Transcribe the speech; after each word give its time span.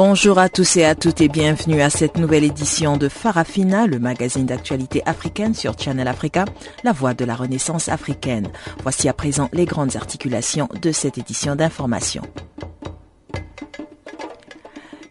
Bonjour 0.00 0.38
à 0.38 0.48
tous 0.48 0.76
et 0.76 0.84
à 0.84 0.94
toutes 0.94 1.20
et 1.22 1.28
bienvenue 1.28 1.82
à 1.82 1.90
cette 1.90 2.18
nouvelle 2.18 2.44
édition 2.44 2.96
de 2.96 3.08
Farafina, 3.08 3.88
le 3.88 3.98
magazine 3.98 4.46
d'actualité 4.46 5.02
africaine 5.06 5.54
sur 5.54 5.76
Channel 5.76 6.06
Africa, 6.06 6.44
la 6.84 6.92
voix 6.92 7.14
de 7.14 7.24
la 7.24 7.34
renaissance 7.34 7.88
africaine. 7.88 8.46
Voici 8.84 9.08
à 9.08 9.12
présent 9.12 9.48
les 9.52 9.64
grandes 9.64 9.96
articulations 9.96 10.68
de 10.80 10.92
cette 10.92 11.18
édition 11.18 11.56
d'information. 11.56 12.22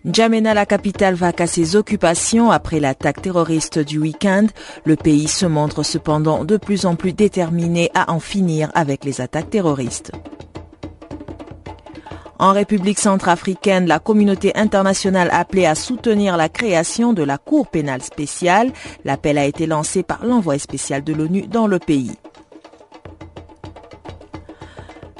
N'Djamena, 0.05 0.54
la 0.54 0.66
capitale, 0.66 1.16
va 1.16 1.34
à 1.38 1.48
ses 1.48 1.76
occupations 1.76 2.49
après 2.49 2.80
l'attaque 2.80 3.22
terroriste 3.22 3.80
du 3.80 3.99
week-end. 3.99 4.48
Le 4.85 4.96
pays 4.96 5.27
se 5.27 5.46
montre 5.46 5.84
cependant 5.84 6.46
de 6.46 6.55
plus 6.55 6.85
en 6.85 6.96
plus 6.96 7.12
déterminé 7.12 7.91
à 7.94 8.10
en 8.13 8.22
finir 8.22 8.72
avec 8.74 9.04
les 9.04 9.20
attaques 9.20 9.49
terroristes. 9.49 10.13
En 12.40 12.54
République 12.54 13.00
centrafricaine, 13.00 13.88
la 13.88 13.99
communauté 13.99 14.55
internationale 14.55 15.30
a 15.32 15.40
appelé 15.40 15.66
à 15.66 15.74
soutenir 15.74 16.38
la 16.38 16.49
création 16.49 17.13
de 17.13 17.24
la 17.24 17.38
Cour 17.38 17.68
pénale 17.68 18.04
spéciale. 18.04 18.71
L'appel 19.05 19.38
a 19.38 19.46
été 19.46 19.66
lancé 19.66 20.04
par 20.04 20.24
l'envoyé 20.24 20.60
spécial 20.60 21.04
de 21.04 21.13
l'ONU 21.13 21.48
dans 21.48 21.65
le 21.65 21.80
pays. 21.80 22.12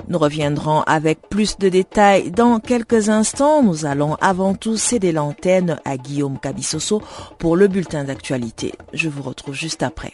Nous 0.10 0.20
reviendrons 0.20 0.84
avec 0.84 1.20
plus 1.28 1.58
de 1.58 1.68
détails 1.68 2.32
dans 2.32 2.60
quelques 2.60 3.10
instants. 3.10 3.62
Nous 3.62 3.86
allons 3.86 4.16
avant 4.22 4.54
tout 4.54 4.78
céder 4.78 5.12
l'antenne 5.12 5.80
à 5.84 5.98
Guillaume 5.98 6.40
Cabissoso 6.40 7.02
pour 7.40 7.58
le 7.58 7.68
bulletin 7.68 8.06
d'actualité. 8.06 8.74
Je 8.94 9.10
vous 9.10 9.24
retrouve 9.24 9.56
juste 9.56 9.84
après. 9.84 10.14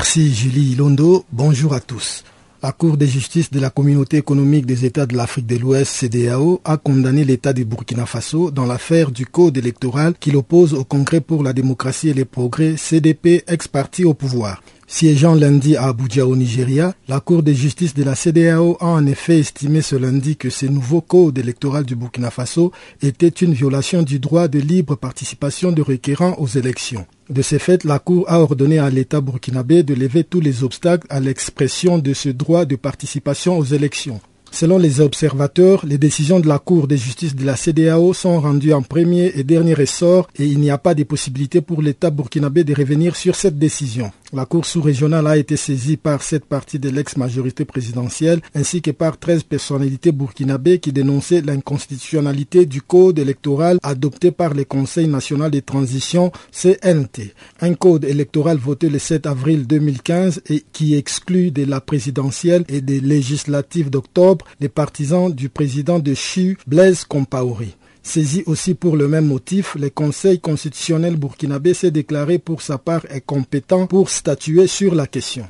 Merci 0.00 0.32
Julie 0.32 0.76
Londo. 0.76 1.26
Bonjour 1.30 1.74
à 1.74 1.80
tous. 1.80 2.24
La 2.62 2.72
Cour 2.72 2.96
de 2.96 3.04
justice 3.04 3.50
de 3.50 3.60
la 3.60 3.68
Communauté 3.68 4.16
économique 4.16 4.64
des 4.64 4.86
États 4.86 5.04
de 5.04 5.14
l'Afrique 5.14 5.46
de 5.46 5.58
l'Ouest, 5.58 5.92
CDAO, 5.92 6.62
a 6.64 6.78
condamné 6.78 7.22
l'État 7.22 7.52
du 7.52 7.66
Burkina 7.66 8.06
Faso 8.06 8.50
dans 8.50 8.64
l'affaire 8.64 9.10
du 9.10 9.26
code 9.26 9.58
électoral 9.58 10.14
qui 10.18 10.30
l'oppose 10.30 10.72
au 10.72 10.84
Congrès 10.84 11.20
pour 11.20 11.42
la 11.42 11.52
démocratie 11.52 12.08
et 12.08 12.14
les 12.14 12.24
progrès, 12.24 12.78
CDP, 12.78 13.44
ex-parti 13.46 14.06
au 14.06 14.14
pouvoir. 14.14 14.62
Siégeant 14.92 15.36
lundi 15.36 15.76
à 15.76 15.84
Abuja 15.84 16.26
au 16.26 16.34
Nigeria, 16.34 16.94
la 17.06 17.20
Cour 17.20 17.44
de 17.44 17.52
justice 17.52 17.94
de 17.94 18.02
la 18.02 18.16
CDAO 18.16 18.76
a 18.80 18.86
en 18.86 19.06
effet 19.06 19.38
estimé 19.38 19.82
ce 19.82 19.94
lundi 19.94 20.36
que 20.36 20.50
ce 20.50 20.66
nouveau 20.66 21.00
code 21.00 21.38
électoral 21.38 21.84
du 21.84 21.94
Burkina 21.94 22.28
Faso 22.28 22.72
était 23.00 23.28
une 23.28 23.54
violation 23.54 24.02
du 24.02 24.18
droit 24.18 24.48
de 24.48 24.58
libre 24.58 24.96
participation 24.96 25.70
de 25.70 25.80
requérants 25.80 26.34
aux 26.38 26.48
élections. 26.48 27.06
De 27.30 27.40
ce 27.40 27.58
fait, 27.58 27.84
la 27.84 28.00
Cour 28.00 28.24
a 28.28 28.40
ordonné 28.40 28.80
à 28.80 28.90
l'État 28.90 29.20
burkinabé 29.20 29.84
de 29.84 29.94
lever 29.94 30.24
tous 30.24 30.40
les 30.40 30.64
obstacles 30.64 31.06
à 31.08 31.20
l'expression 31.20 31.98
de 31.98 32.12
ce 32.12 32.28
droit 32.28 32.64
de 32.64 32.74
participation 32.74 33.58
aux 33.58 33.64
élections. 33.64 34.20
Selon 34.50 34.78
les 34.78 35.00
observateurs, 35.00 35.86
les 35.86 35.98
décisions 35.98 36.40
de 36.40 36.48
la 36.48 36.58
Cour 36.58 36.88
de 36.88 36.96
justice 36.96 37.36
de 37.36 37.46
la 37.46 37.54
CDAO 37.54 38.12
sont 38.12 38.40
rendues 38.40 38.72
en 38.72 38.82
premier 38.82 39.30
et 39.36 39.44
dernier 39.44 39.74
ressort 39.74 40.28
et 40.36 40.46
il 40.46 40.58
n'y 40.58 40.70
a 40.70 40.78
pas 40.78 40.94
de 40.94 41.04
possibilité 41.04 41.60
pour 41.60 41.80
l'État 41.80 42.10
burkinabé 42.10 42.64
de 42.64 42.74
revenir 42.74 43.14
sur 43.14 43.36
cette 43.36 43.56
décision. 43.56 44.10
La 44.32 44.46
Cour 44.46 44.64
sous-régionale 44.64 45.26
a 45.26 45.36
été 45.36 45.56
saisie 45.56 45.96
par 45.96 46.22
cette 46.22 46.44
partie 46.44 46.78
de 46.78 46.88
l'ex-majorité 46.88 47.64
présidentielle 47.64 48.40
ainsi 48.54 48.80
que 48.80 48.92
par 48.92 49.18
13 49.18 49.42
personnalités 49.42 50.12
burkinabées 50.12 50.78
qui 50.78 50.92
dénonçaient 50.92 51.40
l'inconstitutionnalité 51.40 52.64
du 52.64 52.80
code 52.80 53.18
électoral 53.18 53.78
adopté 53.82 54.30
par 54.30 54.54
le 54.54 54.64
Conseil 54.64 55.08
national 55.08 55.50
de 55.50 55.58
transition 55.58 56.30
CNT. 56.52 57.34
Un 57.60 57.74
code 57.74 58.04
électoral 58.04 58.56
voté 58.56 58.88
le 58.88 59.00
7 59.00 59.26
avril 59.26 59.66
2015 59.66 60.42
et 60.48 60.64
qui 60.72 60.94
exclut 60.94 61.50
de 61.50 61.64
la 61.64 61.80
présidentielle 61.80 62.64
et 62.68 62.80
des 62.80 63.00
législatives 63.00 63.90
d'octobre 63.90 64.44
les 64.60 64.68
partisans 64.68 65.32
du 65.32 65.48
président 65.48 65.98
de 65.98 66.14
CHU, 66.14 66.56
Blaise 66.68 67.04
Compaoré. 67.04 67.74
Saisi 68.02 68.42
aussi 68.46 68.74
pour 68.74 68.96
le 68.96 69.08
même 69.08 69.26
motif, 69.26 69.76
le 69.78 69.90
Conseil 69.90 70.40
constitutionnel 70.40 71.16
burkinabé 71.16 71.74
s'est 71.74 71.90
déclaré 71.90 72.38
pour 72.38 72.62
sa 72.62 72.78
part 72.78 73.04
compétent 73.26 73.86
pour 73.86 74.10
statuer 74.10 74.66
sur 74.66 74.94
la 74.94 75.06
question. 75.06 75.46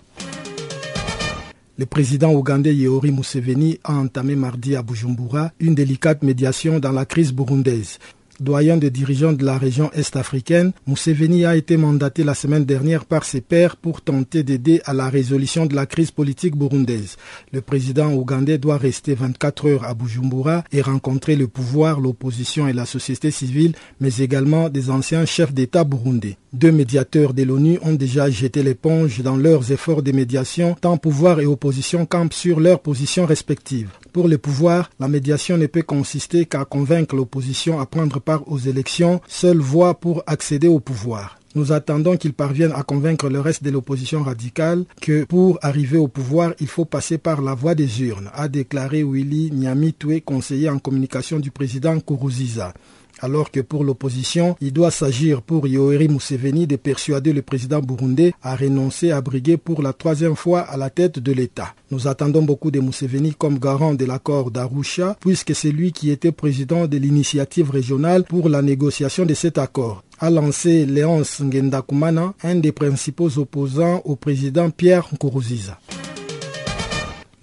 Le 1.78 1.86
président 1.86 2.32
ougandais 2.32 2.74
Yehori 2.74 3.10
Museveni 3.12 3.78
a 3.84 3.94
entamé 3.94 4.36
mardi 4.36 4.76
à 4.76 4.82
Bujumbura 4.82 5.52
une 5.60 5.74
délicate 5.74 6.22
médiation 6.22 6.78
dans 6.78 6.92
la 6.92 7.06
crise 7.06 7.32
burundaise 7.32 7.98
doyen 8.40 8.76
des 8.76 8.90
dirigeants 8.90 9.32
de 9.32 9.44
la 9.44 9.58
région 9.58 9.90
est-africaine, 9.92 10.72
Museveni 10.86 11.44
a 11.44 11.56
été 11.56 11.76
mandaté 11.76 12.24
la 12.24 12.34
semaine 12.34 12.64
dernière 12.64 13.04
par 13.04 13.24
ses 13.24 13.40
pairs 13.40 13.76
pour 13.76 14.00
tenter 14.00 14.42
d'aider 14.42 14.80
à 14.84 14.94
la 14.94 15.08
résolution 15.08 15.66
de 15.66 15.74
la 15.74 15.86
crise 15.86 16.10
politique 16.10 16.56
burundaise. 16.56 17.16
Le 17.52 17.60
président 17.60 18.12
ougandais 18.12 18.58
doit 18.58 18.78
rester 18.78 19.14
24 19.14 19.68
heures 19.68 19.84
à 19.84 19.94
Bujumbura 19.94 20.64
et 20.72 20.80
rencontrer 20.80 21.36
le 21.36 21.46
pouvoir, 21.46 22.00
l'opposition 22.00 22.66
et 22.66 22.72
la 22.72 22.86
société 22.86 23.30
civile, 23.30 23.74
mais 24.00 24.16
également 24.18 24.68
des 24.68 24.90
anciens 24.90 25.26
chefs 25.26 25.52
d'État 25.52 25.84
burundais. 25.84 26.36
Deux 26.52 26.72
médiateurs 26.72 27.32
de 27.32 27.44
l'ONU 27.44 27.78
ont 27.82 27.94
déjà 27.94 28.28
jeté 28.28 28.64
l'éponge 28.64 29.20
dans 29.22 29.36
leurs 29.36 29.70
efforts 29.70 30.02
de 30.02 30.10
médiation, 30.10 30.76
tant 30.80 30.96
pouvoir 30.96 31.38
et 31.40 31.46
opposition 31.46 32.06
campent 32.06 32.32
sur 32.34 32.58
leurs 32.58 32.80
positions 32.80 33.24
respectives. 33.24 33.90
Pour 34.12 34.26
le 34.26 34.38
pouvoir, 34.38 34.90
la 34.98 35.06
médiation 35.06 35.56
ne 35.56 35.66
peut 35.66 35.82
consister 35.82 36.44
qu'à 36.44 36.64
convaincre 36.64 37.14
l'opposition 37.14 37.78
à 37.78 37.86
prendre 37.86 38.18
part 38.20 38.42
aux 38.50 38.58
élections, 38.58 39.20
seule 39.28 39.58
voie 39.58 39.94
pour 39.94 40.24
accéder 40.26 40.66
au 40.66 40.80
pouvoir. 40.80 41.38
Nous 41.54 41.72
attendons 41.72 42.16
qu'ils 42.16 42.32
parviennent 42.32 42.72
à 42.74 42.82
convaincre 42.82 43.28
le 43.28 43.40
reste 43.40 43.62
de 43.64 43.70
l'opposition 43.70 44.22
radicale 44.22 44.84
que 45.00 45.24
pour 45.24 45.58
arriver 45.62 45.98
au 45.98 46.08
pouvoir, 46.08 46.54
il 46.60 46.68
faut 46.68 46.84
passer 46.84 47.18
par 47.18 47.40
la 47.42 47.54
voie 47.54 47.74
des 47.74 48.02
urnes, 48.02 48.30
a 48.34 48.48
déclaré 48.48 49.02
Willy 49.02 49.50
Nyamitwe, 49.52 50.20
conseiller 50.24 50.68
en 50.70 50.78
communication 50.78 51.38
du 51.40 51.50
président 51.50 51.98
Kourouziza 52.00 52.72
alors 53.20 53.50
que 53.50 53.60
pour 53.60 53.84
l'opposition, 53.84 54.56
il 54.60 54.72
doit 54.72 54.90
s'agir 54.90 55.42
pour 55.42 55.66
Yoeri 55.66 56.08
Museveni 56.08 56.66
de 56.66 56.76
persuader 56.76 57.32
le 57.32 57.42
président 57.42 57.80
burundais 57.80 58.32
à 58.42 58.56
renoncer 58.56 59.10
à 59.10 59.20
briguer 59.20 59.56
pour 59.56 59.82
la 59.82 59.92
troisième 59.92 60.36
fois 60.36 60.60
à 60.60 60.76
la 60.76 60.90
tête 60.90 61.18
de 61.18 61.32
l'État. 61.32 61.74
Nous 61.90 62.08
attendons 62.08 62.42
beaucoup 62.42 62.70
de 62.70 62.80
Museveni 62.80 63.34
comme 63.34 63.58
garant 63.58 63.94
de 63.94 64.04
l'accord 64.04 64.50
d'Arusha, 64.50 65.16
puisque 65.20 65.54
c'est 65.54 65.72
lui 65.72 65.92
qui 65.92 66.10
était 66.10 66.32
président 66.32 66.86
de 66.86 66.96
l'initiative 66.96 67.70
régionale 67.70 68.24
pour 68.24 68.48
la 68.48 68.62
négociation 68.62 69.24
de 69.26 69.34
cet 69.34 69.58
accord 69.58 70.02
a 70.20 70.28
lancé 70.28 70.84
Léonce 70.84 71.40
Ngendakumana, 71.40 72.34
un 72.42 72.54
des 72.56 72.72
principaux 72.72 73.38
opposants 73.38 74.02
au 74.04 74.16
président 74.16 74.68
Pierre 74.70 75.08
Nkuruziza. 75.14 75.78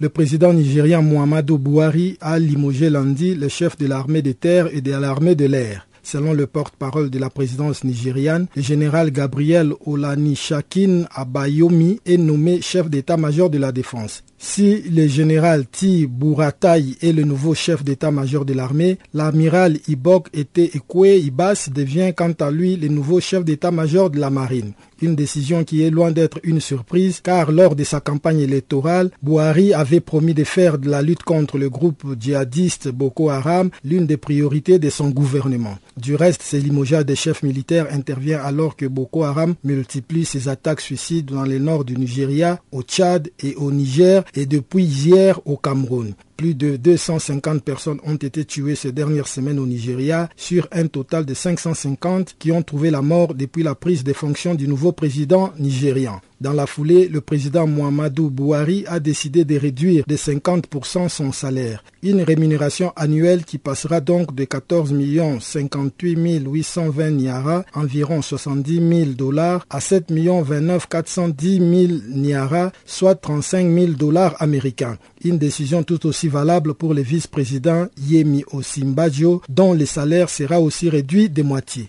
Le 0.00 0.08
président 0.08 0.52
nigérien 0.52 1.02
Muhammadu 1.02 1.58
Buhari 1.58 2.18
a 2.20 2.38
limogé 2.38 2.88
lundi 2.88 3.34
le 3.34 3.48
chef 3.48 3.76
de 3.78 3.86
l'armée 3.88 4.22
des 4.22 4.34
terres 4.34 4.68
et 4.72 4.80
de 4.80 4.92
l'armée 4.92 5.34
de 5.34 5.46
l'air. 5.46 5.88
Selon 6.04 6.34
le 6.34 6.46
porte-parole 6.46 7.10
de 7.10 7.18
la 7.18 7.30
présidence 7.30 7.82
nigériane, 7.82 8.46
le 8.54 8.62
général 8.62 9.10
Gabriel 9.10 9.72
Olanishakin 9.84 11.02
Abayomi 11.12 11.98
est 12.06 12.16
nommé 12.16 12.60
chef 12.60 12.88
d'état-major 12.88 13.50
de 13.50 13.58
la 13.58 13.72
défense. 13.72 14.22
Si 14.38 14.82
le 14.82 15.08
général 15.08 15.66
Ti 15.66 16.06
Buratai 16.06 16.94
est 17.02 17.12
le 17.12 17.24
nouveau 17.24 17.54
chef 17.54 17.82
d'état-major 17.82 18.44
de 18.44 18.54
l'armée, 18.54 18.98
l'amiral 19.12 19.78
Ibok 19.88 20.28
était 20.32 20.70
Ekwe 20.76 21.18
Ibas 21.24 21.68
devient 21.74 22.12
quant 22.16 22.32
à 22.38 22.52
lui 22.52 22.76
le 22.76 22.86
nouveau 22.86 23.18
chef 23.18 23.44
d'état-major 23.44 24.10
de 24.10 24.20
la 24.20 24.30
marine. 24.30 24.74
Une 25.00 25.14
décision 25.14 25.62
qui 25.62 25.82
est 25.82 25.90
loin 25.90 26.10
d'être 26.10 26.40
une 26.42 26.60
surprise 26.60 27.20
car 27.22 27.52
lors 27.52 27.76
de 27.76 27.84
sa 27.84 28.00
campagne 28.00 28.40
électorale, 28.40 29.10
Buhari 29.22 29.72
avait 29.72 30.00
promis 30.00 30.34
de 30.34 30.42
faire 30.44 30.76
de 30.78 30.90
la 30.90 31.02
lutte 31.02 31.22
contre 31.22 31.56
le 31.56 31.70
groupe 31.70 32.04
djihadiste 32.18 32.88
Boko 32.88 33.30
Haram 33.30 33.70
l'une 33.84 34.06
des 34.06 34.16
priorités 34.16 34.78
de 34.80 34.90
son 34.90 35.10
gouvernement. 35.10 35.78
Du 35.96 36.16
reste, 36.16 36.42
ce 36.42 36.56
limogeage 36.56 37.06
des 37.06 37.14
chefs 37.16 37.42
militaires 37.42 37.86
intervient 37.92 38.40
alors 38.40 38.74
que 38.76 38.86
Boko 38.86 39.22
Haram 39.22 39.54
multiplie 39.62 40.24
ses 40.24 40.48
attaques 40.48 40.80
suicides 40.80 41.26
dans 41.26 41.44
le 41.44 41.58
nord 41.58 41.84
du 41.84 41.96
Nigeria, 41.96 42.60
au 42.72 42.82
Tchad 42.82 43.28
et 43.42 43.54
au 43.54 43.70
Niger 43.70 44.24
et 44.34 44.46
depuis 44.46 44.84
hier 44.84 45.40
au 45.46 45.56
Cameroun. 45.56 46.14
Plus 46.38 46.54
de 46.54 46.76
250 46.76 47.64
personnes 47.64 47.98
ont 48.04 48.14
été 48.14 48.44
tuées 48.44 48.76
ces 48.76 48.92
dernières 48.92 49.26
semaines 49.26 49.58
au 49.58 49.66
Nigeria 49.66 50.28
sur 50.36 50.68
un 50.70 50.86
total 50.86 51.26
de 51.26 51.34
550 51.34 52.36
qui 52.38 52.52
ont 52.52 52.62
trouvé 52.62 52.92
la 52.92 53.02
mort 53.02 53.34
depuis 53.34 53.64
la 53.64 53.74
prise 53.74 54.04
des 54.04 54.14
fonctions 54.14 54.54
du 54.54 54.68
nouveau 54.68 54.92
président 54.92 55.52
nigérian. 55.58 56.20
Dans 56.40 56.52
la 56.52 56.66
foulée, 56.66 57.08
le 57.08 57.20
président 57.20 57.66
Muhammadu 57.66 58.30
Buhari 58.30 58.84
a 58.86 59.00
décidé 59.00 59.44
de 59.44 59.56
réduire 59.58 60.04
de 60.06 60.14
50% 60.14 61.08
son 61.08 61.32
salaire. 61.32 61.82
Une 62.04 62.22
rémunération 62.22 62.92
annuelle 62.94 63.44
qui 63.44 63.58
passera 63.58 64.00
donc 64.00 64.32
de 64.32 64.44
14 64.44 64.94
58 65.40 66.44
820 66.46 67.10
niara, 67.10 67.64
environ 67.74 68.22
70 68.22 68.74
000 69.04 69.10
dollars, 69.16 69.66
à 69.68 69.80
7 69.80 70.12
29 70.12 70.86
410 70.88 71.58
000 71.58 72.00
niara, 72.10 72.70
soit 72.86 73.16
35 73.16 73.72
000 73.74 73.86
dollars 73.94 74.36
américains. 74.40 74.96
Une 75.24 75.38
décision 75.38 75.82
tout 75.82 76.06
aussi 76.06 76.28
valable 76.28 76.74
pour 76.74 76.94
le 76.94 77.02
vice-président 77.02 77.88
Yemi 78.00 78.44
Osimbajo, 78.52 79.42
dont 79.48 79.74
le 79.74 79.86
salaire 79.86 80.30
sera 80.30 80.60
aussi 80.60 80.88
réduit 80.88 81.28
de 81.28 81.42
moitié. 81.42 81.88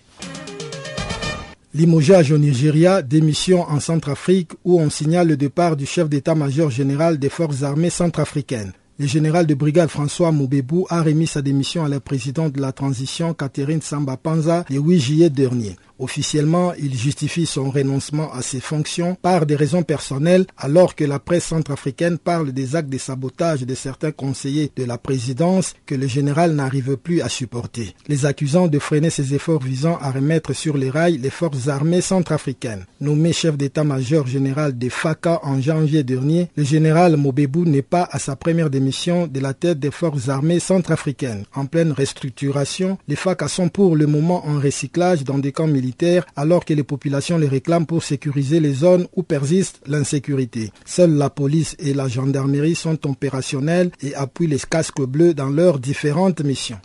Limogeage 1.72 2.32
au 2.32 2.38
Nigeria, 2.38 3.00
démission 3.00 3.62
en 3.62 3.78
Centrafrique 3.78 4.50
où 4.64 4.80
on 4.80 4.90
signale 4.90 5.28
le 5.28 5.36
départ 5.36 5.76
du 5.76 5.86
chef 5.86 6.08
d'état-major 6.08 6.68
général 6.68 7.16
des 7.16 7.28
forces 7.28 7.62
armées 7.62 7.90
centrafricaines. 7.90 8.72
Le 8.98 9.06
général 9.06 9.46
de 9.46 9.54
brigade 9.54 9.88
François 9.88 10.32
Moubebou 10.32 10.86
a 10.90 11.00
remis 11.00 11.28
sa 11.28 11.42
démission 11.42 11.84
à 11.84 11.88
la 11.88 12.00
présidente 12.00 12.54
de 12.54 12.60
la 12.60 12.72
transition 12.72 13.34
Catherine 13.34 13.82
Samba 13.82 14.16
Panza 14.16 14.64
le 14.68 14.78
8 14.80 14.98
juillet 15.00 15.30
dernier. 15.30 15.76
Officiellement, 16.00 16.72
il 16.78 16.96
justifie 16.96 17.44
son 17.44 17.70
renoncement 17.70 18.32
à 18.32 18.40
ses 18.40 18.60
fonctions 18.60 19.18
par 19.20 19.44
des 19.44 19.54
raisons 19.54 19.82
personnelles, 19.82 20.46
alors 20.56 20.94
que 20.94 21.04
la 21.04 21.18
presse 21.18 21.44
centrafricaine 21.44 22.16
parle 22.16 22.52
des 22.52 22.74
actes 22.74 22.88
de 22.88 22.96
sabotage 22.96 23.66
de 23.66 23.74
certains 23.74 24.10
conseillers 24.10 24.72
de 24.74 24.84
la 24.84 24.96
présidence 24.96 25.74
que 25.84 25.94
le 25.94 26.06
général 26.06 26.52
n'arrive 26.54 26.96
plus 26.96 27.20
à 27.20 27.28
supporter, 27.28 27.94
les 28.08 28.24
accusant 28.24 28.66
de 28.66 28.78
freiner 28.78 29.10
ses 29.10 29.34
efforts 29.34 29.62
visant 29.62 29.98
à 30.00 30.10
remettre 30.10 30.54
sur 30.54 30.78
les 30.78 30.88
rails 30.88 31.18
les 31.18 31.28
forces 31.28 31.68
armées 31.68 32.00
centrafricaines. 32.00 32.86
Nommé 33.02 33.34
chef 33.34 33.58
d'état-major 33.58 34.26
général 34.26 34.78
des 34.78 34.88
FACA 34.88 35.40
en 35.42 35.60
janvier 35.60 36.02
dernier, 36.02 36.48
le 36.56 36.64
général 36.64 37.18
Mobebou 37.18 37.66
n'est 37.66 37.82
pas 37.82 38.08
à 38.10 38.18
sa 38.18 38.36
première 38.36 38.70
démission 38.70 39.26
de 39.26 39.40
la 39.40 39.52
tête 39.52 39.78
des 39.78 39.90
forces 39.90 40.30
armées 40.30 40.60
centrafricaines. 40.60 41.44
En 41.54 41.66
pleine 41.66 41.92
restructuration, 41.92 42.96
les 43.06 43.16
FACA 43.16 43.48
sont 43.48 43.68
pour 43.68 43.96
le 43.96 44.06
moment 44.06 44.46
en 44.46 44.58
recyclage 44.58 45.24
dans 45.24 45.36
des 45.36 45.52
camps 45.52 45.66
militaires 45.66 45.89
alors 46.36 46.64
que 46.64 46.74
les 46.74 46.82
populations 46.82 47.38
les 47.38 47.48
réclament 47.48 47.86
pour 47.86 48.02
sécuriser 48.02 48.60
les 48.60 48.72
zones 48.72 49.06
où 49.16 49.22
persiste 49.22 49.80
l'insécurité. 49.86 50.72
Seule 50.84 51.14
la 51.14 51.30
police 51.30 51.76
et 51.78 51.94
la 51.94 52.08
gendarmerie 52.08 52.74
sont 52.74 52.98
opérationnelles 53.08 53.90
et 54.02 54.14
appuient 54.14 54.46
les 54.46 54.58
casques 54.58 55.02
bleus 55.02 55.34
dans 55.34 55.48
leurs 55.48 55.78
différentes 55.78 56.40
missions. 56.42 56.78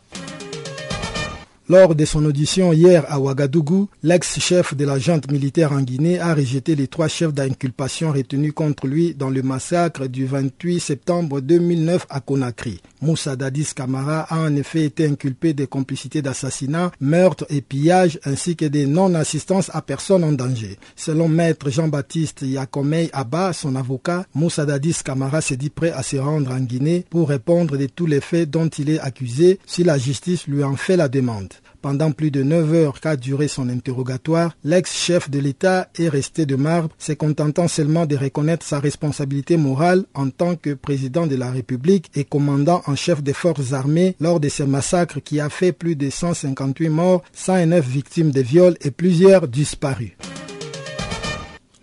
Lors 1.67 1.95
de 1.95 2.05
son 2.05 2.23
audition 2.25 2.73
hier 2.73 3.05
à 3.07 3.19
Ouagadougou, 3.19 3.89
l'ex-chef 4.03 4.75
de 4.75 4.85
la 4.85 4.99
junte 4.99 5.31
militaire 5.31 5.71
en 5.71 5.81
Guinée 5.81 6.19
a 6.19 6.35
rejeté 6.35 6.75
les 6.75 6.87
trois 6.87 7.07
chefs 7.07 7.33
d'inculpation 7.33 8.11
retenus 8.11 8.53
contre 8.53 8.85
lui 8.85 9.15
dans 9.15 9.31
le 9.31 9.41
massacre 9.41 10.05
du 10.05 10.27
28 10.27 10.79
septembre 10.79 11.41
2009 11.41 12.05
à 12.11 12.19
Conakry. 12.19 12.81
Moussa 13.01 13.35
Dadis 13.35 13.69
Kamara 13.75 14.27
a 14.29 14.41
en 14.41 14.55
effet 14.55 14.83
été 14.83 15.07
inculpé 15.07 15.55
de 15.55 15.65
complicité 15.65 16.21
d'assassinat, 16.21 16.91
meurtre 16.99 17.47
et 17.49 17.61
pillage 17.61 18.19
ainsi 18.25 18.55
que 18.55 18.65
de 18.65 18.85
non-assistance 18.85 19.71
à 19.73 19.81
personne 19.81 20.23
en 20.23 20.33
danger. 20.33 20.77
Selon 20.95 21.27
maître 21.27 21.71
Jean-Baptiste 21.71 22.43
Yakomei 22.43 23.09
Abba, 23.11 23.53
son 23.53 23.75
avocat, 23.75 24.27
Moussa 24.35 24.67
Dadis 24.67 24.99
Kamara 25.03 25.41
s'est 25.41 25.57
dit 25.57 25.71
prêt 25.71 25.91
à 25.91 26.03
se 26.03 26.17
rendre 26.17 26.51
en 26.51 26.59
Guinée 26.59 27.05
pour 27.09 27.29
répondre 27.29 27.75
de 27.75 27.87
tous 27.87 28.05
les 28.05 28.21
faits 28.21 28.51
dont 28.51 28.67
il 28.67 28.91
est 28.91 28.99
accusé 28.99 29.59
si 29.65 29.83
la 29.83 29.97
justice 29.97 30.45
lui 30.45 30.63
en 30.63 30.75
fait 30.75 30.95
la 30.95 31.07
demande. 31.07 31.54
Pendant 31.85 32.11
plus 32.11 32.31
de 32.31 32.41
neuf 32.41 32.73
heures 32.73 32.99
qu'a 32.99 33.15
duré 33.15 33.47
son 33.47 33.69
interrogatoire, 33.69 34.57
l'ex-chef 34.63 35.29
de 35.29 35.37
l'État 35.37 35.87
est 35.99 36.09
resté 36.09 36.47
de 36.47 36.55
marbre, 36.55 36.89
se 36.97 37.11
contentant 37.11 37.67
seulement 37.67 38.07
de 38.07 38.15
reconnaître 38.15 38.65
sa 38.65 38.79
responsabilité 38.79 39.55
morale 39.55 40.05
en 40.15 40.31
tant 40.31 40.55
que 40.55 40.73
président 40.73 41.27
de 41.27 41.35
la 41.35 41.51
République 41.51 42.09
et 42.15 42.23
commandant 42.23 42.81
en 42.87 42.95
chef 42.95 43.21
des 43.21 43.33
forces 43.33 43.73
armées 43.73 44.15
lors 44.19 44.39
de 44.39 44.49
ce 44.49 44.63
massacre 44.63 45.19
qui 45.19 45.39
a 45.39 45.49
fait 45.49 45.73
plus 45.73 45.95
de 45.95 46.09
158 46.09 46.89
morts, 46.89 47.21
109 47.33 47.87
victimes 47.87 48.31
de 48.31 48.41
viols 48.41 48.77
et 48.81 48.89
plusieurs 48.89 49.47
disparus. 49.47 50.13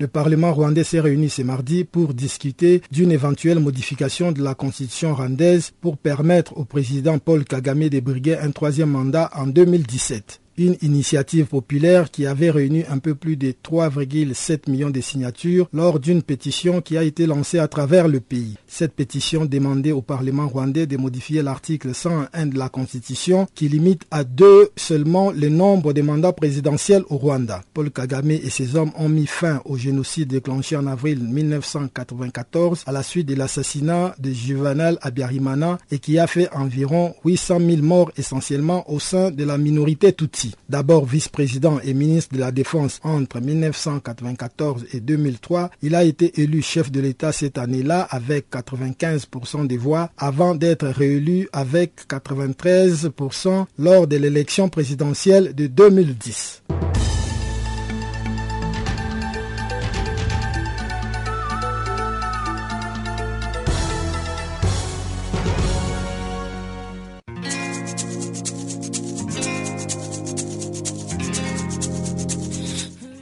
Le 0.02 0.08
Parlement 0.08 0.52
rwandais 0.52 0.82
s'est 0.82 0.98
réuni 0.98 1.30
ce 1.30 1.42
mardi 1.42 1.84
pour 1.84 2.12
discuter 2.12 2.82
d'une 2.90 3.12
éventuelle 3.12 3.60
modification 3.60 4.32
de 4.32 4.42
la 4.42 4.56
constitution 4.56 5.14
rwandaise 5.14 5.70
pour 5.80 5.96
permettre 5.96 6.58
au 6.58 6.64
président 6.64 7.20
Paul 7.20 7.44
Kagame 7.44 7.88
de 7.88 8.00
briguer 8.00 8.36
un 8.36 8.50
troisième 8.50 8.90
mandat 8.90 9.30
en 9.32 9.46
2017 9.46 10.41
une 10.56 10.76
initiative 10.82 11.46
populaire 11.46 12.10
qui 12.10 12.26
avait 12.26 12.50
réuni 12.50 12.84
un 12.88 12.98
peu 12.98 13.14
plus 13.14 13.36
de 13.36 13.52
3,7 13.52 14.70
millions 14.70 14.90
de 14.90 15.00
signatures 15.00 15.68
lors 15.72 15.98
d'une 15.98 16.22
pétition 16.22 16.80
qui 16.80 16.96
a 16.96 17.02
été 17.02 17.26
lancée 17.26 17.58
à 17.58 17.68
travers 17.68 18.08
le 18.08 18.20
pays. 18.20 18.56
Cette 18.66 18.92
pétition 18.92 19.44
demandait 19.44 19.92
au 19.92 20.02
Parlement 20.02 20.48
rwandais 20.48 20.86
de 20.86 20.96
modifier 20.96 21.42
l'article 21.42 21.94
101 21.94 22.46
de 22.46 22.58
la 22.58 22.68
Constitution 22.68 23.46
qui 23.54 23.68
limite 23.68 24.02
à 24.10 24.24
deux 24.24 24.70
seulement 24.76 25.30
le 25.30 25.48
nombre 25.48 25.92
de 25.92 26.02
mandats 26.02 26.32
présidentiels 26.32 27.04
au 27.08 27.16
Rwanda. 27.16 27.62
Paul 27.74 27.90
Kagame 27.90 28.32
et 28.32 28.50
ses 28.50 28.76
hommes 28.76 28.92
ont 28.96 29.08
mis 29.08 29.26
fin 29.26 29.60
au 29.64 29.76
génocide 29.76 30.28
déclenché 30.28 30.76
en 30.76 30.86
avril 30.86 31.20
1994 31.20 32.84
à 32.86 32.92
la 32.92 33.02
suite 33.02 33.26
de 33.28 33.34
l'assassinat 33.34 34.14
de 34.18 34.30
Juvenal 34.30 34.98
Abiyarimana 35.02 35.78
et 35.90 35.98
qui 35.98 36.18
a 36.18 36.26
fait 36.26 36.48
environ 36.54 37.14
800 37.24 37.58
000 37.60 37.82
morts 37.82 38.10
essentiellement 38.16 38.90
au 38.90 38.98
sein 38.98 39.30
de 39.30 39.44
la 39.44 39.58
minorité 39.58 40.12
Tutsi. 40.12 40.41
D'abord 40.68 41.04
vice-président 41.06 41.78
et 41.84 41.94
ministre 41.94 42.34
de 42.34 42.40
la 42.40 42.52
Défense 42.52 43.00
entre 43.02 43.40
1994 43.40 44.86
et 44.92 45.00
2003, 45.00 45.70
il 45.82 45.94
a 45.94 46.04
été 46.04 46.40
élu 46.40 46.62
chef 46.62 46.90
de 46.90 47.00
l'État 47.00 47.32
cette 47.32 47.58
année-là 47.58 48.06
avec 48.10 48.46
95% 48.50 49.66
des 49.66 49.76
voix 49.76 50.10
avant 50.16 50.54
d'être 50.54 50.86
réélu 50.86 51.48
avec 51.52 51.92
93% 52.08 53.66
lors 53.78 54.06
de 54.06 54.16
l'élection 54.16 54.68
présidentielle 54.68 55.54
de 55.54 55.66
2010. 55.66 56.62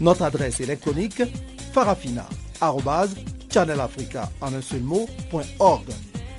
Notre 0.00 0.22
adresse 0.22 0.60
électronique 0.60 1.22
farafina.channelafrica 1.72 4.30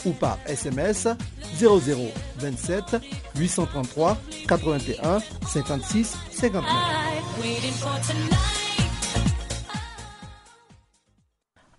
ou 0.06 0.12
par 0.12 0.38
SMS 0.46 1.08
0027 1.60 2.98
833 3.36 4.18
81 4.48 5.20
56 5.48 6.16
59. 6.32 6.72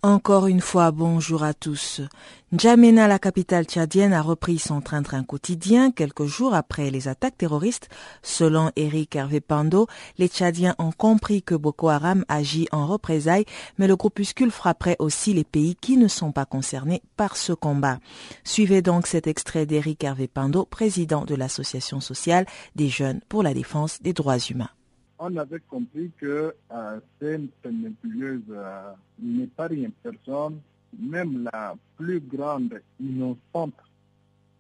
Encore 0.03 0.47
une 0.47 0.61
fois, 0.61 0.93
bonjour 0.93 1.43
à 1.43 1.55
tous. 1.55 2.03
N'Djamena, 2.51 3.09
la 3.09 3.19
capitale 3.19 3.67
tchadienne, 3.67 4.15
a 4.15 4.23
repris 4.23 4.57
son 4.57 4.81
train-train 4.81 5.23
quotidien 5.23 5.91
quelques 5.91 6.25
jours 6.25 6.55
après 6.55 6.91
les 6.91 7.07
attaques 7.07 7.37
terroristes. 7.37 7.91
Selon 8.23 8.71
Eric 8.75 9.17
Hervé 9.17 9.43
Pando, 9.43 9.87
les 10.17 10.29
Tchadiens 10.29 10.75
ont 10.79 10.91
compris 10.91 11.43
que 11.43 11.55
Boko 11.55 11.91
Haram 11.91 12.25
agit 12.27 12.67
en 12.73 12.87
représailles, 12.87 13.45
mais 13.77 13.87
le 13.87 13.97
groupuscule 13.97 14.51
frapperait 14.51 14.97
aussi 14.99 15.35
les 15.35 15.45
pays 15.45 15.77
qui 15.77 15.99
ne 15.99 16.09
sont 16.09 16.33
pas 16.33 16.47
concernés 16.47 17.03
par 17.19 17.37
ce 17.37 17.53
combat. 17.53 17.99
Suivez 18.45 18.81
donc 18.81 19.09
cet 19.09 19.27
extrait 19.27 19.67
d'Eric 19.67 20.03
Hervé 20.03 20.27
Pando, 20.27 20.65
président 20.65 21.27
de 21.27 21.35
l'Association 21.35 22.01
sociale 22.01 22.47
des 22.75 22.89
jeunes 22.89 23.21
pour 23.29 23.43
la 23.43 23.53
défense 23.53 24.01
des 24.01 24.15
droits 24.15 24.39
humains. 24.39 24.71
on 25.19 25.37
avait 25.37 25.61
compris 25.69 26.11
que 26.17 26.55
euh, 26.73 27.01
cette 27.21 27.71
nébuleuse 27.71 28.41
euh, 28.49 28.93
n'est 29.19 29.49
pas. 29.49 29.69
Personne, 30.03 30.61
même 30.99 31.49
la 31.53 31.75
plus 31.97 32.21
grande 32.21 32.81
innocente 33.01 33.75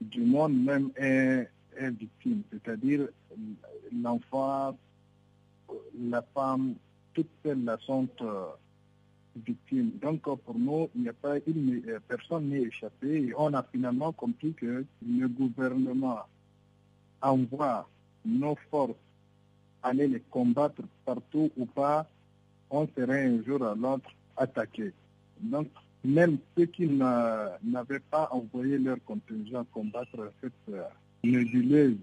du 0.00 0.22
monde 0.22 0.56
même 0.62 0.90
est, 0.96 1.48
est 1.76 1.90
victime. 1.90 2.42
C'est-à-dire 2.50 3.08
l'enfant, 3.92 4.76
la 5.98 6.22
femme, 6.34 6.74
toutes 7.14 7.30
celles 7.42 7.76
sont 7.80 8.08
euh, 8.20 8.46
victimes. 9.44 9.92
Donc 10.02 10.22
pour 10.22 10.58
nous, 10.58 10.88
il 10.94 11.02
n'y 11.02 11.08
a 11.08 11.12
pas 11.12 11.36
une, 11.46 11.82
personne 12.06 12.48
n'est 12.48 12.62
échappé. 12.62 13.32
On 13.36 13.52
a 13.54 13.62
finalement 13.62 14.12
compris 14.12 14.52
que 14.54 14.84
le 15.06 15.28
gouvernement 15.28 16.20
envoie 17.20 17.88
nos 18.24 18.56
forces 18.70 18.94
aller 19.82 20.08
les 20.08 20.20
combattre 20.20 20.82
partout 21.04 21.50
ou 21.56 21.66
pas, 21.66 22.06
on 22.70 22.86
serait 22.96 23.26
un 23.26 23.42
jour 23.42 23.64
à 23.64 23.74
l'autre 23.74 24.10
attaqué. 24.36 24.92
Même 26.04 26.38
ceux 26.56 26.66
qui 26.66 26.86
n'avaient 26.86 28.00
pas 28.10 28.28
envoyé 28.32 28.78
leur 28.78 28.98
contingent 29.04 29.64
combattre 29.72 30.32
cette 30.40 30.52
euh, 30.70 30.82
nébuleuse 31.24 31.96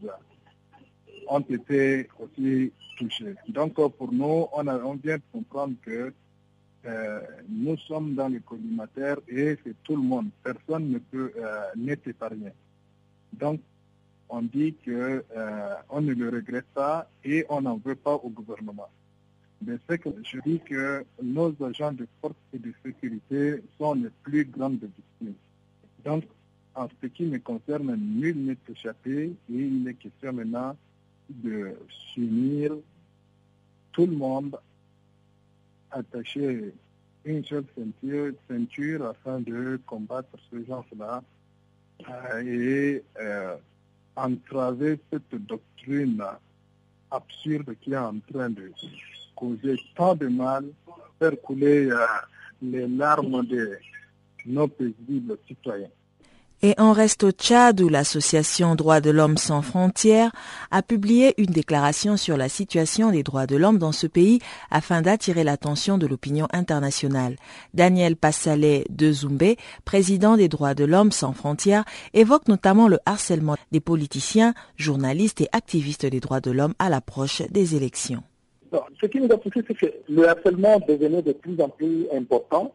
ont 1.28 1.40
été 1.40 2.08
aussi 2.20 2.72
touchés. 2.98 3.36
Donc, 3.48 3.74
pour 3.74 4.12
nous, 4.12 4.48
on, 4.54 4.68
a, 4.68 4.78
on 4.80 4.96
vient 4.96 5.18
de 5.18 5.24
comprendre 5.32 5.76
que 5.82 6.14
euh, 6.86 7.20
nous 7.50 7.78
sommes 7.78 8.14
dans 8.14 8.30
le 8.30 8.40
collimateur 8.40 9.20
et 9.28 9.58
c'est 9.64 9.76
tout 9.84 9.96
le 9.96 10.04
monde. 10.04 10.30
Personne 10.44 10.90
ne 10.90 11.00
peut 11.00 11.32
euh, 11.38 11.62
n'est 11.76 12.00
épargné. 12.06 12.52
Donc, 13.34 13.60
on 14.30 14.42
dit 14.44 14.76
qu'on 14.84 14.92
euh, 14.92 16.02
ne 16.02 16.14
le 16.14 16.30
regrette 16.30 16.68
pas 16.74 17.08
et 17.24 17.46
on 17.50 17.62
n'en 17.62 17.78
veut 17.78 17.96
pas 17.96 18.16
au 18.16 18.30
gouvernement. 18.30 18.90
Mais 19.62 19.78
ce 19.90 19.96
que 19.96 20.10
je 20.24 20.40
dis 20.46 20.60
que 20.60 21.06
nos 21.22 21.54
agents 21.64 21.94
de 21.94 22.08
force 22.22 22.36
et 22.54 22.60
de 22.60 22.74
sécurité 22.84 23.64
sont 23.78 23.94
les 23.94 24.10
plus 24.24 24.46
grandes 24.46 24.82
victimes. 24.82 25.36
Donc, 26.04 26.26
en 26.76 26.88
ce 27.02 27.08
qui 27.08 27.24
me 27.24 27.40
concerne, 27.40 27.96
nul 27.96 28.36
n'est 28.38 28.58
échappé 28.70 29.34
il 29.50 29.88
est 29.88 29.94
question 29.94 30.34
maintenant 30.34 30.76
de 31.30 31.76
s'unir 32.14 32.74
tout 33.94 34.06
le 34.06 34.16
monde, 34.16 34.58
attacher 35.90 36.74
une 37.24 37.44
seule 37.46 37.66
ceinture, 37.76 38.34
ceinture 38.48 39.06
afin 39.08 39.40
de 39.40 39.80
combattre 39.86 40.38
ce 40.52 40.64
genre-là 40.66 41.24
euh, 42.10 42.44
et 42.44 43.04
euh, 43.20 43.56
entraver 44.16 45.00
cette 45.12 45.34
doctrine 45.46 46.22
absurde 47.10 47.76
qui 47.82 47.94
est 47.94 47.98
en 47.98 48.20
train 48.20 48.50
de 48.50 48.72
causer 49.36 49.80
tant 49.96 50.16
de 50.16 50.28
mal, 50.28 50.66
faire 51.20 51.40
couler 51.42 51.90
euh, 51.90 52.06
les 52.62 52.88
larmes 52.88 53.46
de 53.46 53.78
nos 54.46 54.68
paisibles 54.68 55.38
citoyens. 55.48 55.90
Et 56.62 56.74
on 56.78 56.94
reste 56.94 57.24
au 57.24 57.32
Tchad 57.32 57.80
où 57.82 57.90
l'association 57.90 58.76
Droits 58.76 59.02
de 59.02 59.12
l'homme 59.12 59.38
sans 59.38 59.62
frontières 59.62 60.32
a 60.72 60.82
publié 60.82 61.40
une 61.40 61.52
déclaration 61.52 62.18
sur 62.18 62.38
la 62.38 62.50
situation 62.50 63.12
des 63.12 63.24
droits 63.24 63.46
de 63.46 63.58
l'homme 63.58 63.78
dans 63.78 63.92
ce 63.92 64.08
pays 64.08 64.40
afin 64.72 65.02
d'attirer 65.02 65.44
l'attention 65.44 65.98
de 65.98 66.08
l'opinion 66.08 66.48
internationale. 66.54 67.36
Daniel 67.74 68.16
Passalé 68.16 68.86
de 68.90 69.12
Zoumbé, 69.12 69.58
président 69.84 70.38
des 70.38 70.48
droits 70.48 70.74
de 70.74 70.86
l'homme 70.86 71.12
sans 71.12 71.34
frontières, 71.34 71.86
évoque 72.14 72.48
notamment 72.48 72.88
le 72.88 73.00
harcèlement 73.06 73.58
des 73.72 73.82
politiciens, 73.82 74.54
journalistes 74.78 75.42
et 75.42 75.50
activistes 75.52 76.06
des 76.06 76.20
droits 76.20 76.42
de 76.42 76.52
l'homme 76.52 76.74
à 76.80 76.90
l'approche 76.90 77.42
des 77.52 77.76
élections. 77.76 78.24
Ce 79.02 79.06
qui 79.08 79.20
nous 79.20 79.32
a 79.32 79.38
poussé, 79.38 79.62
c'est 79.68 79.78
que 79.78 79.86
le 80.10 80.28
harcèlement 80.28 80.80
devenait 80.88 81.22
de 81.22 81.34
plus 81.34 81.60
en 81.62 81.70
plus 81.70 82.08
important, 82.14 82.74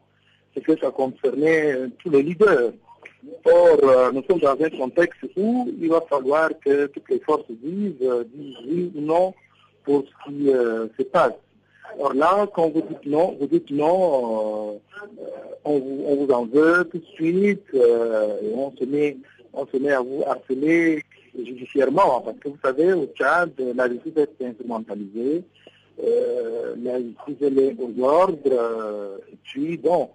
c'est 0.55 0.63
que 0.63 0.79
ça 0.79 0.91
concernait 0.91 1.75
tous 1.99 2.11
les 2.11 2.23
leaders. 2.23 2.73
Or, 3.45 3.79
euh, 3.83 4.13
nous 4.13 4.23
sommes 4.25 4.41
dans 4.41 4.57
un 4.61 4.71
contexte 4.71 5.21
où 5.37 5.69
il 5.81 5.89
va 5.89 6.01
falloir 6.03 6.51
que 6.65 6.87
toutes 6.87 7.09
les 7.11 7.21
forces 7.21 7.45
disent, 7.63 7.95
euh, 8.03 8.25
disent 8.33 8.57
oui 8.67 8.93
ou 8.95 9.01
non 9.01 9.35
pour 9.85 10.05
ce 10.05 10.31
qui 10.31 10.51
euh, 10.51 10.87
se 10.99 11.03
passe. 11.03 11.35
Or 11.99 12.15
là, 12.15 12.47
quand 12.55 12.71
vous 12.71 12.83
dites 12.83 13.05
non, 13.07 13.37
vous 13.39 13.47
dites 13.47 13.71
non, 13.71 14.81
on 15.65 15.79
vous, 15.79 16.05
on, 16.07 16.17
vous, 16.17 16.33
en 16.33 16.47
veut 16.47 16.89
tout 16.91 16.99
de 16.99 17.07
suite, 17.15 17.67
et 17.75 18.55
on 18.55 18.73
se, 18.77 18.85
met, 18.85 19.17
on 19.53 19.67
se 19.67 19.77
met 19.77 19.93
à 19.93 20.01
vous 20.01 20.23
harceler 20.25 21.03
judiciairement, 21.37 22.21
parce 22.21 22.39
que 22.39 22.49
vous 22.49 22.59
savez, 22.65 22.93
au 22.93 23.07
Tchad, 23.07 23.53
la 23.75 23.89
justice 23.89 24.13
est 24.17 24.45
instrumentalisée, 24.45 25.43
la 26.83 26.99
justice 26.99 27.43
est 27.43 27.77
aux 27.79 28.05
ordres, 28.05 29.21
et 29.33 29.37
puis 29.45 29.77
bon, 29.77 30.11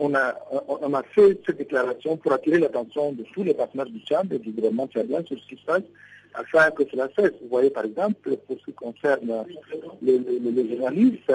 on, 0.00 0.14
a, 0.14 0.34
on, 0.68 0.94
a, 0.94 1.02
fait 1.02 1.38
cette 1.44 1.58
déclaration 1.58 2.16
pour 2.16 2.32
attirer 2.32 2.58
l'attention 2.58 3.12
de 3.12 3.24
tous 3.34 3.42
les 3.42 3.54
partenaires 3.54 3.86
du 3.86 4.00
Tchad 4.00 4.32
et 4.32 4.38
du 4.38 4.50
gouvernement 4.50 4.86
tchadien 4.86 5.22
sur 5.24 5.38
ce 5.38 5.46
qui 5.48 5.56
se 5.56 5.64
passe 5.66 5.82
afin 6.34 6.70
que 6.70 6.82
cela 6.90 7.08
cesse. 7.16 7.32
Vous 7.42 7.48
voyez 7.48 7.70
par 7.70 7.84
exemple, 7.84 8.36
pour 8.46 8.58
ce 8.58 8.64
qui 8.64 8.72
concerne 8.72 9.44
les, 10.02 10.76
journalistes, 10.76 11.32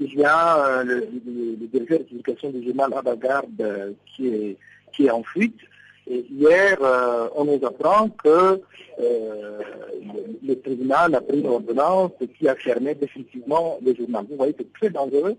il 0.00 0.14
y 0.14 0.24
a 0.24 0.80
euh, 0.80 0.84
le, 0.84 1.66
directeur 1.66 2.50
de 2.52 2.58
du 2.58 2.66
journal 2.66 2.92
Abagarde 2.94 3.60
euh, 3.60 3.92
qui 4.06 4.28
est, 4.28 4.56
qui 4.92 5.06
est 5.06 5.10
en 5.10 5.22
fuite. 5.22 5.58
Et 6.06 6.26
hier, 6.30 6.78
euh, 6.80 7.28
on 7.34 7.44
nous 7.44 7.60
apprend 7.64 8.08
que 8.08 8.60
le, 8.98 10.54
tribunal 10.60 11.14
a 11.14 11.20
pris 11.20 11.40
une 11.40 11.46
ordonnance 11.46 12.12
qui 12.38 12.48
a 12.48 12.54
fermé 12.54 12.94
définitivement 12.94 13.78
le 13.84 13.94
journal. 13.94 14.24
Vous 14.28 14.36
voyez, 14.36 14.54
c'est 14.58 14.72
très 14.72 14.90
dangereux 14.90 15.36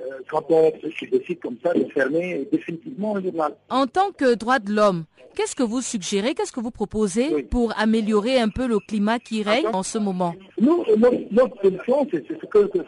euh, 0.00 0.04
quand 0.28 0.44
on 0.50 0.72
décide 1.10 1.40
comme 1.40 1.56
ça 1.62 1.72
de 1.74 1.84
fermer 1.86 2.48
définitivement 2.50 3.16
un 3.16 3.22
journal. 3.22 3.54
En 3.70 3.86
tant 3.86 4.10
que 4.12 4.34
droit 4.34 4.58
de 4.58 4.72
l'homme, 4.72 5.04
qu'est-ce 5.34 5.56
que 5.56 5.62
vous 5.62 5.80
suggérez, 5.80 6.34
qu'est-ce 6.34 6.52
que 6.52 6.60
vous 6.60 6.70
proposez 6.70 7.42
pour 7.44 7.72
améliorer 7.78 8.38
un 8.38 8.48
peu 8.48 8.66
le 8.66 8.78
climat 8.78 9.18
qui 9.18 9.42
règne 9.42 9.66
en 9.72 9.82
ce 9.82 9.98
moment? 9.98 10.34
Nous, 10.60 10.84
notre, 11.30 11.60
solution, 11.62 12.06
c'est 12.10 12.24
ce 12.28 12.46
que, 12.46 12.66
que, 12.66 12.78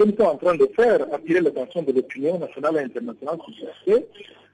que 0.00 0.06
nous 0.06 0.16
sommes 0.16 0.28
en 0.28 0.36
train 0.36 0.54
de 0.54 0.66
faire, 0.74 1.06
attirer 1.12 1.40
l'attention 1.40 1.82
de 1.82 1.92
l'opinion 1.92 2.38
nationale 2.38 2.76
et 2.76 2.84
internationale 2.84 3.38
sur 3.44 3.66
ce 3.86 4.02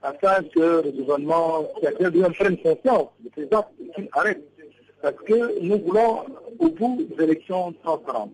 afin 0.03 0.43
que 0.43 0.83
le 0.83 0.91
gouvernement 0.91 1.63
prenne 2.37 2.57
conscience 2.57 3.07
de 3.21 3.29
ces 3.33 3.47
actes 3.55 3.71
qu'il 3.95 4.09
arrête. 4.11 4.43
Parce 5.01 5.15
que 5.25 5.61
nous 5.61 5.79
voulons, 5.79 6.25
au 6.59 6.69
bout 6.69 7.07
des 7.15 7.23
élections 7.23 7.73
transparentes, 7.83 8.33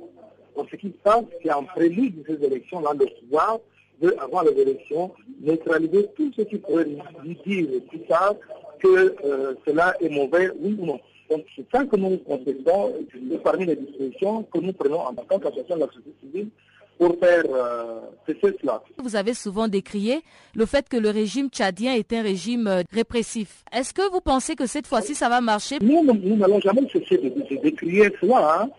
pour 0.56 0.66
ce 0.72 0.76
qui 0.76 0.88
se 0.88 0.98
passe, 1.04 1.24
c'est 1.44 1.54
en 1.54 1.64
prélude 1.64 2.24
de 2.24 2.36
ces 2.36 2.46
élections-là, 2.46 2.94
le 3.00 3.06
pouvoir 3.22 3.60
veut, 4.02 4.16
avant 4.20 4.42
les 4.42 4.60
élections, 4.60 5.12
neutraliser 5.40 6.08
tout 6.16 6.32
ce 6.36 6.42
qui 6.42 6.58
pourrait 6.58 6.86
lui 6.86 7.38
dire 7.46 7.68
plus 7.90 8.00
tard 8.02 8.36
que 8.80 9.16
euh, 9.24 9.54
cela 9.68 9.94
est 10.02 10.10
mauvais, 10.10 10.50
oui 10.60 10.76
ou 10.80 10.86
non. 10.88 11.00
Donc 11.30 11.46
c'est 11.56 11.66
ça 11.72 11.86
que 11.86 11.96
nous 11.96 12.18
contestons, 12.18 12.94
parmi 13.44 13.66
les 13.68 13.76
dispositions 13.76 14.44
que 14.52 14.60
nous 14.60 14.74
prenons 14.74 15.00
en 15.00 15.14
tant 15.14 15.40
qu'association 15.40 15.76
de 15.76 15.82
la 15.82 15.88
société 15.88 16.12
civile 16.22 16.50
pour 16.98 17.18
faire 17.20 17.44
euh, 17.50 18.00
cela. 18.28 18.82
Vous 18.98 19.16
avez 19.16 19.34
souvent 19.34 19.68
décrié 19.68 20.22
le 20.56 20.66
fait 20.66 20.88
que 20.88 20.98
le 20.98 21.10
régime 21.10 21.50
tchadien 21.50 21.94
est 21.94 22.14
un 22.14 22.22
régime 22.22 22.68
euh, 22.68 22.84
répressif. 22.92 23.64
Est-ce 23.72 23.94
que 23.94 24.10
vous 24.12 24.22
pensez 24.22 24.56
que 24.56 24.66
cette 24.66 24.88
fois-ci 24.88 25.16
ça 25.16 25.30
va 25.30 25.42
marcher? 25.42 25.80
Nous, 25.82 26.04
nous 26.04 26.36
n'allons 26.36 26.60
jamais 26.62 26.88
cesser 26.92 27.18
de, 27.18 27.30
de, 27.30 27.62
décrier 27.62 28.14
cela. 28.22 28.62
Hein 28.62 28.70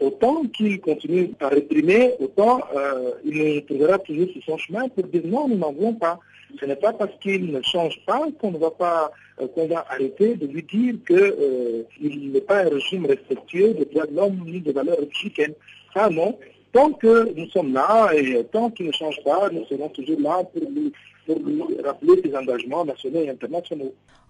autant 0.00 0.42
qu'il 0.54 0.80
continue 0.80 1.30
à 1.40 1.48
réprimer, 1.48 2.14
autant 2.20 2.60
euh, 2.76 3.12
il 3.24 3.54
nous 3.54 3.60
trouvera 3.62 3.98
toujours 3.98 4.28
sur 4.32 4.42
son 4.44 4.58
chemin 4.58 4.88
pour 4.88 5.04
dire 5.04 5.22
non, 5.24 5.48
nous 5.48 5.56
n'en 5.56 5.72
voulons 5.72 5.94
pas. 5.94 6.18
Ce 6.58 6.64
n'est 6.64 6.76
pas 6.76 6.92
parce 6.92 7.12
qu'il 7.20 7.52
ne 7.52 7.60
change 7.62 7.98
pas 8.06 8.22
qu'on 8.40 8.52
ne 8.52 8.58
va 8.58 8.70
pas 8.70 9.10
euh, 9.40 9.48
qu'on 9.48 9.66
va 9.66 9.84
arrêter 9.90 10.34
de 10.36 10.46
lui 10.46 10.62
dire 10.62 10.94
qu'il 11.06 11.16
euh, 11.16 11.82
n'est 12.00 12.40
pas 12.40 12.64
un 12.64 12.68
régime 12.68 13.06
respectueux 13.06 13.74
des 13.74 13.84
droits 13.86 14.06
de 14.06 14.14
l'homme 14.14 14.40
ni 14.46 14.60
des 14.60 14.72
valeurs 14.72 14.98
républicaines. 14.98 15.54
Ça 15.92 16.08
non. 16.08 16.38
Tant 16.78 16.92
que 16.92 17.34
nous 17.34 17.50
sommes 17.50 17.72
là 17.72 18.12
et 18.14 18.44
tant 18.52 18.70
qu'il 18.70 18.86
ne 18.86 18.92
change 18.92 19.20
pas, 19.24 19.50
nous 19.50 19.64
serons 19.64 19.88
toujours 19.88 20.20
là 20.20 20.44
pour 20.44 20.62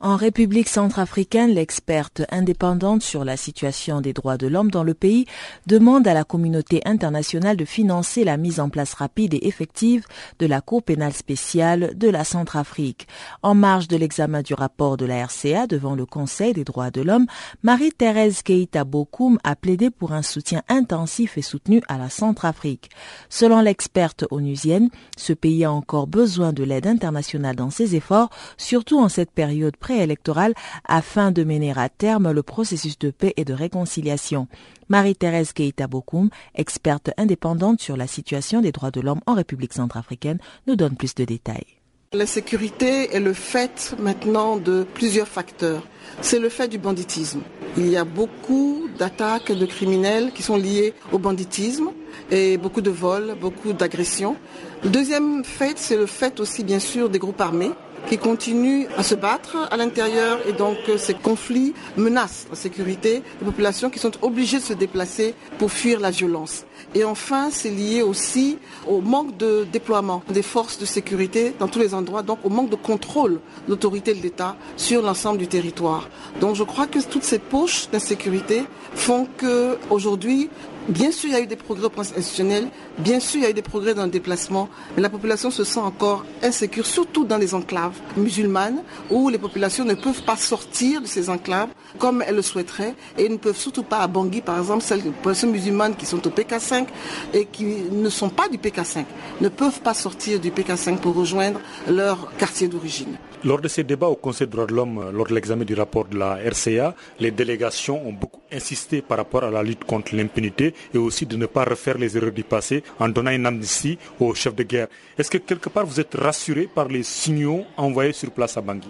En 0.01 0.17
République 0.17 0.69
centrafricaine, 0.69 1.51
l'experte 1.51 2.23
indépendante 2.31 3.03
sur 3.03 3.25
la 3.25 3.37
situation 3.37 4.01
des 4.01 4.13
droits 4.13 4.37
de 4.37 4.47
l'homme 4.47 4.71
dans 4.71 4.83
le 4.83 4.95
pays 4.95 5.27
demande 5.67 6.07
à 6.09 6.15
la 6.15 6.25
communauté 6.25 6.81
internationale 6.85 7.57
de 7.57 7.65
financer 7.65 8.25
la 8.25 8.37
mise 8.37 8.61
en 8.61 8.69
place 8.69 8.95
rapide 8.95 9.35
et 9.35 9.47
effective 9.47 10.07
de 10.39 10.47
la 10.47 10.61
Cour 10.61 10.83
pénale 10.83 11.13
spéciale 11.13 11.97
de 11.97 12.09
la 12.09 12.25
Centrafrique. 12.25 13.07
En 13.43 13.55
marge 13.55 13.89
de 13.89 13.97
l'examen 13.97 14.43
du 14.43 14.55
rapport 14.55 14.97
de 14.97 15.07
la 15.07 15.25
RCA 15.25 15.67
devant 15.67 15.95
le 15.95 16.07
Conseil 16.07 16.53
des 16.53 16.65
droits 16.65 16.91
de 16.91 17.03
l'homme, 17.03 17.27
Marie-Thérèse 17.63 18.43
Keita 18.43 18.85
Bokoum 18.85 19.39
a 19.45 19.57
plaidé 19.57 19.91
pour 19.91 20.13
un 20.13 20.23
soutien 20.23 20.63
intensif 20.69 21.39
et 21.39 21.43
soutenu 21.43 21.81
à 21.89 21.99
la 21.99 22.09
Centrafrique. 22.09 22.91
Selon 23.29 23.61
l'experte 23.61 24.25
onusienne, 24.31 24.91
ce 25.17 25.33
pays 25.33 25.65
a 25.65 25.73
encore 25.73 26.07
besoin 26.07 26.53
de 26.53 26.65
l'aide 26.65 26.88
internationale 26.89 27.57
dans 27.57 27.71
ses 27.71 27.95
efforts, 27.95 28.31
surtout 28.57 28.99
en 28.99 29.09
cette 29.09 29.31
période 29.31 29.77
préélectorale, 29.77 30.55
afin 30.85 31.31
de 31.31 31.45
mener 31.45 31.73
à 31.77 31.89
terme 31.89 32.33
le 32.33 32.43
processus 32.43 32.99
de 32.99 33.11
paix 33.11 33.35
et 33.37 33.45
de 33.45 33.55
réconciliation. 33.55 34.49
Marie-Thérèse 34.89 35.53
Keita 35.53 35.87
Bokoum, 35.87 36.31
experte 36.55 37.11
indépendante 37.17 37.81
sur 37.81 37.97
la 37.97 38.07
situation 38.07 38.61
des 38.61 38.73
droits 38.73 38.91
de 38.91 39.01
l'homme 39.01 39.21
en 39.27 39.35
République 39.35 39.75
centrafricaine, 39.75 40.39
nous 40.67 40.77
donne 40.77 40.97
plus 40.97 41.15
de 41.15 41.25
détails. 41.25 41.78
La 42.15 42.25
sécurité 42.25 43.15
est 43.15 43.21
le 43.21 43.35
fait 43.35 43.95
maintenant 43.99 44.57
de 44.57 44.87
plusieurs 44.95 45.29
facteurs. 45.29 45.83
C'est 46.23 46.39
le 46.39 46.49
fait 46.49 46.67
du 46.67 46.79
banditisme. 46.79 47.43
Il 47.77 47.87
y 47.87 47.99
a 47.99 48.05
beaucoup 48.05 48.89
d'attaques 48.99 49.53
de 49.53 49.67
criminels 49.67 50.33
qui 50.33 50.43
sont 50.43 50.57
liés 50.57 50.95
au 51.13 51.19
banditisme 51.19 51.91
et 52.31 52.57
beaucoup 52.57 52.81
de 52.81 52.89
vols, 52.89 53.37
beaucoup 53.39 53.75
d'agressions. 53.75 54.37
Le 54.83 54.89
deuxième 54.89 55.45
fait, 55.45 55.77
c'est 55.77 55.99
le 55.99 56.07
fait 56.07 56.41
aussi 56.41 56.65
bien 56.65 56.79
sûr 56.79 57.11
des 57.11 57.19
groupes 57.19 57.43
armés 57.43 57.73
qui 58.07 58.19
continuent 58.19 58.87
à 58.97 59.03
se 59.03 59.15
battre 59.15 59.69
à 59.71 59.77
l'intérieur 59.77 60.39
et 60.47 60.53
donc 60.53 60.77
euh, 60.89 60.97
ces 60.97 61.15
conflits 61.15 61.75
menacent 61.97 62.47
la 62.51 62.57
sécurité 62.57 63.23
des 63.39 63.45
populations 63.45 63.91
qui 63.91 63.99
sont 63.99 64.13
obligées 64.23 64.59
de 64.59 64.63
se 64.63 64.73
déplacer 64.73 65.35
pour 65.59 65.71
fuir 65.71 66.01
la 66.01 66.11
violence. 66.11 66.65
Et 66.95 67.05
enfin, 67.05 67.51
c'est 67.51 67.71
lié 67.71 68.03
aussi 68.03 68.59
au 68.87 69.01
manque 69.01 69.37
de 69.37 69.67
déploiement 69.71 70.23
des 70.31 70.43
forces 70.43 70.79
de 70.79 70.87
sécurité 70.87 71.55
dans 71.59 71.69
tous 71.69 71.79
les 71.79 71.95
endroits, 71.95 72.23
donc 72.23 72.39
au 72.45 72.49
manque 72.49 72.71
de 72.71 72.77
contrôle 72.77 73.41
de 73.67 73.71
l'autorité 73.71 74.15
de 74.15 74.23
l'État 74.23 74.57
sur 74.77 75.03
l'ensemble 75.03 75.39
du 75.39 75.49
territoire. 75.49 76.09
Donc 76.41 76.55
je 76.57 76.63
crois 76.63 76.87
que 76.87 76.99
toutes 77.01 77.25
ces 77.25 77.39
poches 77.39 77.91
d'insécurité 77.91 78.65
font 78.95 79.27
que 79.37 79.77
aujourd'hui 79.91 80.49
Bien 80.89 81.13
sûr, 81.13 81.29
il 81.29 81.33
y 81.35 81.37
a 81.37 81.41
eu 81.41 81.47
des 81.47 81.57
progrès 81.57 81.89
institutionnels, 81.99 82.69
bien 82.97 83.21
sûr, 83.21 83.41
il 83.41 83.43
y 83.43 83.47
a 83.47 83.51
eu 83.51 83.55
des 83.55 83.61
progrès 83.61 83.93
dans 83.93 84.05
le 84.05 84.11
déplacement, 84.11 84.71
mais 84.97 85.03
la 85.03 85.11
population 85.11 85.51
se 85.51 85.63
sent 85.63 85.81
encore 85.81 86.25
insécure, 86.43 86.87
surtout 86.87 87.27
dans 87.27 87.37
les 87.37 87.55
enclaves 87.55 88.01
musulmanes, 88.17 88.83
où 89.11 89.29
les 89.29 89.37
populations 89.37 89.85
ne 89.85 89.93
peuvent 89.93 90.23
pas 90.23 90.37
sortir 90.37 91.03
de 91.03 91.07
ces 91.07 91.29
enclaves 91.29 91.69
comme 91.99 92.25
elles 92.27 92.37
le 92.37 92.41
souhaiteraient, 92.41 92.95
et 93.19 93.29
ne 93.29 93.37
peuvent 93.37 93.59
surtout 93.59 93.83
pas 93.83 93.99
à 93.99 94.07
Bangui, 94.07 94.41
par 94.41 94.59
exemple, 94.59 94.83
celles 94.83 95.03
les 95.03 95.11
populations 95.11 95.49
musulmanes 95.49 95.95
qui 95.95 96.07
sont 96.07 96.27
au 96.27 96.31
PK5 96.31 96.87
et 97.35 97.45
qui 97.45 97.67
ne 97.93 98.09
sont 98.09 98.31
pas 98.31 98.49
du 98.49 98.57
PK5, 98.57 99.05
ne 99.43 99.51
peuvent 99.51 99.83
pas 99.83 99.93
sortir 99.93 100.41
du 100.41 100.51
PK5 100.51 101.01
pour 101.01 101.15
rejoindre 101.15 101.61
leur 101.87 102.33
quartier 102.39 102.67
d'origine. 102.67 103.19
Lors 103.45 103.61
de 103.61 103.69
ces 103.69 103.85
débats 103.85 104.09
au 104.09 104.17
Conseil 104.17 104.49
des 104.49 104.53
droits 104.53 104.67
de 104.67 104.75
l'homme, 104.75 105.11
lors 105.13 105.27
de 105.27 105.35
l'examen 105.35 105.65
du 105.65 105.75
rapport 105.75 106.07
de 106.07 106.19
la 106.19 106.39
RCA, 106.45 106.95
les 107.21 107.31
délégations 107.31 108.05
ont 108.05 108.13
beaucoup 108.13 108.41
insisté 108.53 109.01
par 109.01 109.19
rapport 109.19 109.45
à 109.45 109.51
la 109.51 109.63
lutte 109.63 109.85
contre 109.85 110.17
l'impunité 110.17 110.75
et 110.93 110.99
aussi 110.99 111.25
de 111.25 111.37
ne 111.37 111.47
pas 111.47 111.63
refaire 111.63 111.99
les 111.99 112.17
erreurs 112.17 112.33
du 112.33 112.43
passé 112.43 112.83
en 112.99 113.09
donnant 113.09 113.31
une 113.31 113.47
amnistie 113.47 113.97
aux 114.19 114.35
chefs 114.35 114.57
de 114.57 114.65
guerre. 114.65 114.89
Est-ce 115.17 115.31
que 115.31 115.39
quelque 115.39 115.69
part 115.69 115.87
vous 115.87 116.01
êtes 116.01 116.17
rassuré 116.17 116.69
par 116.73 116.89
les 116.89 117.05
signaux 117.05 117.65
envoyés 117.77 118.13
sur 118.13 118.33
place 118.33 118.57
à 118.57 118.61
Bangui? 118.61 118.89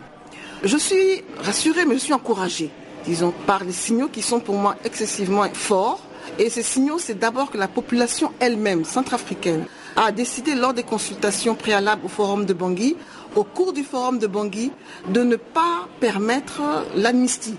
Je 0.64 0.78
suis 0.78 1.22
rassuré, 1.42 1.84
mais 1.84 1.94
je 1.96 2.00
suis 2.00 2.14
encouragé, 2.14 2.70
disons, 3.04 3.34
par 3.46 3.62
les 3.64 3.72
signaux 3.72 4.08
qui 4.08 4.22
sont 4.22 4.40
pour 4.40 4.54
moi 4.54 4.76
excessivement 4.82 5.44
forts. 5.52 6.02
Et 6.38 6.48
ces 6.48 6.62
signaux, 6.62 6.98
c'est 6.98 7.18
d'abord 7.18 7.50
que 7.50 7.58
la 7.58 7.68
population 7.68 8.32
elle-même, 8.40 8.84
centrafricaine, 8.84 9.66
a 9.96 10.12
décidé 10.12 10.54
lors 10.54 10.74
des 10.74 10.84
consultations 10.84 11.54
préalables 11.54 12.04
au 12.04 12.08
forum 12.08 12.44
de 12.44 12.52
Bangui, 12.52 12.96
au 13.36 13.44
cours 13.44 13.72
du 13.72 13.84
forum 13.84 14.18
de 14.18 14.26
Bangui, 14.26 14.72
de 15.08 15.22
ne 15.22 15.36
pas 15.36 15.88
permettre 16.00 16.62
l'amnistie 16.96 17.56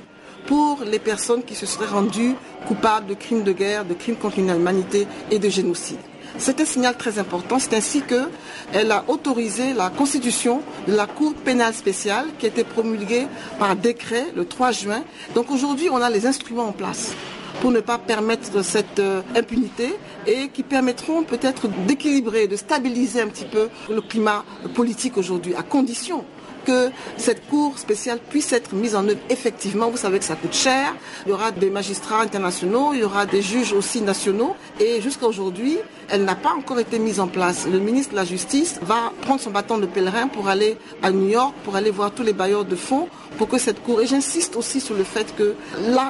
pour 0.47 0.79
les 0.85 0.99
personnes 0.99 1.43
qui 1.43 1.55
se 1.55 1.65
seraient 1.65 1.85
rendues 1.85 2.35
coupables 2.67 3.07
de 3.07 3.13
crimes 3.13 3.43
de 3.43 3.51
guerre, 3.51 3.85
de 3.85 3.93
crimes 3.93 4.15
contre 4.15 4.38
l'humanité 4.38 5.07
et 5.31 5.39
de 5.39 5.49
génocide. 5.49 5.99
C'est 6.38 6.61
un 6.61 6.65
signal 6.65 6.95
très 6.95 7.19
important. 7.19 7.59
C'est 7.59 7.75
ainsi 7.75 8.01
qu'elle 8.01 8.91
a 8.91 9.03
autorisé 9.07 9.73
la 9.73 9.89
constitution 9.89 10.61
de 10.88 10.95
la 10.95 11.07
Cour 11.07 11.33
pénale 11.33 11.73
spéciale 11.73 12.27
qui 12.38 12.45
a 12.45 12.49
été 12.49 12.63
promulguée 12.63 13.27
par 13.57 13.75
décret 13.75 14.25
le 14.35 14.45
3 14.45 14.71
juin. 14.71 15.03
Donc 15.35 15.51
aujourd'hui, 15.51 15.89
on 15.91 16.01
a 16.01 16.09
les 16.09 16.25
instruments 16.25 16.67
en 16.67 16.71
place 16.71 17.13
pour 17.61 17.71
ne 17.71 17.79
pas 17.81 17.97
permettre 17.97 18.63
cette 18.63 18.99
euh, 18.99 19.21
impunité 19.35 19.95
et 20.27 20.49
qui 20.49 20.63
permettront 20.63 21.23
peut-être 21.23 21.67
d'équilibrer, 21.88 22.47
de 22.47 22.55
stabiliser 22.55 23.21
un 23.21 23.27
petit 23.27 23.45
peu 23.45 23.69
le 23.89 24.01
climat 24.01 24.43
politique 24.73 25.17
aujourd'hui, 25.17 25.55
à 25.55 25.63
condition 25.63 26.25
que 26.65 26.91
cette 27.17 27.47
cour 27.47 27.77
spéciale 27.79 28.19
puisse 28.29 28.51
être 28.53 28.73
mise 28.73 28.95
en 28.95 29.08
œuvre 29.08 29.19
effectivement. 29.29 29.89
Vous 29.89 29.97
savez 29.97 30.19
que 30.19 30.25
ça 30.25 30.36
coûte 30.36 30.53
cher. 30.53 30.93
Il 31.25 31.29
y 31.29 31.34
aura 31.34 31.51
des 31.51 31.69
magistrats 31.69 32.21
internationaux, 32.21 32.91
il 32.93 32.99
y 32.99 33.03
aura 33.03 33.25
des 33.25 33.41
juges 33.41 33.73
aussi 33.73 34.01
nationaux. 34.01 34.55
Et 34.79 35.01
jusqu'à 35.01 35.25
aujourd'hui, 35.25 35.77
elle 36.10 36.25
n'a 36.25 36.36
pas 36.36 36.51
encore 36.51 36.79
été 36.79 36.99
mise 36.99 37.19
en 37.19 37.27
place. 37.27 37.65
Le 37.65 37.79
ministre 37.79 38.12
de 38.12 38.17
la 38.17 38.25
Justice 38.25 38.79
va 38.82 39.13
prendre 39.21 39.41
son 39.41 39.51
bâton 39.51 39.77
de 39.77 39.86
pèlerin 39.86 40.27
pour 40.27 40.47
aller 40.47 40.77
à 41.01 41.12
New 41.12 41.29
York, 41.29 41.53
pour 41.63 41.75
aller 41.75 41.91
voir 41.91 42.12
tous 42.12 42.23
les 42.23 42.34
bailleurs 42.34 42.65
de 42.65 42.75
fonds, 42.75 43.08
pour 43.38 43.47
que 43.47 43.58
cette 43.58 43.82
cour... 43.82 44.01
Et 44.01 44.08
j'insiste 44.08 44.55
aussi 44.55 44.79
sur 44.82 44.95
le 44.95 45.03
fait 45.03 45.36
que 45.36 45.55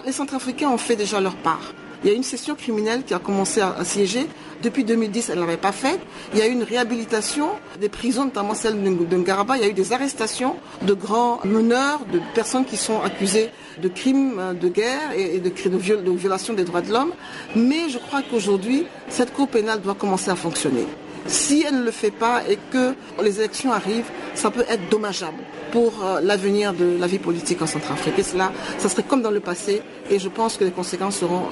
les 0.05 0.11
Centrafricains 0.11 0.69
ont 0.69 0.77
fait 0.77 0.95
déjà 0.95 1.19
leur 1.21 1.35
part. 1.35 1.73
Il 2.03 2.09
y 2.09 2.13
a 2.13 2.15
une 2.15 2.23
session 2.23 2.55
criminelle 2.55 3.03
qui 3.03 3.13
a 3.13 3.19
commencé 3.19 3.59
à, 3.59 3.83
siéger. 3.83 4.25
Depuis 4.63 4.85
2010, 4.85 5.29
elle 5.29 5.35
ne 5.35 5.41
l'avait 5.41 5.57
pas 5.57 5.73
fait. 5.73 5.99
Il 6.33 6.39
y 6.39 6.41
a 6.41 6.47
eu 6.47 6.51
une 6.51 6.63
réhabilitation 6.63 7.49
des 7.79 7.89
prisons, 7.89 8.25
notamment 8.25 8.53
celle 8.53 8.81
de 8.81 9.17
Ngaraba. 9.17 9.57
Il 9.57 9.63
y 9.63 9.65
a 9.65 9.69
eu 9.69 9.73
des 9.73 9.91
arrestations 9.91 10.55
de 10.81 10.93
grands 10.93 11.39
meneurs, 11.43 11.99
de 12.11 12.21
personnes 12.33 12.65
qui 12.65 12.77
sont 12.77 13.01
accusées 13.01 13.49
de 13.81 13.89
crimes 13.89 14.57
de 14.59 14.67
guerre 14.69 15.11
et 15.15 15.39
de, 15.39 15.49
de, 15.49 15.95
de 16.01 16.11
violation 16.11 16.53
des 16.53 16.63
droits 16.63 16.81
de 16.81 16.91
l'homme. 16.91 17.11
Mais 17.55 17.89
je 17.89 17.97
crois 17.97 18.21
qu'aujourd'hui, 18.21 18.85
cette 19.09 19.33
Cour 19.33 19.47
pénale 19.49 19.81
doit 19.81 19.95
commencer 19.95 20.31
à 20.31 20.35
fonctionner. 20.35 20.85
Si 21.27 21.63
elle 21.67 21.79
ne 21.79 21.83
le 21.83 21.91
fait 21.91 22.11
pas 22.11 22.41
et 22.49 22.57
que 22.71 22.95
les 23.21 23.39
élections 23.39 23.71
arrivent, 23.71 24.09
ça 24.35 24.51
peut 24.51 24.65
être 24.69 24.89
dommageable 24.89 25.39
pour 25.71 26.03
euh, 26.03 26.19
l'avenir 26.21 26.73
de 26.73 26.97
la 26.99 27.07
vie 27.07 27.19
politique 27.19 27.61
en 27.61 27.67
Centrafrique. 27.67 28.17
Et 28.17 28.23
cela, 28.23 28.51
ça 28.77 28.89
serait 28.89 29.03
comme 29.03 29.21
dans 29.21 29.31
le 29.31 29.39
passé, 29.39 29.81
et 30.09 30.19
je 30.19 30.29
pense 30.29 30.57
que 30.57 30.63
les 30.63 30.71
conséquences 30.71 31.17
seront 31.17 31.43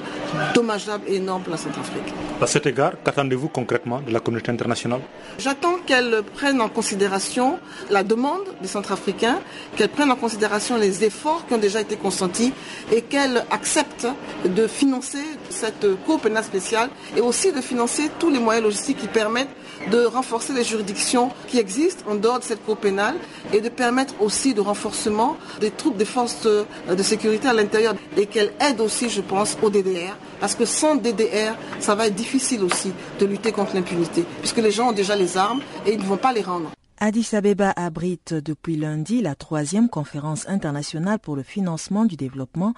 dommageables 0.54 1.04
et 1.06 1.16
énormes 1.16 1.42
pour 1.42 1.52
la 1.52 1.58
Centrafrique. 1.58 2.12
À 2.40 2.46
cet 2.46 2.66
égard, 2.66 2.92
qu'attendez-vous 3.04 3.48
concrètement 3.48 4.00
de 4.00 4.12
la 4.12 4.20
communauté 4.20 4.50
internationale? 4.50 5.00
J'attends 5.38 5.76
qu'elle 5.86 6.22
prenne 6.34 6.60
en 6.60 6.68
considération 6.68 7.58
la 7.90 8.02
demande 8.02 8.42
des 8.60 8.68
Centrafricains, 8.68 9.38
qu'elle 9.76 9.88
prenne 9.88 10.10
en 10.10 10.16
considération 10.16 10.76
les 10.76 11.04
efforts 11.04 11.46
qui 11.46 11.54
ont 11.54 11.58
déjà 11.58 11.80
été 11.80 11.96
consentis 11.96 12.52
et 12.92 13.02
qu'elle 13.02 13.44
accepte 13.50 14.06
de 14.44 14.66
financer 14.66 15.24
cette 15.50 15.86
Cour 16.04 16.20
pénale 16.20 16.44
spéciale 16.44 16.90
et 17.16 17.20
aussi 17.20 17.52
de 17.52 17.60
financer 17.60 18.10
tous 18.18 18.30
les 18.30 18.38
moyens 18.38 18.64
logistiques 18.64 18.98
qui 18.98 19.06
permettent 19.06 19.48
de 19.90 20.04
renforcer 20.04 20.52
les 20.52 20.64
juridictions 20.64 21.30
qui 21.46 21.58
existent 21.58 22.04
en 22.10 22.14
dehors 22.14 22.38
de 22.40 22.44
cette 22.44 22.64
Cour 22.64 22.76
pénale 22.78 23.16
et 23.52 23.60
de 23.60 23.68
permettre 23.68 24.14
aussi 24.20 24.54
de 24.54 24.60
renforcement 24.60 25.36
des 25.60 25.70
troupes 25.70 25.96
des 25.96 26.04
forces 26.04 26.46
de 26.46 27.02
sécurité 27.02 27.48
à 27.48 27.52
l'intérieur 27.52 27.94
et 28.16 28.26
qu'elle 28.26 28.52
aide 28.60 28.80
aussi, 28.80 29.08
je 29.08 29.20
pense, 29.20 29.56
au 29.62 29.70
DDR. 29.70 30.16
Parce 30.40 30.54
que 30.54 30.64
sans 30.64 30.96
DDR, 30.96 31.56
ça 31.80 31.94
va 31.94 32.06
être 32.06 32.14
difficile 32.14 32.62
aussi 32.62 32.92
de 33.18 33.26
lutter 33.26 33.52
contre 33.52 33.74
l'impunité, 33.74 34.24
puisque 34.40 34.58
les 34.58 34.70
gens 34.70 34.90
ont 34.90 34.92
déjà 34.92 35.16
les 35.16 35.36
armes 35.36 35.60
et 35.86 35.92
ils 35.92 35.98
ne 36.00 36.04
vont 36.04 36.16
pas 36.16 36.32
les 36.32 36.42
rendre. 36.42 36.70
Addis 37.00 37.28
Abeba 37.32 37.72
abrite 37.76 38.34
depuis 38.34 38.76
lundi 38.76 39.22
la 39.22 39.36
troisième 39.36 39.88
conférence 39.88 40.48
internationale 40.48 41.20
pour 41.20 41.36
le 41.36 41.44
financement 41.44 42.04
du 42.04 42.16
développement 42.16 42.74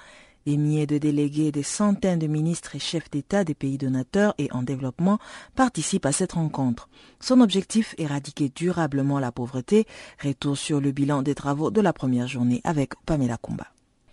des 0.50 0.56
milliers 0.56 0.86
de 0.88 0.98
délégués, 0.98 1.52
des 1.52 1.62
centaines 1.62 2.18
de 2.18 2.26
ministres 2.26 2.74
et 2.74 2.80
chefs 2.80 3.08
d'État 3.08 3.44
des 3.44 3.54
pays 3.54 3.78
donateurs 3.78 4.34
et 4.36 4.48
en 4.50 4.64
développement 4.64 5.20
participent 5.54 6.06
à 6.06 6.12
cette 6.12 6.32
rencontre. 6.32 6.88
Son 7.20 7.40
objectif, 7.40 7.94
éradiquer 7.98 8.50
durablement 8.52 9.20
la 9.20 9.30
pauvreté. 9.30 9.86
Retour 10.20 10.58
sur 10.58 10.80
le 10.80 10.90
bilan 10.90 11.22
des 11.22 11.36
travaux 11.36 11.70
de 11.70 11.80
la 11.80 11.92
première 11.92 12.26
journée 12.26 12.60
avec 12.64 12.94
Pamela 13.06 13.36
Kumba. 13.36 13.68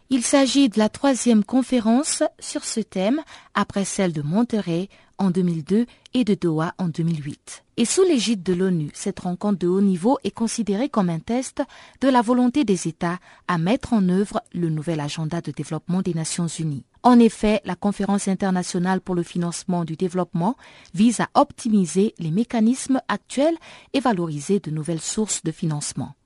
Il 0.09 0.23
s'agit 0.23 0.69
de 0.69 0.79
la 0.79 0.87
troisième 0.87 1.43
conférence 1.43 2.23
sur 2.39 2.63
ce 2.63 2.79
thème 2.79 3.21
après 3.53 3.83
celle 3.83 4.13
de 4.13 4.21
Monterrey 4.21 4.87
en 5.17 5.31
2002 5.31 5.85
et 6.13 6.23
de 6.23 6.33
Doha 6.33 6.73
en 6.77 6.87
2008. 6.87 7.65
Et 7.75 7.83
sous 7.83 8.03
l'égide 8.03 8.41
de 8.41 8.53
l'ONU, 8.53 8.89
cette 8.93 9.19
rencontre 9.19 9.59
de 9.59 9.67
haut 9.67 9.81
niveau 9.81 10.17
est 10.23 10.31
considérée 10.31 10.87
comme 10.87 11.09
un 11.09 11.19
test 11.19 11.61
de 11.99 12.07
la 12.07 12.21
volonté 12.21 12.63
des 12.63 12.87
États 12.87 13.19
à 13.49 13.57
mettre 13.57 13.91
en 13.91 14.07
œuvre 14.07 14.41
le 14.53 14.69
nouvel 14.69 15.01
agenda 15.01 15.41
de 15.41 15.51
développement 15.51 16.01
des 16.01 16.13
Nations 16.13 16.47
Unies. 16.47 16.85
En 17.03 17.19
effet, 17.19 17.61
la 17.65 17.75
conférence 17.75 18.29
internationale 18.29 19.01
pour 19.01 19.13
le 19.13 19.23
financement 19.23 19.83
du 19.83 19.97
développement 19.97 20.55
vise 20.93 21.19
à 21.19 21.27
optimiser 21.33 22.13
les 22.17 22.31
mécanismes 22.31 23.01
actuels 23.09 23.57
et 23.91 23.99
valoriser 23.99 24.61
de 24.61 24.71
nouvelles 24.71 25.01
sources 25.01 25.43
de 25.43 25.51
financement. 25.51 26.16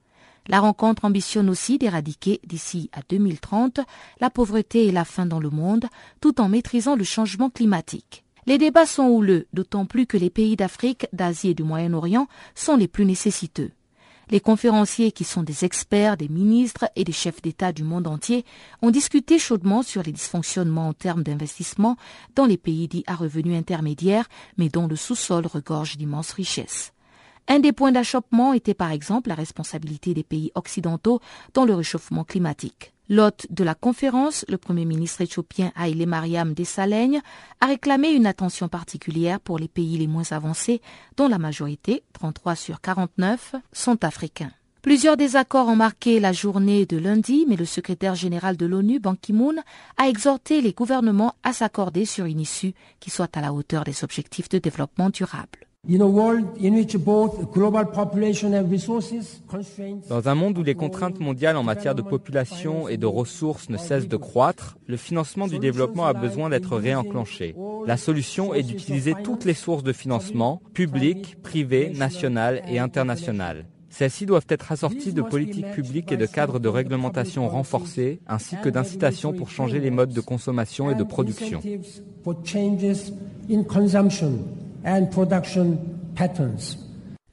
La 0.47 0.59
rencontre 0.59 1.05
ambitionne 1.05 1.49
aussi 1.49 1.77
d'éradiquer 1.77 2.39
d'ici 2.45 2.89
à 2.93 3.01
2030 3.07 3.79
la 4.19 4.29
pauvreté 4.29 4.87
et 4.87 4.91
la 4.91 5.05
faim 5.05 5.25
dans 5.25 5.39
le 5.39 5.49
monde, 5.49 5.85
tout 6.19 6.41
en 6.41 6.49
maîtrisant 6.49 6.95
le 6.95 7.03
changement 7.03 7.49
climatique. 7.49 8.23
Les 8.47 8.57
débats 8.57 8.87
sont 8.87 9.07
houleux, 9.07 9.47
d'autant 9.53 9.85
plus 9.85 10.07
que 10.07 10.17
les 10.17 10.31
pays 10.31 10.55
d'Afrique, 10.55 11.07
d'Asie 11.13 11.49
et 11.49 11.53
du 11.53 11.63
Moyen-Orient 11.63 12.27
sont 12.55 12.75
les 12.75 12.87
plus 12.87 13.05
nécessiteux. 13.05 13.71
Les 14.31 14.39
conférenciers, 14.39 15.11
qui 15.11 15.25
sont 15.25 15.43
des 15.43 15.65
experts, 15.65 16.15
des 16.15 16.29
ministres 16.29 16.89
et 16.95 17.03
des 17.03 17.11
chefs 17.11 17.41
d'État 17.41 17.73
du 17.73 17.83
monde 17.83 18.07
entier, 18.07 18.45
ont 18.81 18.89
discuté 18.89 19.37
chaudement 19.37 19.83
sur 19.83 20.01
les 20.03 20.13
dysfonctionnements 20.13 20.87
en 20.87 20.93
termes 20.93 21.21
d'investissement 21.21 21.97
dans 22.33 22.45
les 22.45 22.57
pays 22.57 22.87
dits 22.87 23.03
à 23.07 23.15
revenus 23.15 23.57
intermédiaires, 23.57 24.29
mais 24.57 24.69
dont 24.69 24.87
le 24.87 24.95
sous-sol 24.95 25.45
regorge 25.47 25.97
d'immenses 25.97 26.31
richesses. 26.31 26.93
Un 27.47 27.59
des 27.59 27.71
points 27.71 27.91
d'achoppement 27.91 28.53
était 28.53 28.73
par 28.73 28.91
exemple 28.91 29.29
la 29.29 29.35
responsabilité 29.35 30.13
des 30.13 30.23
pays 30.23 30.51
occidentaux 30.55 31.19
dans 31.53 31.65
le 31.65 31.73
réchauffement 31.73 32.23
climatique. 32.23 32.93
L'hôte 33.09 33.45
de 33.49 33.65
la 33.65 33.75
conférence, 33.75 34.45
le 34.47 34.57
Premier 34.57 34.85
ministre 34.85 35.19
éthiopien 35.19 35.73
Haile 35.77 36.07
Mariam 36.07 36.53
Dessalegn, 36.53 37.19
a 37.59 37.65
réclamé 37.65 38.11
une 38.11 38.25
attention 38.25 38.69
particulière 38.69 39.41
pour 39.41 39.59
les 39.59 39.67
pays 39.67 39.97
les 39.97 40.07
moins 40.07 40.31
avancés, 40.31 40.81
dont 41.17 41.27
la 41.27 41.37
majorité, 41.37 42.03
33 42.13 42.55
sur 42.55 42.79
49, 42.79 43.55
sont 43.73 44.05
africains. 44.05 44.51
Plusieurs 44.81 45.17
désaccords 45.17 45.67
ont 45.67 45.75
marqué 45.75 46.21
la 46.21 46.31
journée 46.31 46.85
de 46.85 46.97
lundi, 46.97 47.45
mais 47.49 47.57
le 47.57 47.65
secrétaire 47.65 48.15
général 48.15 48.55
de 48.55 48.65
l'ONU, 48.65 48.99
Ban 48.99 49.15
Ki-moon, 49.15 49.55
a 49.97 50.07
exhorté 50.07 50.61
les 50.61 50.71
gouvernements 50.71 51.35
à 51.43 51.51
s'accorder 51.51 52.05
sur 52.05 52.25
une 52.25 52.39
issue 52.39 52.73
qui 52.99 53.09
soit 53.09 53.35
à 53.35 53.41
la 53.41 53.51
hauteur 53.51 53.83
des 53.83 54.05
objectifs 54.05 54.47
de 54.47 54.57
développement 54.57 55.09
durable. 55.09 55.67
Dans 55.83 55.97
un 60.25 60.35
monde 60.35 60.57
où 60.59 60.63
les 60.63 60.75
contraintes 60.75 61.19
mondiales 61.19 61.57
en 61.57 61.63
matière 61.63 61.95
de 61.95 62.03
population 62.03 62.87
et 62.87 62.97
de 62.97 63.07
ressources 63.07 63.67
ne 63.67 63.77
cessent 63.77 64.07
de 64.07 64.15
croître, 64.15 64.77
le 64.85 64.95
financement 64.95 65.47
du 65.47 65.57
développement 65.57 66.05
a 66.05 66.13
besoin 66.13 66.49
d'être 66.49 66.77
réenclenché. 66.77 67.55
La 67.87 67.97
solution 67.97 68.53
est 68.53 68.61
d'utiliser 68.61 69.15
toutes 69.23 69.43
les 69.43 69.55
sources 69.55 69.81
de 69.81 69.91
financement, 69.91 70.61
publiques, 70.75 71.41
privées, 71.41 71.89
nationales 71.97 72.61
et 72.67 72.77
internationales. 72.77 73.65
Celles-ci 73.89 74.27
doivent 74.27 74.45
être 74.49 74.71
assorties 74.71 75.13
de 75.13 75.23
politiques 75.23 75.71
publiques 75.71 76.11
et 76.11 76.17
de 76.17 76.27
cadres 76.27 76.59
de 76.59 76.69
réglementation 76.69 77.49
renforcés, 77.49 78.21
ainsi 78.27 78.55
que 78.63 78.69
d'incitations 78.69 79.33
pour 79.33 79.49
changer 79.49 79.79
les 79.79 79.89
modes 79.89 80.13
de 80.13 80.21
consommation 80.21 80.91
et 80.91 80.95
de 80.95 81.03
production. 81.03 81.59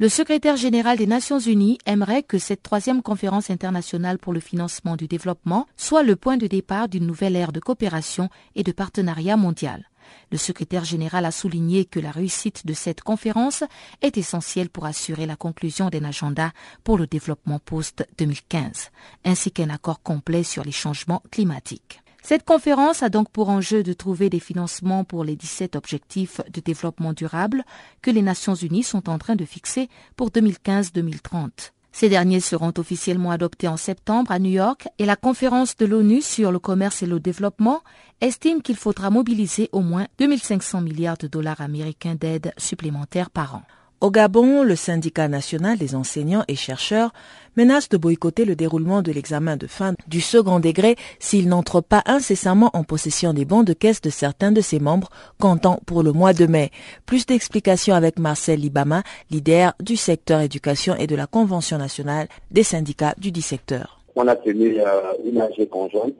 Le 0.00 0.08
secrétaire 0.08 0.56
général 0.56 0.98
des 0.98 1.06
Nations 1.06 1.38
Unies 1.38 1.78
aimerait 1.86 2.22
que 2.22 2.38
cette 2.38 2.62
troisième 2.62 3.02
conférence 3.02 3.50
internationale 3.50 4.18
pour 4.18 4.32
le 4.32 4.40
financement 4.40 4.96
du 4.96 5.08
développement 5.08 5.66
soit 5.76 6.02
le 6.02 6.14
point 6.14 6.36
de 6.36 6.46
départ 6.46 6.88
d'une 6.88 7.06
nouvelle 7.06 7.34
ère 7.34 7.50
de 7.50 7.58
coopération 7.58 8.28
et 8.54 8.62
de 8.62 8.70
partenariat 8.70 9.36
mondial. 9.36 9.88
Le 10.30 10.38
secrétaire 10.38 10.84
général 10.84 11.24
a 11.24 11.30
souligné 11.30 11.84
que 11.84 12.00
la 12.00 12.10
réussite 12.10 12.66
de 12.66 12.74
cette 12.74 13.00
conférence 13.00 13.64
est 14.02 14.16
essentielle 14.16 14.70
pour 14.70 14.86
assurer 14.86 15.26
la 15.26 15.36
conclusion 15.36 15.88
d'un 15.88 16.04
agenda 16.04 16.52
pour 16.84 16.98
le 16.98 17.06
développement 17.06 17.58
post-2015, 17.58 18.90
ainsi 19.24 19.50
qu'un 19.50 19.70
accord 19.70 20.02
complet 20.02 20.42
sur 20.42 20.64
les 20.64 20.72
changements 20.72 21.22
climatiques. 21.30 22.02
Cette 22.28 22.44
conférence 22.44 23.02
a 23.02 23.08
donc 23.08 23.30
pour 23.30 23.48
enjeu 23.48 23.82
de 23.82 23.94
trouver 23.94 24.28
des 24.28 24.38
financements 24.38 25.02
pour 25.02 25.24
les 25.24 25.34
17 25.34 25.76
objectifs 25.76 26.42
de 26.52 26.60
développement 26.60 27.14
durable 27.14 27.64
que 28.02 28.10
les 28.10 28.20
Nations 28.20 28.54
Unies 28.54 28.82
sont 28.82 29.08
en 29.08 29.16
train 29.16 29.34
de 29.34 29.46
fixer 29.46 29.88
pour 30.14 30.28
2015-2030. 30.28 31.72
Ces 31.90 32.10
derniers 32.10 32.40
seront 32.40 32.74
officiellement 32.76 33.30
adoptés 33.30 33.66
en 33.66 33.78
septembre 33.78 34.30
à 34.30 34.38
New 34.38 34.50
York 34.50 34.88
et 34.98 35.06
la 35.06 35.16
conférence 35.16 35.74
de 35.78 35.86
l'ONU 35.86 36.20
sur 36.20 36.52
le 36.52 36.58
commerce 36.58 37.02
et 37.02 37.06
le 37.06 37.18
développement 37.18 37.80
estime 38.20 38.60
qu'il 38.60 38.76
faudra 38.76 39.08
mobiliser 39.08 39.70
au 39.72 39.80
moins 39.80 40.06
2500 40.18 40.82
milliards 40.82 41.16
de 41.16 41.28
dollars 41.28 41.62
américains 41.62 42.14
d'aide 42.14 42.52
supplémentaires 42.58 43.30
par 43.30 43.54
an. 43.54 43.62
Au 44.00 44.12
Gabon, 44.12 44.62
le 44.62 44.76
syndicat 44.76 45.26
national 45.26 45.76
des 45.76 45.96
enseignants 45.96 46.44
et 46.46 46.54
chercheurs 46.54 47.12
menace 47.56 47.88
de 47.88 47.96
boycotter 47.96 48.44
le 48.44 48.54
déroulement 48.54 49.02
de 49.02 49.10
l'examen 49.10 49.56
de 49.56 49.66
fin 49.66 49.94
du 50.06 50.20
second 50.20 50.60
degré 50.60 50.94
s'il 51.18 51.48
n'entre 51.48 51.80
pas 51.80 52.04
incessamment 52.06 52.70
en 52.74 52.84
possession 52.84 53.32
des 53.32 53.44
bons 53.44 53.64
de 53.64 53.72
caisse 53.72 54.00
de 54.00 54.10
certains 54.10 54.52
de 54.52 54.60
ses 54.60 54.78
membres 54.78 55.08
comptant 55.40 55.80
pour 55.84 56.04
le 56.04 56.12
mois 56.12 56.32
de 56.32 56.46
mai. 56.46 56.70
Plus 57.06 57.26
d'explications 57.26 57.96
avec 57.96 58.20
Marcel 58.20 58.60
Libama, 58.60 59.02
leader 59.32 59.74
du 59.80 59.96
secteur 59.96 60.42
éducation 60.42 60.94
et 60.94 61.08
de 61.08 61.16
la 61.16 61.26
Convention 61.26 61.76
nationale 61.76 62.28
des 62.52 62.62
syndicats 62.62 63.16
du 63.18 63.32
dit 63.32 63.42
secteur. 63.42 63.98
On 64.14 64.28
a 64.28 64.36
tenu 64.36 64.78
euh, 64.78 64.84
une 65.24 65.40
AG 65.40 65.68
conjointe 65.68 66.14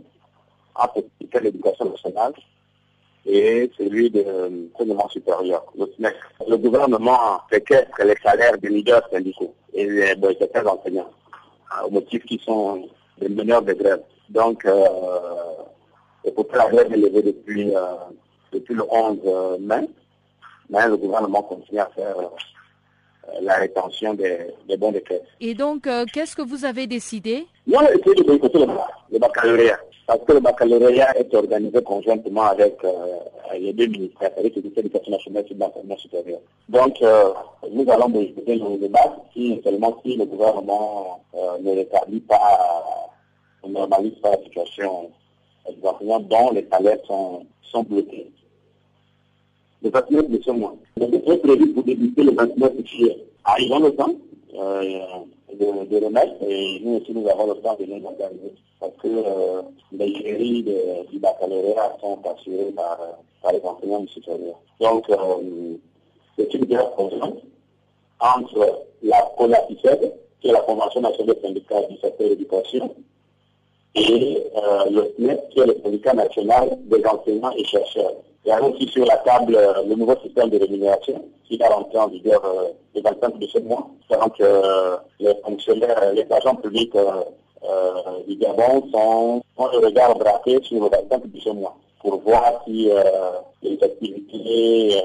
entre 0.75 1.05
l'éducation 1.41 1.85
nationale 1.85 2.33
et 3.29 3.71
celui 3.77 4.11
de 4.11 4.23
l'enseignement 4.23 5.09
supérieur, 5.11 5.65
le 5.79 5.87
SNEC. 5.97 6.15
Le 6.49 6.57
gouvernement 6.57 7.41
séquestre 7.53 8.03
les 8.03 8.17
salaires 8.23 8.57
des 8.59 8.71
leaders 8.71 9.07
syndicaux 9.11 9.55
et 9.75 9.87
de 9.87 10.37
certains 10.39 10.67
enseignants, 10.67 11.11
euh, 11.77 11.87
au 11.87 11.91
motif 11.91 12.25
qu'ils 12.25 12.41
sont 12.41 12.89
des 13.21 13.29
meneurs 13.29 13.63
de 13.63 13.75
grève. 13.75 14.03
Donc, 14.31 14.65
euh, 14.65 14.85
pourtant 16.35 16.57
la 16.57 16.69
grève 16.71 16.93
est 16.93 17.23
depuis, 17.23 17.75
euh, 17.77 17.81
depuis 18.53 18.75
le 18.75 18.85
11 18.91 19.61
mai, 19.61 19.89
mais 20.71 20.89
le 20.89 20.97
gouvernement 20.97 21.43
continue 21.43 21.81
à 21.81 21.91
faire 21.95 22.17
la 23.41 23.55
rétention 23.57 24.15
des, 24.15 24.55
bons 24.79 24.93
de 24.93 24.99
caisse. 25.01 25.23
Et 25.41 25.55
donc, 25.55 25.89
qu'est-ce 26.13 26.37
que 26.37 26.43
vous 26.43 26.65
avez 26.65 26.87
décidé? 26.87 27.47
On 27.73 27.79
a 27.79 27.93
essayé 27.93 28.15
de 28.15 28.23
boycotter 28.23 28.67
le 29.13 29.19
baccalauréat 29.19 29.79
parce 30.09 30.25
que 30.25 30.33
le 30.33 30.41
baccalauréat 30.41 31.19
est 31.19 31.35
organisé 31.35 31.83
conjointement 31.83 32.45
avec 32.45 32.83
euh, 32.83 33.19
les 33.59 33.75
deux 33.75 33.89
ministères, 33.89 34.31
avec 34.39 34.57
le 34.57 34.63
ministère 34.63 34.83
de 34.83 34.89
l'Éducation 34.89 35.13
nationale 35.13 35.45
et 35.51 35.55
de 35.55 35.61
l'enseignement 35.61 35.97
supérieur. 35.99 36.41
Donc, 36.71 37.03
euh, 37.03 37.35
nous 37.71 37.85
allons 37.91 38.09
discuter 38.09 38.57
le 38.57 38.79
débat 38.79 39.17
si 39.35 39.61
seulement 39.63 40.01
si 40.03 40.17
le 40.17 40.25
gouvernement 40.25 41.21
euh, 41.35 41.59
ne 41.61 41.73
rétablit 41.73 42.21
pas, 42.21 43.13
ne 43.67 43.71
normalise 43.71 44.15
pas 44.23 44.31
la 44.31 44.43
situation 44.45 45.11
des 45.69 45.87
enseignants 45.87 46.21
dont 46.21 46.53
les 46.53 46.67
salaires 46.73 47.05
sont, 47.07 47.45
sont 47.71 47.83
bloqués. 47.83 48.33
Le 49.83 49.91
29 49.91 50.29
de 50.29 50.43
ce 50.43 50.51
mois. 50.51 50.75
Le 50.97 51.07
décret 51.07 51.39
prévu 51.39 51.73
pour 51.73 51.85
débuter 51.85 52.23
le 52.23 52.33
29 52.33 52.73
juillet. 52.85 53.17
Arrivons 53.45 53.81
le 53.81 53.95
temps 53.95 54.15
de, 54.53 55.85
de, 55.87 56.05
remettre 56.05 56.35
et 56.47 56.81
nous 56.85 56.97
aussi 56.97 57.13
nous 57.13 57.29
avons 57.29 57.47
le 57.47 57.55
temps 57.61 57.77
de 57.79 57.85
nous 57.85 58.05
organiser 58.05 58.55
parce 58.81 58.93
que 59.03 59.09
euh, 59.09 59.63
les 59.93 60.15
jurys 60.15 60.63
du 61.11 61.19
baccalauréat 61.19 61.97
sont 62.01 62.19
assurés 62.25 62.73
par, 62.77 62.99
par 63.43 63.53
les 63.53 63.61
enseignants 63.63 64.01
du 64.01 64.09
supérieur. 64.09 64.61
Donc, 64.81 65.09
euh, 65.11 65.77
c'est 66.37 66.55
une 66.55 66.65
guerre 66.65 66.91
conjointe 66.93 67.39
entre 68.21 68.85
la 69.03 69.21
CONAPICED, 69.37 70.13
qui 70.41 70.49
est 70.49 70.53
la 70.53 70.61
Convention 70.61 71.01
nationale 71.01 71.35
des 71.35 71.41
syndicats 71.41 71.83
du 71.89 71.97
secteur 71.97 72.29
de 72.29 72.35
l'éducation, 72.35 72.95
et 73.95 74.43
euh, 74.57 74.91
le 74.91 75.15
SNEP, 75.17 75.49
qui 75.51 75.61
est 75.61 75.67
le 75.67 75.77
syndicat 75.83 76.15
national 76.15 76.79
des 76.87 77.05
enseignants 77.05 77.53
et 77.57 77.65
chercheurs. 77.65 78.13
Il 78.49 78.49
y 78.49 78.53
a 78.53 78.63
aussi 78.63 78.89
sur 78.89 79.05
la 79.05 79.19
table 79.19 79.57
euh, 79.57 79.83
le 79.87 79.95
nouveau 79.95 80.17
système 80.23 80.49
de 80.49 80.59
rémunération 80.59 81.23
qui 81.45 81.59
va 81.59 81.69
rentrer 81.69 81.99
en 81.99 82.09
vigueur 82.09 82.43
euh, 82.47 82.69
le 82.95 83.03
25 83.03 83.39
de 83.39 83.47
ce 83.47 83.59
mois. 83.59 83.91
Donc, 84.09 84.41
euh, 84.41 84.97
les 85.21 85.35
fonctionnaires, 85.45 86.15
les 86.15 86.27
agents 86.33 86.55
publics 86.55 86.97
du 88.27 88.37
Gabon 88.37 88.89
sont, 88.91 89.43
ont 89.59 89.69
le 89.73 89.79
regard 89.85 90.17
braqué 90.17 90.63
sur 90.63 90.83
le 90.83 90.89
25 90.89 91.31
de 91.31 91.41
ce 91.41 91.51
mois 91.51 91.77
pour 92.01 92.21
voir 92.21 92.63
si 92.65 92.91
les 93.63 93.83
activités 93.83 95.03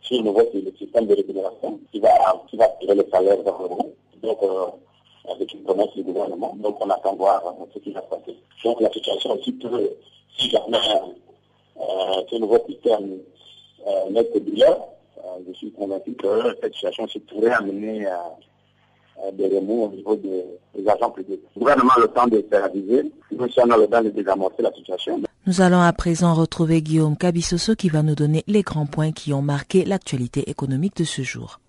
sur 0.00 0.16
le 0.18 0.22
nouveau 0.22 0.42
système 0.78 1.06
de 1.06 1.14
rémunération 1.14 1.78
qui 1.90 2.00
va, 2.00 2.42
qui 2.48 2.56
va 2.56 2.68
tirer 2.80 2.94
les 2.94 3.10
salaires 3.10 3.42
vers 3.42 3.58
le 3.58 3.66
haut. 3.66 3.94
Donc, 4.22 4.38
avec 5.30 5.52
une 5.52 5.62
promesse 5.62 5.92
du 5.94 6.02
gouvernement. 6.02 6.54
Donc, 6.58 6.76
on 6.84 6.90
attend 6.90 7.14
voir 7.14 7.42
ce 7.72 7.78
qui 7.78 7.92
va 7.92 8.02
se 8.02 8.06
passer. 8.06 8.36
Donc, 8.64 8.80
la 8.80 8.90
situation 8.92 9.32
aussi 9.32 9.52
peut, 9.52 9.90
si 10.36 10.50
jamais 10.50 10.78
euh, 11.80 12.22
ce 12.30 12.36
nouveau 12.36 12.58
système 12.68 13.18
euh, 13.86 14.10
n'est 14.10 14.24
que 14.24 14.38
euh, 14.38 14.74
je 15.46 15.52
suis 15.54 15.72
convaincu 15.72 16.12
que 16.14 16.56
cette 16.60 16.74
situation 16.74 17.08
se 17.08 17.18
pourrait 17.18 17.52
amener 17.52 18.06
à, 18.06 18.22
des 19.32 19.46
remous 19.46 19.84
au 19.84 19.88
niveau 19.90 20.16
des, 20.16 20.44
agents 20.88 21.10
publics. 21.10 21.40
Le 21.54 21.60
gouvernement 21.60 21.92
a 21.96 22.00
le 22.00 22.08
temps 22.08 22.26
de 22.26 22.44
faire 22.50 22.64
aviser, 22.64 23.12
nous 23.30 23.48
sommes 23.50 23.74
le 23.78 23.86
temps 23.86 24.02
de 24.02 24.10
désamorcer 24.10 24.62
la 24.62 24.72
situation. 24.72 25.20
Nous 25.46 25.60
allons 25.60 25.80
à 25.80 25.92
présent 25.92 26.34
retrouver 26.34 26.82
Guillaume 26.82 27.16
Cabissoso 27.16 27.74
qui 27.74 27.88
va 27.88 28.02
nous 28.02 28.14
donner 28.14 28.42
les 28.46 28.62
grands 28.62 28.86
points 28.86 29.12
qui 29.12 29.32
ont 29.32 29.42
marqué 29.42 29.84
l'actualité 29.84 30.50
économique 30.50 30.96
de 30.96 31.04
ce 31.04 31.22
jour. 31.22 31.60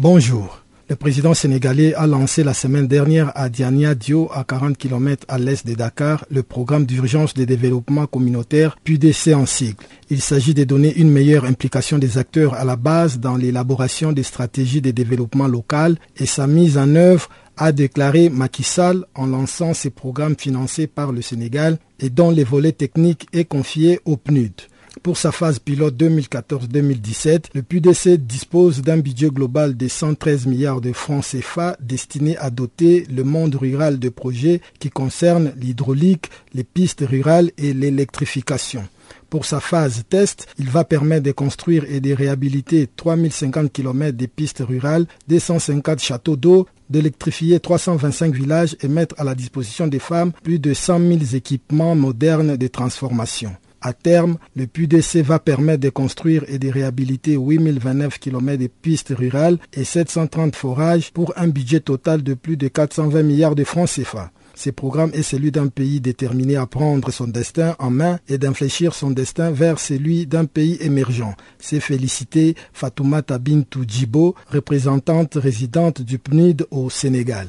Bonjour. 0.00 0.60
Le 0.88 0.94
président 0.94 1.34
sénégalais 1.34 1.92
a 1.94 2.06
lancé 2.06 2.44
la 2.44 2.54
semaine 2.54 2.86
dernière 2.86 3.32
à 3.34 3.48
Diania 3.48 3.96
Dio, 3.96 4.30
à 4.32 4.44
40 4.44 4.78
km 4.78 5.24
à 5.26 5.38
l'est 5.40 5.66
de 5.66 5.74
Dakar, 5.74 6.24
le 6.30 6.44
programme 6.44 6.86
d'urgence 6.86 7.34
de 7.34 7.44
développement 7.44 8.06
communautaire 8.06 8.76
PUDC 8.84 9.34
en 9.34 9.44
sigle. 9.44 9.82
Il 10.08 10.20
s'agit 10.20 10.54
de 10.54 10.62
donner 10.62 10.94
une 10.94 11.10
meilleure 11.10 11.44
implication 11.46 11.98
des 11.98 12.16
acteurs 12.16 12.54
à 12.54 12.64
la 12.64 12.76
base 12.76 13.18
dans 13.18 13.36
l'élaboration 13.36 14.12
des 14.12 14.22
stratégies 14.22 14.80
de 14.80 14.92
développement 14.92 15.48
local 15.48 15.96
et 16.16 16.26
sa 16.26 16.46
mise 16.46 16.78
en 16.78 16.94
œuvre 16.94 17.28
a 17.56 17.72
déclaré 17.72 18.28
Macky 18.30 18.62
Sall 18.62 19.04
en 19.16 19.26
lançant 19.26 19.74
ces 19.74 19.90
programmes 19.90 20.36
financés 20.38 20.86
par 20.86 21.10
le 21.10 21.22
Sénégal 21.22 21.76
et 21.98 22.08
dont 22.08 22.30
les 22.30 22.44
volets 22.44 22.70
techniques 22.70 23.26
est 23.32 23.46
confié 23.46 23.98
au 24.04 24.16
PNUD. 24.16 24.52
Pour 25.02 25.16
sa 25.16 25.32
phase 25.32 25.58
pilote 25.58 25.96
2014-2017, 25.96 27.50
le 27.54 27.62
PUDC 27.62 28.18
dispose 28.18 28.82
d'un 28.82 28.98
budget 28.98 29.28
global 29.28 29.76
de 29.76 29.86
113 29.86 30.46
milliards 30.46 30.80
de 30.80 30.92
francs 30.92 31.24
CFA 31.24 31.76
destiné 31.80 32.36
à 32.38 32.50
doter 32.50 33.06
le 33.10 33.22
monde 33.22 33.54
rural 33.54 33.98
de 33.98 34.08
projets 34.08 34.60
qui 34.78 34.90
concernent 34.90 35.52
l'hydraulique, 35.56 36.30
les 36.52 36.64
pistes 36.64 37.04
rurales 37.08 37.52
et 37.58 37.72
l'électrification. 37.74 38.86
Pour 39.30 39.44
sa 39.44 39.60
phase 39.60 40.04
test, 40.08 40.46
il 40.58 40.68
va 40.68 40.84
permettre 40.84 41.22
de 41.22 41.32
construire 41.32 41.84
et 41.88 42.00
de 42.00 42.12
réhabiliter 42.12 42.88
3050 42.96 43.72
km 43.72 44.16
de 44.16 44.26
pistes 44.26 44.62
rurales, 44.66 45.06
250 45.28 46.00
châteaux 46.00 46.36
d'eau, 46.36 46.66
d'électrifier 46.90 47.60
325 47.60 48.34
villages 48.34 48.76
et 48.80 48.88
mettre 48.88 49.14
à 49.18 49.24
la 49.24 49.34
disposition 49.34 49.86
des 49.86 49.98
femmes 49.98 50.32
plus 50.42 50.58
de 50.58 50.74
100 50.74 50.98
000 50.98 51.18
équipements 51.34 51.94
modernes 51.94 52.56
de 52.56 52.66
transformation. 52.66 53.54
À 53.80 53.92
terme, 53.92 54.38
le 54.56 54.66
PUDC 54.66 55.18
va 55.22 55.38
permettre 55.38 55.80
de 55.80 55.90
construire 55.90 56.44
et 56.48 56.58
de 56.58 56.68
réhabiliter 56.68 57.36
8029 57.36 58.18
km 58.18 58.58
de 58.60 58.66
pistes 58.66 59.14
rurales 59.16 59.58
et 59.72 59.84
730 59.84 60.56
forages 60.56 61.12
pour 61.12 61.32
un 61.36 61.46
budget 61.48 61.80
total 61.80 62.22
de 62.22 62.34
plus 62.34 62.56
de 62.56 62.66
420 62.68 63.22
milliards 63.22 63.54
de 63.54 63.64
francs 63.64 63.88
CFA. 63.88 64.32
Ce 64.56 64.70
programme 64.70 65.12
est 65.14 65.22
celui 65.22 65.52
d'un 65.52 65.68
pays 65.68 66.00
déterminé 66.00 66.56
à 66.56 66.66
prendre 66.66 67.12
son 67.12 67.28
destin 67.28 67.76
en 67.78 67.90
main 67.90 68.18
et 68.28 68.38
d'infléchir 68.38 68.92
son 68.92 69.12
destin 69.12 69.52
vers 69.52 69.78
celui 69.78 70.26
d'un 70.26 70.46
pays 70.46 70.76
émergent. 70.80 71.36
C'est 71.60 71.78
félicité 71.78 72.56
Fatoumata 72.72 73.38
Bintou 73.38 73.84
Djibo, 73.86 74.34
représentante 74.48 75.34
résidente 75.36 76.02
du 76.02 76.18
PNUD 76.18 76.66
au 76.72 76.90
Sénégal. 76.90 77.46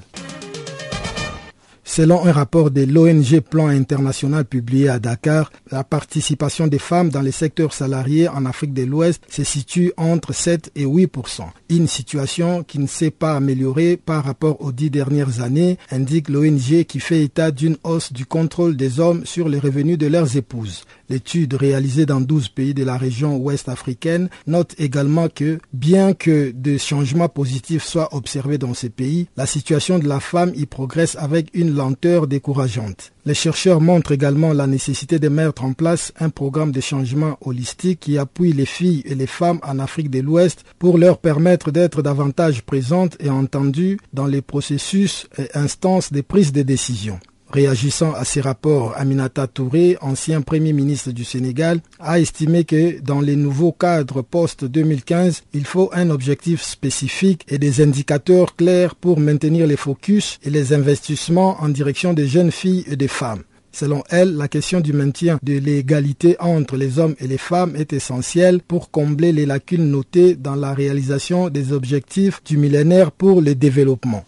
Selon 1.92 2.24
un 2.24 2.32
rapport 2.32 2.70
de 2.70 2.84
l'ONG 2.84 3.40
Plan 3.40 3.66
International 3.66 4.46
publié 4.46 4.90
à 4.90 5.00
Dakar, 5.00 5.52
la 5.72 5.84
participation 5.84 6.68
des 6.68 6.78
femmes 6.78 7.10
dans 7.10 7.20
les 7.24 7.32
secteurs 7.32 7.74
salariés 7.74 8.28
en 8.28 8.46
Afrique 8.46 8.76
de 8.76 8.84
l'Ouest 8.84 9.24
se 9.28 9.44
situe 9.44 9.92
entre 9.98 10.32
7 10.32 10.72
et 10.76 10.86
8% 10.86 11.46
Une 11.70 11.88
situation 11.88 12.62
qui 12.64 12.78
ne 12.78 12.86
s'est 12.86 13.10
pas 13.10 13.36
améliorée 13.36 13.98
par 13.98 14.24
rapport 14.24 14.62
aux 14.62 14.72
dix 14.72 14.92
dernières 14.92 15.42
années, 15.42 15.80
indique 15.90 16.30
l'ONG 16.30 16.84
qui 16.88 17.00
fait 17.00 17.24
état 17.24 17.50
d'une 17.50 17.78
hausse 17.84 18.14
du 18.14 18.28
contrôle 18.28 18.78
des 18.78 19.00
hommes 19.00 19.26
sur 19.26 19.50
les 19.50 19.58
revenus 19.58 19.98
de 19.98 20.06
leurs 20.06 20.38
épouses. 20.38 20.84
L'étude 21.10 21.56
réalisée 21.56 22.06
dans 22.06 22.22
12 22.22 22.50
pays 22.50 22.74
de 22.74 22.84
la 22.84 22.98
région 22.98 23.38
ouest 23.38 23.68
africaine 23.68 24.30
note 24.48 24.76
également 24.78 25.28
que, 25.28 25.60
bien 25.74 26.14
que 26.14 26.52
des 26.52 26.78
changements 26.78 27.30
positifs 27.30 27.84
soient 27.84 28.14
observés 28.16 28.58
dans 28.58 28.74
ces 28.74 28.90
pays, 28.90 29.28
la 29.36 29.46
situation 29.46 29.98
de 29.98 30.08
la 30.08 30.20
femme 30.20 30.52
y 30.56 30.66
progresse 30.66 31.16
avec 31.20 31.50
une 31.54 31.74
lenteur 31.74 32.28
décourageante. 32.28 33.12
Les 33.26 33.34
chercheurs 33.34 33.82
montrent 33.82 34.12
également 34.12 34.54
la 34.54 34.68
nécessité 34.68 35.20
de 35.20 35.30
mettre 35.30 35.64
en 35.64 35.74
place 35.74 36.14
un 36.20 36.30
programme 36.30 36.72
de 36.72 36.82
changement 36.82 37.38
holistique 37.42 38.00
qui 38.00 38.18
appuie 38.18 38.54
les 38.54 38.66
filles 38.66 39.04
et 39.06 39.16
les 39.16 39.28
femmes 39.28 39.60
en 39.64 39.80
Afrique 39.80 40.10
de 40.10 40.20
l'Ouest 40.20 40.64
pour 40.80 40.98
leur 40.98 41.18
permettre 41.18 41.72
d'être 41.72 42.02
davantage 42.02 42.62
présentes 42.64 43.18
et 43.20 43.30
entendues 43.30 44.00
dans 44.14 44.26
les 44.26 44.42
processus 44.42 45.28
et 45.38 45.48
instances 45.56 46.14
de 46.14 46.22
prise 46.22 46.52
de 46.52 46.62
décision. 46.62 47.20
Réagissant 47.52 48.14
à 48.14 48.26
ces 48.26 48.42
rapports, 48.42 48.94
Aminata 48.96 49.48
Touré, 49.48 49.98
ancien 50.02 50.42
Premier 50.42 50.72
ministre 50.72 51.12
du 51.12 51.24
Sénégal, 51.24 51.80
a 52.00 52.20
estimé 52.20 52.64
que 52.64 53.00
dans 53.02 53.22
les 53.22 53.36
nouveaux 53.36 53.72
cadres 53.72 54.22
post-2015, 54.22 55.42
il 55.54 55.66
faut 55.66 55.90
un 55.94 56.12
objectif 56.12 56.62
spécifique 56.62 57.46
et 57.50 57.58
des 57.58 57.82
indicateurs 57.82 58.56
clairs 58.56 58.94
pour 58.94 59.20
maintenir 59.20 59.66
les 59.66 59.78
focus 59.78 60.38
et 60.44 60.52
les 60.52 60.74
investissements 60.74 61.58
en 61.60 61.70
direction 61.70 62.14
des 62.14 62.28
jeunes 62.28 62.52
filles 62.52 62.86
et 62.88 62.96
des 62.96 63.08
femmes. 63.08 63.42
Selon 63.72 64.04
elle, 64.10 64.36
la 64.36 64.48
question 64.48 64.80
du 64.80 64.94
maintien 64.94 65.40
de 65.42 65.54
l'égalité 65.58 66.36
entre 66.40 66.76
les 66.78 67.00
hommes 67.00 67.16
et 67.20 67.28
les 67.28 67.38
femmes 67.38 67.76
est 67.76 67.94
essentielle 67.94 68.62
pour 68.62 68.92
combler 68.92 69.32
les 69.32 69.46
lacunes 69.48 69.90
notées 69.90 70.36
dans 70.36 70.56
la 70.56 70.74
réalisation 70.74 71.50
des 71.50 71.72
objectifs 71.72 72.44
du 72.44 72.58
millénaire 72.58 73.12
pour 73.12 73.42
le 73.42 73.56
développement. 73.56 74.24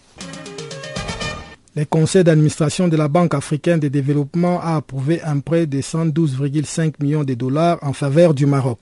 Le 1.73 1.85
conseil 1.85 2.25
d'administration 2.25 2.89
de 2.89 2.97
la 2.97 3.07
Banque 3.07 3.33
africaine 3.33 3.79
de 3.79 3.87
développement 3.87 4.59
a 4.59 4.75
approuvé 4.75 5.21
un 5.21 5.39
prêt 5.39 5.67
de 5.67 5.79
112,5 5.79 6.95
millions 6.99 7.23
de 7.23 7.33
dollars 7.33 7.79
en 7.81 7.93
faveur 7.93 8.33
du 8.33 8.45
Maroc. 8.45 8.79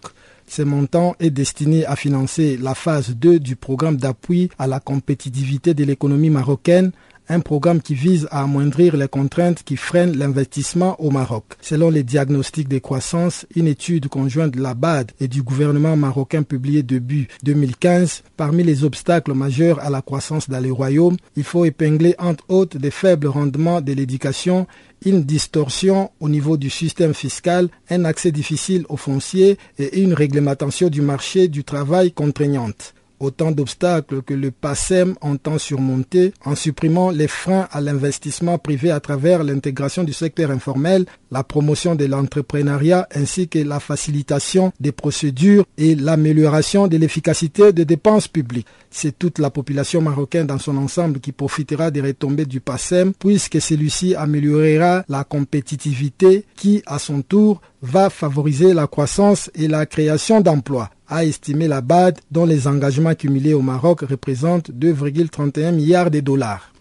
Ce 0.48 0.64
montant 0.64 1.16
est 1.20 1.30
destiné 1.30 1.86
à 1.86 1.96
financer 1.96 2.58
la 2.58 2.74
phase 2.74 3.16
2 3.16 3.40
du 3.40 3.56
programme 3.56 3.98
d'appui 3.98 4.50
à 4.58 4.66
la 4.66 4.80
compétitivité 4.80 5.76
de 5.76 5.84
l'économie 5.84 6.32
marocaine 6.32 6.92
un 7.30 7.40
programme 7.40 7.82
qui 7.82 7.94
vise 7.94 8.28
à 8.32 8.42
amoindrir 8.42 8.98
les 8.98 9.08
contraintes 9.08 9.64
qui 9.64 9.78
freinent 9.78 10.18
l'investissement 10.18 11.00
au 11.00 11.12
Maroc. 11.12 11.46
Selon 11.62 11.90
les 11.90 12.04
diagnostics 12.04 12.68
de 12.68 12.80
croissance, 12.80 13.46
une 13.56 13.68
étude 13.68 14.08
conjointe 14.08 14.56
de 14.56 14.62
la 14.62 14.74
BAD 14.74 15.12
et 15.20 15.28
du 15.28 15.44
gouvernement 15.44 15.96
marocain 15.96 16.44
publiée 16.44 16.84
début 16.84 17.28
2015, 17.44 18.24
parmi 18.36 18.64
les 18.64 18.84
obstacles 18.84 19.34
majeurs 19.34 19.80
à 19.80 19.90
la 19.90 20.02
croissance 20.02 20.50
dans 20.50 20.60
le 20.60 20.74
royaume, 20.74 21.18
il 21.36 21.44
faut 21.44 21.66
épingler 21.66 22.16
entre 22.18 22.44
autres 22.50 22.80
des 22.80 22.92
faibles 22.92 23.28
rendements 23.28 23.82
de 23.82 23.94
l'éducation 23.94 24.68
une 25.06 25.24
distorsion 25.24 26.12
au 26.20 26.28
niveau 26.28 26.58
du 26.58 26.70
système 26.70 27.14
fiscal, 27.14 27.70
un 27.90 28.04
accès 28.06 28.32
difficile 28.32 28.86
aux 28.90 28.98
fonciers 28.98 29.58
et 29.78 30.02
une 30.02 30.14
réglementation 30.14 30.90
du 30.90 31.02
marché 31.02 31.48
du 31.48 31.64
travail 31.64 32.12
contraignante 32.12 32.94
autant 33.20 33.52
d'obstacles 33.52 34.22
que 34.22 34.34
le 34.34 34.52
PASSEM 34.52 35.16
entend 35.22 35.58
surmonter 35.58 36.34
en 36.46 36.56
supprimant 36.56 37.12
les 37.12 37.28
freins 37.28 37.68
à 37.72 37.82
l'investissement 37.82 38.58
privé 38.58 38.92
à 38.92 39.00
travers 39.00 39.44
l'intégration 39.44 40.04
du 40.04 40.14
secteur 40.14 40.52
informel, 40.52 41.06
la 41.32 41.44
promotion 41.44 41.96
de 41.96 42.06
l'entrepreneuriat 42.06 43.08
ainsi 43.14 43.48
que 43.48 43.60
la 43.60 43.80
facilitation 43.80 44.72
des 44.80 44.92
procédures 44.92 45.66
et 45.78 45.96
l'amélioration 45.96 46.88
de 46.88 46.98
l'efficacité 46.98 47.74
des 47.74 47.86
dépenses 47.86 48.28
publiques. 48.28 48.68
C'est 48.90 49.18
toute 49.18 49.40
la 49.40 49.50
population 49.50 50.02
marocaine 50.02 50.48
dans 50.48 50.58
son 50.58 50.78
ensemble 50.78 51.20
qui 51.20 51.32
profitera 51.32 51.92
des 51.92 52.02
retombées 52.02 52.46
du 52.46 52.60
PASSEM 52.60 53.14
puisque 53.14 53.62
celui-ci 53.62 54.16
améliorera 54.16 55.04
la 55.08 55.24
compétitivité 55.24 56.46
qui, 56.56 56.82
à 56.86 56.98
son 57.00 57.22
tour, 57.22 57.62
va 57.82 58.10
favoriser 58.10 58.74
la 58.74 58.88
croissance 58.88 59.50
et 59.56 59.68
la 59.68 59.86
création 59.86 60.42
d'emplois 60.42 60.90
a 61.10 61.26
estimé 61.26 61.68
la 61.68 61.82
BAD 61.82 62.20
dont 62.32 62.46
les 62.46 62.68
engagements 62.68 63.16
cumulés 63.16 63.54
au 63.54 63.62
Maroc 63.62 64.02
représentent 64.02 64.72
2,31 64.72 65.74
milliards 65.74 66.12
de 66.12 66.20
dollars. 66.20 66.72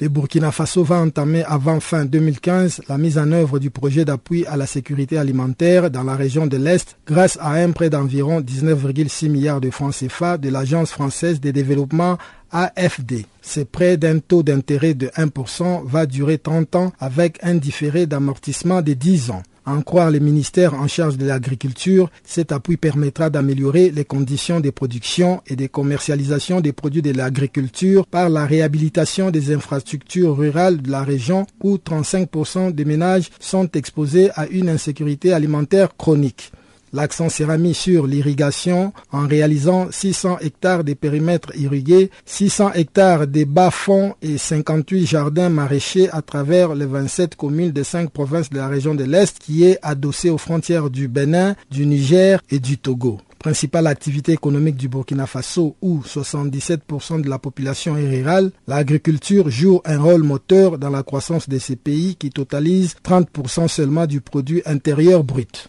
Le 0.00 0.08
Burkina 0.08 0.50
Faso 0.50 0.82
va 0.82 0.96
entamer 0.96 1.44
avant 1.44 1.78
fin 1.78 2.04
2015 2.04 2.82
la 2.88 2.98
mise 2.98 3.16
en 3.16 3.30
œuvre 3.30 3.58
du 3.58 3.70
projet 3.70 4.04
d'appui 4.04 4.44
à 4.44 4.56
la 4.56 4.66
sécurité 4.66 5.16
alimentaire 5.16 5.90
dans 5.90 6.02
la 6.02 6.16
région 6.16 6.46
de 6.46 6.56
l'Est 6.56 6.98
grâce 7.06 7.38
à 7.40 7.52
un 7.52 7.70
prêt 7.70 7.90
d'environ 7.90 8.40
19,6 8.40 9.30
milliards 9.30 9.60
de 9.60 9.70
francs 9.70 9.94
CFA 9.94 10.36
de 10.36 10.50
l'Agence 10.50 10.90
française 10.90 11.40
de 11.40 11.52
développement 11.52 12.18
AFD. 12.50 13.24
Ce 13.40 13.60
prêt 13.60 13.96
d'un 13.96 14.18
taux 14.18 14.42
d'intérêt 14.42 14.94
de 14.94 15.06
1% 15.16 15.86
va 15.86 16.06
durer 16.06 16.38
30 16.38 16.74
ans 16.76 16.92
avec 16.98 17.38
un 17.42 17.54
différé 17.54 18.06
d'amortissement 18.06 18.82
de 18.82 18.94
10 18.94 19.30
ans. 19.30 19.42
En 19.66 19.80
croire 19.80 20.10
les 20.10 20.20
ministères 20.20 20.74
en 20.74 20.86
charge 20.86 21.16
de 21.16 21.24
l'agriculture, 21.24 22.10
cet 22.22 22.52
appui 22.52 22.76
permettra 22.76 23.30
d'améliorer 23.30 23.90
les 23.90 24.04
conditions 24.04 24.60
de 24.60 24.68
production 24.68 25.40
et 25.46 25.56
de 25.56 25.66
commercialisation 25.66 26.60
des 26.60 26.74
produits 26.74 27.00
de 27.00 27.12
l'agriculture 27.12 28.06
par 28.06 28.28
la 28.28 28.44
réhabilitation 28.44 29.30
des 29.30 29.54
infrastructures 29.54 30.36
rurales 30.36 30.82
de 30.82 30.90
la 30.90 31.02
région 31.02 31.46
où 31.62 31.76
35% 31.76 32.72
des 32.72 32.84
ménages 32.84 33.30
sont 33.40 33.70
exposés 33.72 34.30
à 34.34 34.46
une 34.48 34.68
insécurité 34.68 35.32
alimentaire 35.32 35.96
chronique. 35.96 36.52
L'accent 36.94 37.28
sera 37.28 37.58
mis 37.58 37.74
sur 37.74 38.06
l'irrigation 38.06 38.92
en 39.10 39.26
réalisant 39.26 39.88
600 39.90 40.38
hectares 40.42 40.84
de 40.84 40.94
périmètres 40.94 41.50
irrigués, 41.56 42.08
600 42.24 42.74
hectares 42.74 43.26
de 43.26 43.42
bas-fonds 43.42 44.14
et 44.22 44.38
58 44.38 45.04
jardins 45.04 45.48
maraîchers 45.48 46.08
à 46.12 46.22
travers 46.22 46.76
les 46.76 46.86
27 46.86 47.34
communes 47.34 47.72
des 47.72 47.82
5 47.82 48.10
provinces 48.10 48.48
de 48.48 48.58
la 48.58 48.68
région 48.68 48.94
de 48.94 49.02
l'Est 49.02 49.40
qui 49.40 49.64
est 49.64 49.80
adossée 49.82 50.30
aux 50.30 50.38
frontières 50.38 50.88
du 50.88 51.08
Bénin, 51.08 51.56
du 51.68 51.84
Niger 51.84 52.40
et 52.48 52.60
du 52.60 52.78
Togo 52.78 53.18
principale 53.40 53.88
activité 53.88 54.32
économique 54.32 54.76
du 54.76 54.88
Burkina 54.88 55.26
Faso 55.26 55.76
où 55.82 56.00
77% 56.00 57.20
de 57.20 57.28
la 57.28 57.38
population 57.38 57.94
est 57.94 58.08
rurale, 58.08 58.52
l'agriculture 58.66 59.50
joue 59.50 59.82
un 59.84 59.98
rôle 60.00 60.22
moteur 60.22 60.78
dans 60.78 60.88
la 60.88 61.02
croissance 61.02 61.46
de 61.46 61.58
ces 61.58 61.76
pays 61.76 62.16
qui 62.16 62.30
totalisent 62.30 62.96
30% 63.04 63.68
seulement 63.68 64.06
du 64.06 64.22
produit 64.22 64.62
intérieur 64.64 65.24
brut. 65.24 65.68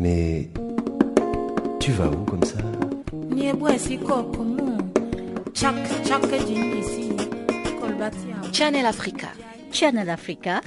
Mais 0.00 0.48
tu 1.78 1.92
vas 1.92 2.06
où 2.06 2.24
comme 2.24 2.42
ça? 2.42 2.56
Channel 8.52 8.86
Africa. 8.86 9.28
Channel 9.70 10.08
Africa. 10.08 10.62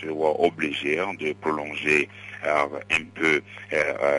se 0.00 0.06
voient 0.06 0.40
obligées 0.40 0.98
de 1.18 1.32
prolonger 1.32 2.08
un 2.44 3.04
peu 3.14 3.42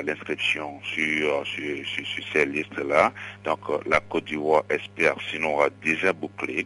l'inscription 0.04 0.80
sur, 0.84 1.46
sur, 1.46 2.24
ces 2.34 2.46
listes-là. 2.46 3.12
Donc 3.44 3.60
la 3.88 4.00
Côte 4.00 4.26
d'Ivoire 4.26 4.64
espère, 4.70 5.16
sinon 5.30 5.56
aura 5.56 5.70
déjà 5.84 6.14
bouclé 6.14 6.66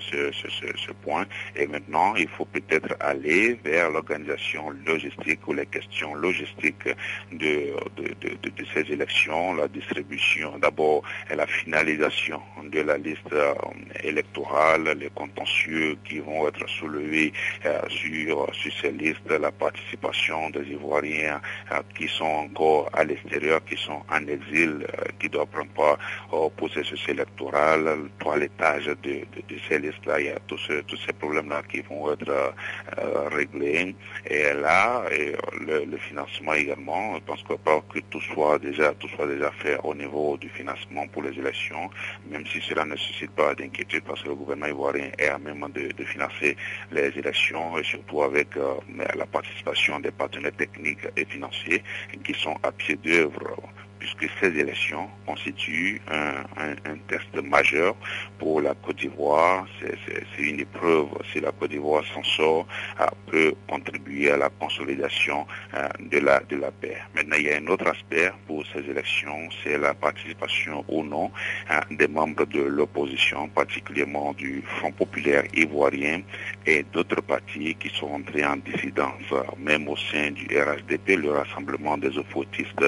ce, 0.00 0.30
ce, 0.32 0.92
point. 1.02 1.26
Et 1.56 1.66
maintenant, 1.66 2.14
il 2.16 2.28
faut 2.28 2.44
peut-être 2.44 2.94
aller 3.00 3.58
vers 3.64 3.90
l'organisation 3.90 4.70
logistique 4.86 5.46
ou 5.46 5.52
les 5.52 5.66
questions 5.66 6.14
logistiques 6.14 6.88
de, 7.32 7.74
de, 7.96 8.64
ces 8.74 8.92
élections, 8.92 9.54
la 9.54 9.68
distribution, 9.68 10.58
d'abord 10.58 11.02
la 11.34 11.46
finalisation 11.46 12.40
de 12.64 12.80
la 12.80 12.98
liste 12.98 13.32
euh, 13.32 13.54
électorale, 14.02 14.96
les 14.98 15.10
contentieux 15.10 15.96
qui 16.04 16.18
vont 16.18 16.48
être 16.48 16.68
soulevés 16.68 17.32
euh, 17.64 17.80
sur, 17.88 18.48
sur 18.54 18.72
ces 18.80 18.92
listes, 18.92 19.30
la 19.30 19.50
participation 19.50 20.50
des 20.50 20.69
Ivoiriens 20.70 21.40
euh, 21.72 21.80
qui 21.96 22.08
sont 22.08 22.24
encore 22.24 22.88
à 22.92 23.04
l'extérieur, 23.04 23.64
qui 23.64 23.76
sont 23.76 24.02
en 24.10 24.26
exil, 24.26 24.86
qui 25.18 25.26
ne 25.26 25.32
doivent 25.32 25.48
prendre 25.48 25.70
part 25.72 25.98
au 26.32 26.50
processus 26.50 27.02
électoral, 27.08 27.84
le 27.84 28.10
toilettage 28.18 28.86
de, 28.86 29.24
ces 29.68 29.78
là 29.78 30.20
il 30.20 30.26
y 30.26 30.28
a 30.30 30.38
tous, 30.46 30.60
ces 31.06 31.12
problèmes-là 31.12 31.62
qui 31.70 31.80
vont 31.80 32.12
être 32.12 32.28
euh, 32.30 33.28
réglés. 33.28 33.94
Et 34.26 34.52
là, 34.54 35.04
le, 35.60 35.96
financement 35.98 36.54
également, 36.54 37.16
je 37.16 37.20
pense 37.20 37.42
que, 37.42 37.54
que 37.54 38.00
tout 38.10 38.20
soit 38.20 38.58
déjà 38.58 38.92
tout 38.94 39.08
soit 39.08 39.26
déjà 39.26 39.50
fait 39.50 39.78
au 39.84 39.94
niveau 39.94 40.36
du 40.36 40.48
financement 40.48 41.06
pour 41.08 41.22
les 41.22 41.38
élections, 41.38 41.90
même 42.30 42.46
si 42.46 42.60
cela 42.60 42.84
ne 42.84 42.96
suscite 42.96 43.30
pas 43.32 43.54
d'inquiétude 43.54 44.02
parce 44.04 44.22
que 44.22 44.28
le 44.28 44.34
gouvernement 44.34 44.66
ivoirien 44.66 45.10
est 45.18 45.28
à 45.28 45.38
même 45.38 45.66
de, 45.72 46.04
financer 46.04 46.56
les 46.90 47.08
élections 47.18 47.78
et 47.78 47.84
surtout 47.84 48.22
avec 48.22 48.56
euh, 48.56 48.74
la 49.14 49.26
participation 49.26 50.00
des 50.00 50.10
partenaires 50.10 50.52
techniques 50.60 51.06
et 51.16 51.24
financiers 51.24 51.82
qui 52.24 52.34
sont 52.34 52.56
à 52.62 52.70
pied 52.72 52.96
d'œuvre 53.04 53.56
puisque 54.00 54.26
ces 54.40 54.58
élections 54.58 55.08
constituent 55.26 56.00
un, 56.10 56.96
test 57.06 57.34
majeur 57.44 57.94
pour 58.38 58.60
la 58.60 58.74
Côte 58.74 58.96
d'Ivoire. 58.96 59.66
C'est 59.80 60.42
une 60.42 60.60
épreuve. 60.60 61.08
Si 61.32 61.40
la 61.40 61.52
Côte 61.52 61.70
d'Ivoire 61.70 62.02
s'en 62.12 62.24
sort, 62.24 62.66
euh, 63.00 63.06
peut 63.26 63.54
contribuer 63.68 64.30
à 64.30 64.36
la 64.36 64.48
consolidation 64.48 65.46
euh, 65.74 65.88
de, 66.00 66.18
la, 66.18 66.40
paix. 66.80 66.96
Maintenant, 67.14 67.36
il 67.38 67.46
y 67.46 67.50
a 67.52 67.56
un 67.58 67.66
autre 67.66 67.88
aspect 67.88 68.32
pour 68.46 68.64
ces 68.72 68.80
élections, 68.90 69.48
c'est 69.62 69.78
la 69.78 69.94
participation 69.94 70.84
ou 70.88 71.04
non 71.04 71.30
euh, 71.70 71.80
des 71.90 72.08
membres 72.08 72.46
de 72.46 72.62
l'opposition, 72.62 73.48
particulièrement 73.48 74.32
du 74.32 74.62
Front 74.78 74.92
populaire 74.92 75.44
ivoirien 75.54 76.22
et 76.66 76.82
d'autres 76.92 77.20
partis 77.20 77.74
qui 77.74 77.90
sont 77.90 78.08
entrés 78.08 78.44
en 78.44 78.56
dissidence, 78.56 79.22
même 79.58 79.88
au 79.88 79.96
sein 79.96 80.30
du 80.30 80.46
RHDP, 80.46 81.16
le 81.16 81.32
Rassemblement 81.32 81.98
des 81.98 82.16
oppotistes 82.16 82.84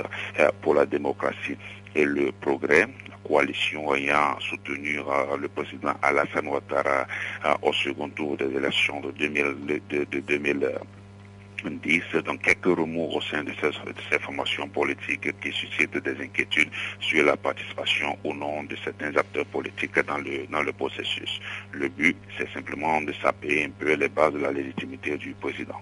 pour 0.63 0.75
la 0.75 0.87
démocratie 0.87 1.02
démocratie 1.03 1.57
et 1.95 2.05
le 2.05 2.33
progrès, 2.33 2.87
coalition 3.27 3.95
ayant 3.95 4.39
soutenu 4.41 5.01
euh, 5.01 5.37
le 5.37 5.49
président 5.49 5.93
Alassane 6.01 6.47
Ouattara 6.47 7.07
euh, 7.45 7.55
au 7.63 7.73
second 7.73 8.09
tour 8.11 8.37
des 8.37 8.55
élections 8.57 9.01
de, 9.01 9.11
2010, 9.11 12.03
donc 12.25 12.43
quelques 12.43 12.67
remous 12.67 13.11
au 13.17 13.21
sein 13.21 13.43
de 13.45 13.53
ces, 13.61 13.73
formations 14.21 14.69
politiques 14.69 15.29
qui 15.41 15.53
suscitent 15.53 15.99
des 15.99 16.25
inquiétudes 16.25 16.71
sur 17.01 17.25
la 17.25 17.37
participation 17.37 18.17
ou 18.25 18.33
non 18.33 18.63
de 18.65 18.77
certains 18.85 19.15
acteurs 19.17 19.47
politiques 19.47 19.99
dans 20.07 20.19
le, 20.19 20.47
dans 20.51 20.63
le 20.63 20.73
processus. 20.73 21.41
Le 21.73 21.89
but, 21.89 22.17
c'est 22.39 22.49
simplement 22.53 23.03
de 23.03 23.13
saper 23.23 23.65
un 23.65 23.71
peu 23.71 23.95
les 23.95 24.09
bases 24.09 24.35
de 24.35 24.39
la 24.39 24.53
légitimité 24.53 25.17
du 25.19 25.35
président. 25.35 25.81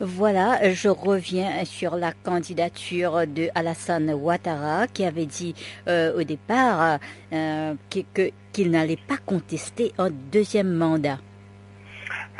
Voilà, 0.00 0.72
je 0.72 0.88
reviens 0.88 1.64
sur 1.64 1.96
la 1.96 2.12
candidature 2.12 3.26
de 3.26 3.48
Alassane 3.54 4.10
Ouattara 4.12 4.86
qui 4.86 5.04
avait 5.04 5.26
dit 5.26 5.54
euh, 5.88 6.18
au 6.18 6.22
départ 6.22 6.98
euh, 7.32 7.74
qu'il 8.52 8.70
n'allait 8.70 8.98
pas 9.08 9.18
contester 9.18 9.92
un 9.98 10.10
deuxième 10.10 10.72
mandat. 10.72 11.18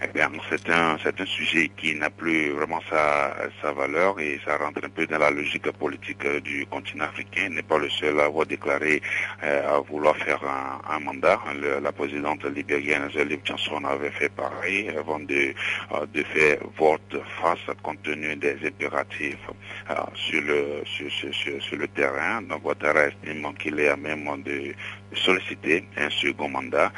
Eh 0.03 0.09
bien, 0.09 0.31
c'est 0.51 0.69
un, 0.69 0.99
c'est 1.03 1.19
un 1.23 1.25
sujet 1.25 1.71
qui 1.75 1.95
n'a 1.95 2.11
plus 2.11 2.51
vraiment 2.51 2.83
sa, 2.91 3.35
sa 3.63 3.73
valeur 3.73 4.21
et 4.21 4.39
ça 4.45 4.59
rentre 4.59 4.85
un 4.85 4.91
peu 4.91 5.07
dans 5.07 5.17
la 5.17 5.31
logique 5.31 5.71
politique 5.73 6.27
du 6.43 6.67
continent 6.67 7.07
africain. 7.07 7.47
Il 7.49 7.55
n'est 7.55 7.63
pas 7.63 7.79
le 7.79 7.89
seul 7.89 8.21
à 8.21 8.25
avoir 8.25 8.45
déclaré 8.45 9.01
euh, 9.43 9.77
à 9.77 9.81
vouloir 9.81 10.15
faire 10.19 10.41
un, 10.45 11.01
mandat. 11.01 11.41
la 11.83 11.93
présidente 11.93 12.45
libérienne 12.45 13.09
Zélie 13.15 13.41
Johnson 13.43 13.83
avait 13.87 14.11
fait 14.11 14.29
pareil 14.29 14.91
avant 14.91 15.21
de, 15.21 15.55
euh, 15.93 16.07
de 16.13 16.23
faire 16.25 16.59
vote 16.79 17.17
face 17.41 17.75
compte 17.83 18.03
tenu 18.03 18.37
des 18.37 18.59
impératifs 18.67 19.49
euh, 19.91 19.95
sur, 20.15 20.43
le, 20.43 20.83
sur, 20.85 21.79
le 21.79 21.89
terrain. 21.89 22.43
Donc, 22.43 22.67
Ouattara 22.67 23.07
estime 23.07 23.51
qu'il 23.59 23.81
est 23.81 23.89
à 23.89 23.97
même 23.97 24.43
de 24.43 24.75
solliciter 25.13 25.85
un 25.97 26.11
second 26.11 26.49
mandat 26.49 26.93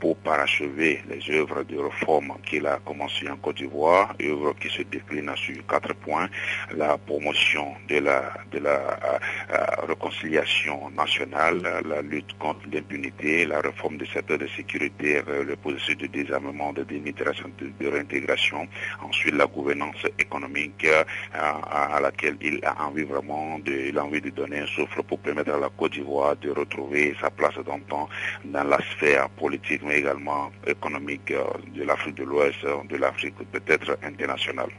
pour 0.00 0.16
parachever 0.18 1.02
les 1.08 1.34
œuvres 1.34 1.62
de 1.64 1.78
réforme 1.78 2.34
qu'il 2.44 2.66
a 2.66 2.78
commencé 2.84 3.28
en 3.28 3.36
Côte 3.36 3.56
d'Ivoire, 3.56 4.14
œuvre 4.22 4.54
qui 4.60 4.68
se 4.68 4.82
décline 4.82 5.30
sur 5.36 5.66
quatre 5.66 5.94
points, 5.94 6.28
la 6.74 6.96
promotion 6.98 7.74
de 7.88 7.98
la, 7.98 8.32
de 8.52 8.58
la 8.58 8.70
euh, 8.70 9.18
euh, 9.52 9.86
réconciliation 9.86 10.90
nationale, 10.90 11.60
la 11.86 12.02
lutte 12.02 12.36
contre 12.38 12.60
l'impunité, 12.72 13.46
la 13.46 13.60
réforme 13.60 13.98
des 13.98 14.06
secteurs 14.06 14.38
de 14.38 14.46
sécurité, 14.48 15.22
euh, 15.28 15.44
le 15.44 15.56
processus 15.56 15.96
de 15.96 16.06
désarmement, 16.06 16.72
de 16.72 16.82
démigration, 16.84 17.50
de, 17.58 17.86
réintégration, 17.86 18.68
ensuite 19.02 19.34
la 19.34 19.46
gouvernance 19.46 20.04
économique 20.18 20.86
à, 21.34 21.98
laquelle 22.00 22.36
il 22.40 22.64
a 22.64 22.84
envie 22.84 23.04
vraiment 23.04 23.58
de, 23.60 23.72
il 23.72 23.98
a 23.98 24.04
envie 24.04 24.20
de 24.20 24.30
donner 24.30 24.60
un 24.60 24.66
souffle 24.66 25.02
pour 25.02 25.18
permettre 25.18 25.52
à 25.52 25.58
la 25.58 25.70
Côte 25.70 25.92
d'Ivoire 25.92 26.36
de 26.36 26.50
retrouver 26.50 27.14
sa 27.20 27.30
place 27.30 27.47
dans 27.90 28.08
la 28.52 28.78
sphère 28.92 29.28
politique 29.30 29.82
mais 29.84 29.98
également 29.98 30.50
économique 30.66 31.32
de 31.74 31.82
l'Afrique 31.82 32.16
de 32.16 32.24
l'Ouest, 32.24 32.58
de 32.88 32.96
l'Afrique 32.96 33.34
peut-être 33.52 33.98
internationale. 34.02 34.70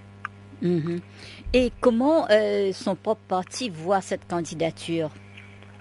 Mhm. 0.61 0.99
Et 1.53 1.72
comment 1.80 2.28
euh, 2.30 2.72
son 2.74 2.95
propre 2.95 3.22
parti 3.28 3.70
voit 3.70 4.01
cette 4.01 4.28
candidature? 4.28 5.09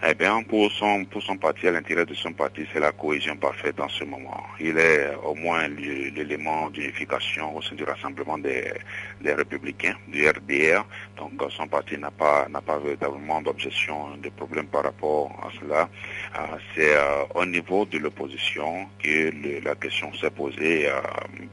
Eh 0.06 0.14
bien, 0.14 0.44
pour 0.44 0.70
son, 0.70 1.04
parti, 1.40 1.66
à 1.66 1.72
l'intérieur 1.72 2.06
de 2.06 2.14
son 2.14 2.32
parti, 2.32 2.64
c'est 2.72 2.78
la 2.78 2.92
cohésion 2.92 3.36
parfaite 3.36 3.80
en 3.80 3.88
ce 3.88 4.04
moment. 4.04 4.44
Il 4.60 4.78
est 4.78 5.12
au 5.24 5.34
moins 5.34 5.66
l'élément 5.66 6.70
d'unification 6.70 7.56
au 7.56 7.62
sein 7.62 7.74
du 7.74 7.82
rassemblement 7.82 8.38
des, 8.38 8.72
des 9.20 9.32
républicains, 9.34 9.96
du 10.06 10.28
RDR. 10.28 10.86
Donc, 11.16 11.32
son 11.50 11.66
parti 11.66 11.98
n'a 11.98 12.12
pas, 12.12 12.46
n'a 12.48 12.60
pas 12.60 12.78
véritablement 12.78 13.42
d'objection, 13.42 14.16
de 14.22 14.28
problème 14.28 14.66
par 14.66 14.84
rapport 14.84 15.32
à 15.42 15.48
cela. 15.58 15.88
Euh, 16.36 16.56
c'est 16.76 16.96
euh, 16.96 17.24
au 17.34 17.44
niveau 17.44 17.84
de 17.84 17.98
l'opposition 17.98 18.86
que 19.02 19.32
la 19.64 19.74
question 19.74 20.12
s'est 20.14 20.30
posée, 20.30 20.88
euh, 20.88 21.00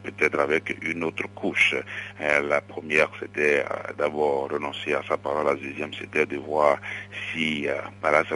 peut-être 0.04 0.39
avec 0.39 0.78
une 0.84 1.04
autre 1.04 1.24
couche. 1.34 1.76
la 2.20 2.62
première, 2.62 3.10
c'était 3.20 3.66
d'abord 3.98 4.50
renoncer 4.52 4.93
à 4.93 5.02
sa 5.08 5.18
parole. 5.18 5.48
La 5.48 5.56
deuxième, 5.56 5.93
c'était 5.93 6.28
de 6.28 6.38
voir 6.38 6.78
si 7.34 7.68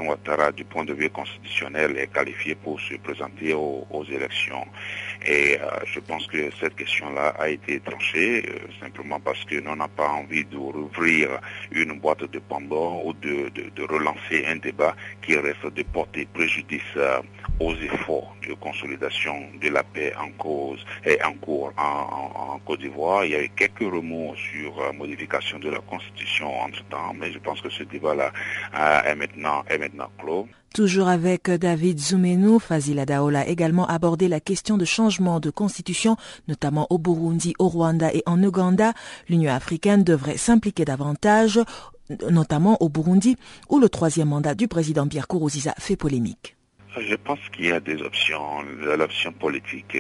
Ouattara, 0.07 0.51
du 0.51 0.63
point 0.65 0.85
de 0.85 0.93
vue 0.93 1.09
constitutionnel, 1.09 1.97
est 1.97 2.11
qualifié 2.11 2.55
pour 2.55 2.79
se 2.79 2.95
présenter 2.95 3.53
aux, 3.53 4.05
élections. 4.09 4.65
Et 5.25 5.57
euh, 5.59 5.65
je 5.85 5.99
pense 5.99 6.25
que 6.27 6.49
cette 6.59 6.75
question-là 6.75 7.35
a 7.37 7.49
été 7.49 7.79
tranchée 7.81 8.43
euh, 8.47 8.57
simplement 8.79 9.19
parce 9.19 9.43
que 9.45 9.55
l'on 9.55 9.75
n'a 9.75 9.87
pas 9.87 10.07
envie 10.07 10.45
de 10.45 10.57
rouvrir 10.57 11.39
une 11.71 11.99
boîte 11.99 12.23
de 12.23 12.39
Pandore 12.39 13.05
ou 13.05 13.13
de, 13.13 13.51
relancer 13.89 14.45
un 14.47 14.55
débat 14.57 14.95
qui 15.21 15.35
reste 15.35 15.65
de 15.73 15.83
porter 15.83 16.25
préjudice 16.33 16.81
euh, 16.95 17.21
aux 17.59 17.75
efforts 17.75 18.35
de 18.47 18.53
consolidation 18.53 19.35
de 19.61 19.69
la 19.69 19.83
paix 19.83 20.13
en 20.17 20.31
cause 20.31 20.83
et 21.05 21.21
en 21.23 21.33
cours 21.33 21.73
en, 21.77 22.59
Côte 22.65 22.79
d'Ivoire. 22.79 23.25
Il 23.25 23.31
y 23.31 23.35
a 23.35 23.43
eu 23.43 23.49
quelques 23.49 23.79
remous 23.79 24.35
sur 24.35 24.93
modification 24.93 25.59
de 25.59 25.69
la 25.69 25.79
Constitution 25.79 26.59
entre-temps, 26.61 27.13
mais 27.15 27.31
je 27.31 27.39
pense 27.39 27.61
que 27.61 27.69
ce 27.69 27.83
débat-là 27.83 28.31
est 29.05 29.15
maintenant 29.15 29.63
Toujours 30.73 31.07
avec 31.07 31.49
David 31.49 31.99
Zoumenu, 31.99 32.59
Fazila 32.59 33.05
Daola 33.05 33.41
a 33.41 33.45
également 33.47 33.87
abordé 33.87 34.27
la 34.27 34.39
question 34.39 34.77
de 34.77 34.85
changement 34.85 35.39
de 35.39 35.49
constitution, 35.49 36.15
notamment 36.47 36.85
au 36.89 36.99
Burundi, 36.99 37.53
au 37.57 37.67
Rwanda 37.67 38.13
et 38.13 38.23
en 38.25 38.41
Ouganda. 38.43 38.93
L'Union 39.29 39.51
africaine 39.51 40.03
devrait 40.03 40.37
s'impliquer 40.37 40.85
davantage, 40.85 41.59
notamment 42.29 42.77
au 42.81 42.89
Burundi, 42.89 43.35
où 43.69 43.79
le 43.79 43.89
troisième 43.89 44.29
mandat 44.29 44.55
du 44.55 44.67
président 44.67 45.07
Pierre 45.07 45.27
Kourouziza 45.27 45.73
fait 45.77 45.95
polémique. 45.95 46.58
Je 47.01 47.15
pense 47.15 47.39
qu'il 47.53 47.67
y 47.67 47.71
a 47.71 47.79
des 47.79 48.01
options. 48.01 48.61
L'option 48.97 49.31
politique, 49.31 49.97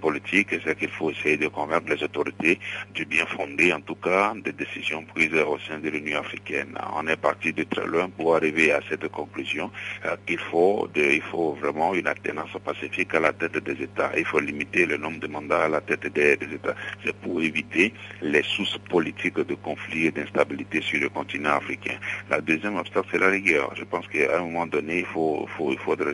politique, 0.00 0.48
c'est 0.64 0.78
qu'il 0.78 0.90
faut 0.90 1.10
essayer 1.10 1.36
de 1.36 1.48
convaincre 1.48 1.94
les 1.94 2.02
autorités 2.02 2.58
du 2.94 3.04
bien 3.06 3.24
fondé, 3.26 3.72
en 3.72 3.80
tout 3.80 3.94
cas, 3.94 4.34
des 4.44 4.52
décisions 4.52 5.04
prises 5.04 5.34
au 5.34 5.58
sein 5.60 5.78
de 5.78 5.88
l'Union 5.88 6.20
africaine. 6.20 6.76
On 6.94 7.06
est 7.06 7.16
parti 7.16 7.52
de 7.52 7.62
très 7.64 7.86
loin 7.86 8.08
pour 8.10 8.36
arriver 8.36 8.72
à 8.72 8.80
cette 8.88 9.08
conclusion 9.08 9.70
euh, 10.04 10.16
qu'il 10.26 10.38
faut, 10.38 10.88
il 10.96 11.22
faut 11.22 11.52
vraiment 11.54 11.94
une 11.94 12.06
alternance 12.06 12.56
pacifique 12.64 13.14
à 13.14 13.20
la 13.20 13.32
tête 13.32 13.58
des 13.58 13.82
États. 13.82 14.12
Il 14.16 14.24
faut 14.24 14.40
limiter 14.40 14.84
le 14.86 14.96
nombre 14.96 15.20
de 15.20 15.26
mandats 15.26 15.64
à 15.64 15.68
la 15.68 15.80
tête 15.80 16.06
des, 16.12 16.32
États. 16.32 16.74
C'est 17.04 17.16
pour 17.16 17.40
éviter 17.40 17.94
les 18.20 18.42
sources 18.42 18.78
politiques 18.90 19.40
de 19.40 19.54
conflits 19.54 20.06
et 20.06 20.10
d'instabilité 20.10 20.80
sur 20.82 21.00
le 21.00 21.08
continent 21.08 21.56
africain. 21.56 21.96
La 22.30 22.40
deuxième 22.40 22.76
obstacle, 22.76 23.08
c'est 23.12 23.18
la 23.18 23.28
rigueur. 23.28 23.72
Je 23.76 23.84
pense 23.84 24.06
qu'à 24.08 24.38
un 24.38 24.42
moment 24.42 24.66
donné, 24.66 25.00
il 25.00 25.06
faut, 25.06 25.46
faut, 25.56 25.72
il 25.72 25.78
faudrait 25.78 26.12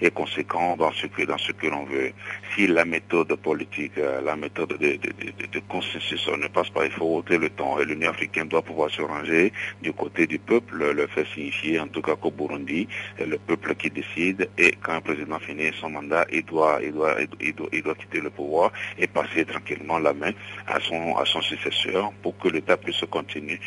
et 0.00 0.10
conséquent 0.10 0.76
dans 0.76 0.92
ce 0.92 1.06
que, 1.06 1.22
dans 1.22 1.38
ce 1.38 1.52
que 1.52 1.66
l'on 1.66 1.84
veut. 1.84 2.12
Si 2.54 2.66
la 2.66 2.84
méthode 2.84 3.34
politique, 3.36 3.92
euh, 3.98 4.20
la 4.20 4.36
méthode 4.36 4.76
de, 4.78 4.96
de, 4.96 5.58
consensus 5.68 6.28
ne 6.28 6.48
passe 6.48 6.70
pas, 6.70 6.84
il 6.84 6.92
faut 6.92 7.16
ôter 7.16 7.38
le 7.38 7.50
temps. 7.50 7.78
Et 7.78 7.84
l'Union 7.84 8.10
africaine 8.10 8.48
doit 8.48 8.62
pouvoir 8.62 8.90
se 8.90 9.02
ranger 9.02 9.52
du 9.82 9.92
côté 9.92 10.26
du 10.26 10.38
peuple, 10.38 10.92
le 10.92 11.06
fait 11.06 11.26
signifier 11.34 11.78
en 11.80 11.88
tout 11.88 12.02
cas 12.02 12.16
qu'au 12.16 12.30
Burundi, 12.30 12.88
le 13.18 13.38
peuple 13.38 13.74
qui 13.74 13.90
décide 13.90 14.48
et 14.58 14.72
quand 14.82 14.94
un 14.94 15.00
président 15.00 15.38
finit 15.38 15.70
son 15.80 15.90
mandat, 15.90 16.26
il 16.32 16.44
doit, 16.44 16.80
il 16.82 16.92
doit, 16.92 17.16
il 17.40 17.54
doit, 17.54 17.68
il 17.72 17.82
doit 17.82 17.94
quitter 17.94 18.20
le 18.20 18.30
pouvoir 18.30 18.72
et 18.98 19.06
passer 19.06 19.44
tranquillement 19.44 19.98
la 19.98 20.12
main 20.12 20.32
à 20.66 20.80
son, 20.80 21.16
à 21.16 21.24
son 21.24 21.40
successeur 21.40 22.12
pour 22.22 22.36
que 22.38 22.48
l'État 22.48 22.76
puisse 22.76 23.04
continuer 23.10 23.60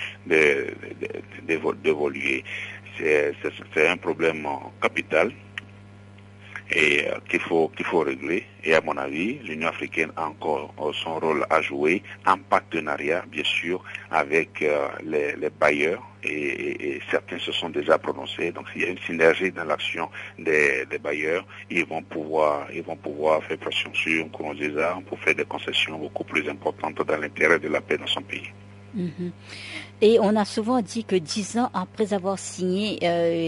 d'évoluer. 1.44 2.44
C'est 2.98 3.88
un 3.88 3.98
problème 3.98 4.48
capital 4.82 5.32
et 6.74 7.08
euh, 7.08 7.20
qu'il 7.30 7.40
faut, 7.40 7.70
qu'il 7.70 7.86
faut 7.86 8.00
régler. 8.00 8.46
Et 8.64 8.74
à 8.74 8.82
mon 8.82 8.98
avis, 8.98 9.40
l'Union 9.40 9.68
africaine 9.68 10.12
a 10.16 10.26
encore 10.28 10.74
euh, 10.80 10.92
son 10.94 11.20
rôle 11.20 11.46
à 11.50 11.62
jouer 11.62 12.02
en 12.26 12.38
partenariat, 12.38 13.24
bien 13.28 13.44
sûr, 13.44 13.84
avec 14.12 14.62
euh, 14.62 14.88
les, 15.04 15.50
bailleurs. 15.50 16.02
Et, 16.24 17.00
certains 17.12 17.38
se 17.38 17.52
sont 17.52 17.70
déjà 17.70 17.98
prononcés. 17.98 18.52
Donc 18.52 18.70
s'il 18.70 18.82
y 18.82 18.86
a 18.86 18.90
une 18.90 18.98
synergie 19.00 19.52
dans 19.52 19.66
l'action 19.66 20.10
des, 20.40 20.86
bailleurs, 21.02 21.46
ils 21.70 21.86
vont 21.86 22.02
pouvoir, 22.02 22.68
ils 22.74 22.84
vont 22.84 22.96
pouvoir 22.96 23.44
faire 23.44 23.58
pression 23.58 23.94
sur 23.94 24.26
Nkurunziza 24.26 25.00
pour 25.08 25.20
faire 25.20 25.36
des 25.36 25.46
concessions 25.46 26.00
beaucoup 26.00 26.24
plus 26.24 26.48
importantes 26.50 27.06
dans 27.06 27.18
l'intérêt 27.18 27.60
de 27.60 27.68
la 27.68 27.82
paix 27.82 27.98
dans 27.98 28.08
son 28.08 28.22
pays. 28.22 28.52
Mhm. 28.96 29.32
Et 30.02 30.18
on 30.20 30.36
a 30.36 30.46
souvent 30.46 30.82
dit 30.82 31.04
que 31.04 31.16
dix 31.16 31.58
ans 31.58 31.70
après 31.74 32.14
avoir 32.14 32.40
signé 32.40 33.00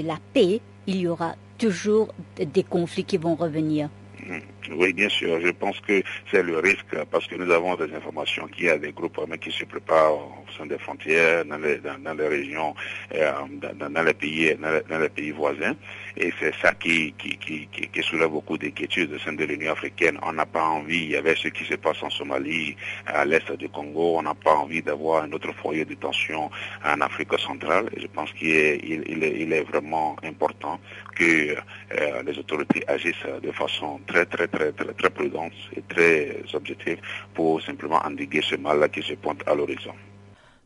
la 0.03 0.17
paix, 0.33 0.59
il 0.87 0.97
y 0.97 1.07
aura 1.07 1.35
toujours 1.57 2.13
des 2.37 2.63
conflits 2.63 3.03
qui 3.03 3.17
vont 3.17 3.35
revenir. 3.35 3.89
Mm. 4.25 4.39
Oui, 4.71 4.93
bien 4.93 5.09
sûr. 5.09 5.39
Je 5.41 5.51
pense 5.51 5.79
que 5.81 6.01
c'est 6.31 6.41
le 6.41 6.57
risque 6.59 6.95
parce 7.11 7.27
que 7.27 7.35
nous 7.35 7.51
avons 7.51 7.75
des 7.75 7.93
informations 7.93 8.47
qu'il 8.47 8.65
y 8.65 8.69
a 8.69 8.77
des 8.77 8.91
groupes 8.91 9.19
qui 9.39 9.51
se 9.51 9.65
préparent 9.65 10.15
au 10.15 10.45
sein 10.57 10.65
des 10.65 10.79
frontières, 10.79 11.45
dans 11.45 11.57
les, 11.57 11.77
dans, 11.77 12.13
les 12.13 12.27
régions, 12.27 12.73
euh, 13.13 13.31
dans, 13.61 14.03
les 14.03 14.13
pays, 14.13 14.55
dans 14.55 14.99
les, 14.99 15.09
pays 15.09 15.31
voisins. 15.31 15.75
Et 16.17 16.31
c'est 16.39 16.53
ça 16.61 16.73
qui, 16.73 17.13
soulève 18.01 18.29
beaucoup 18.29 18.57
d'inquiétudes 18.57 19.13
au 19.13 19.19
sein 19.19 19.33
de 19.33 19.43
l'Union 19.43 19.73
africaine. 19.73 20.17
On 20.23 20.33
n'a 20.33 20.45
pas 20.45 20.63
envie, 20.63 21.15
avait 21.15 21.35
ce 21.35 21.49
qui 21.49 21.65
se 21.65 21.75
passe 21.75 22.01
en 22.03 22.09
Somalie, 22.09 22.75
à 23.05 23.25
l'est 23.25 23.51
du 23.53 23.67
Congo, 23.69 24.17
on 24.17 24.21
n'a 24.21 24.33
pas 24.33 24.53
envie 24.55 24.81
d'avoir 24.81 25.23
un 25.23 25.31
autre 25.31 25.51
foyer 25.53 25.83
de 25.83 25.95
tension 25.95 26.49
en 26.85 27.01
Afrique 27.01 27.37
centrale. 27.39 27.89
Et 27.95 28.01
je 28.01 28.07
pense 28.07 28.31
qu'il 28.33 28.51
est, 28.51 28.79
il, 28.83 29.23
est, 29.23 29.41
il 29.41 29.51
est 29.51 29.63
vraiment 29.63 30.15
important 30.23 30.79
que 31.15 31.55
euh, 31.55 32.23
les 32.23 32.37
autorités 32.39 32.83
agissent 32.87 33.27
de 33.41 33.51
façon 33.51 33.99
très, 34.07 34.25
très, 34.25 34.47
très, 34.47 34.71
très, 34.71 34.93
très 34.93 35.09
prudente 35.09 35.53
et 35.75 35.81
très 35.81 36.43
objective 36.53 36.99
pour 37.33 37.61
simplement 37.61 38.01
endiguer 38.05 38.41
ce 38.41 38.55
mal-là 38.55 38.87
qui 38.89 39.01
se 39.01 39.13
pointe 39.15 39.41
à 39.47 39.55
l'horizon. 39.55 39.93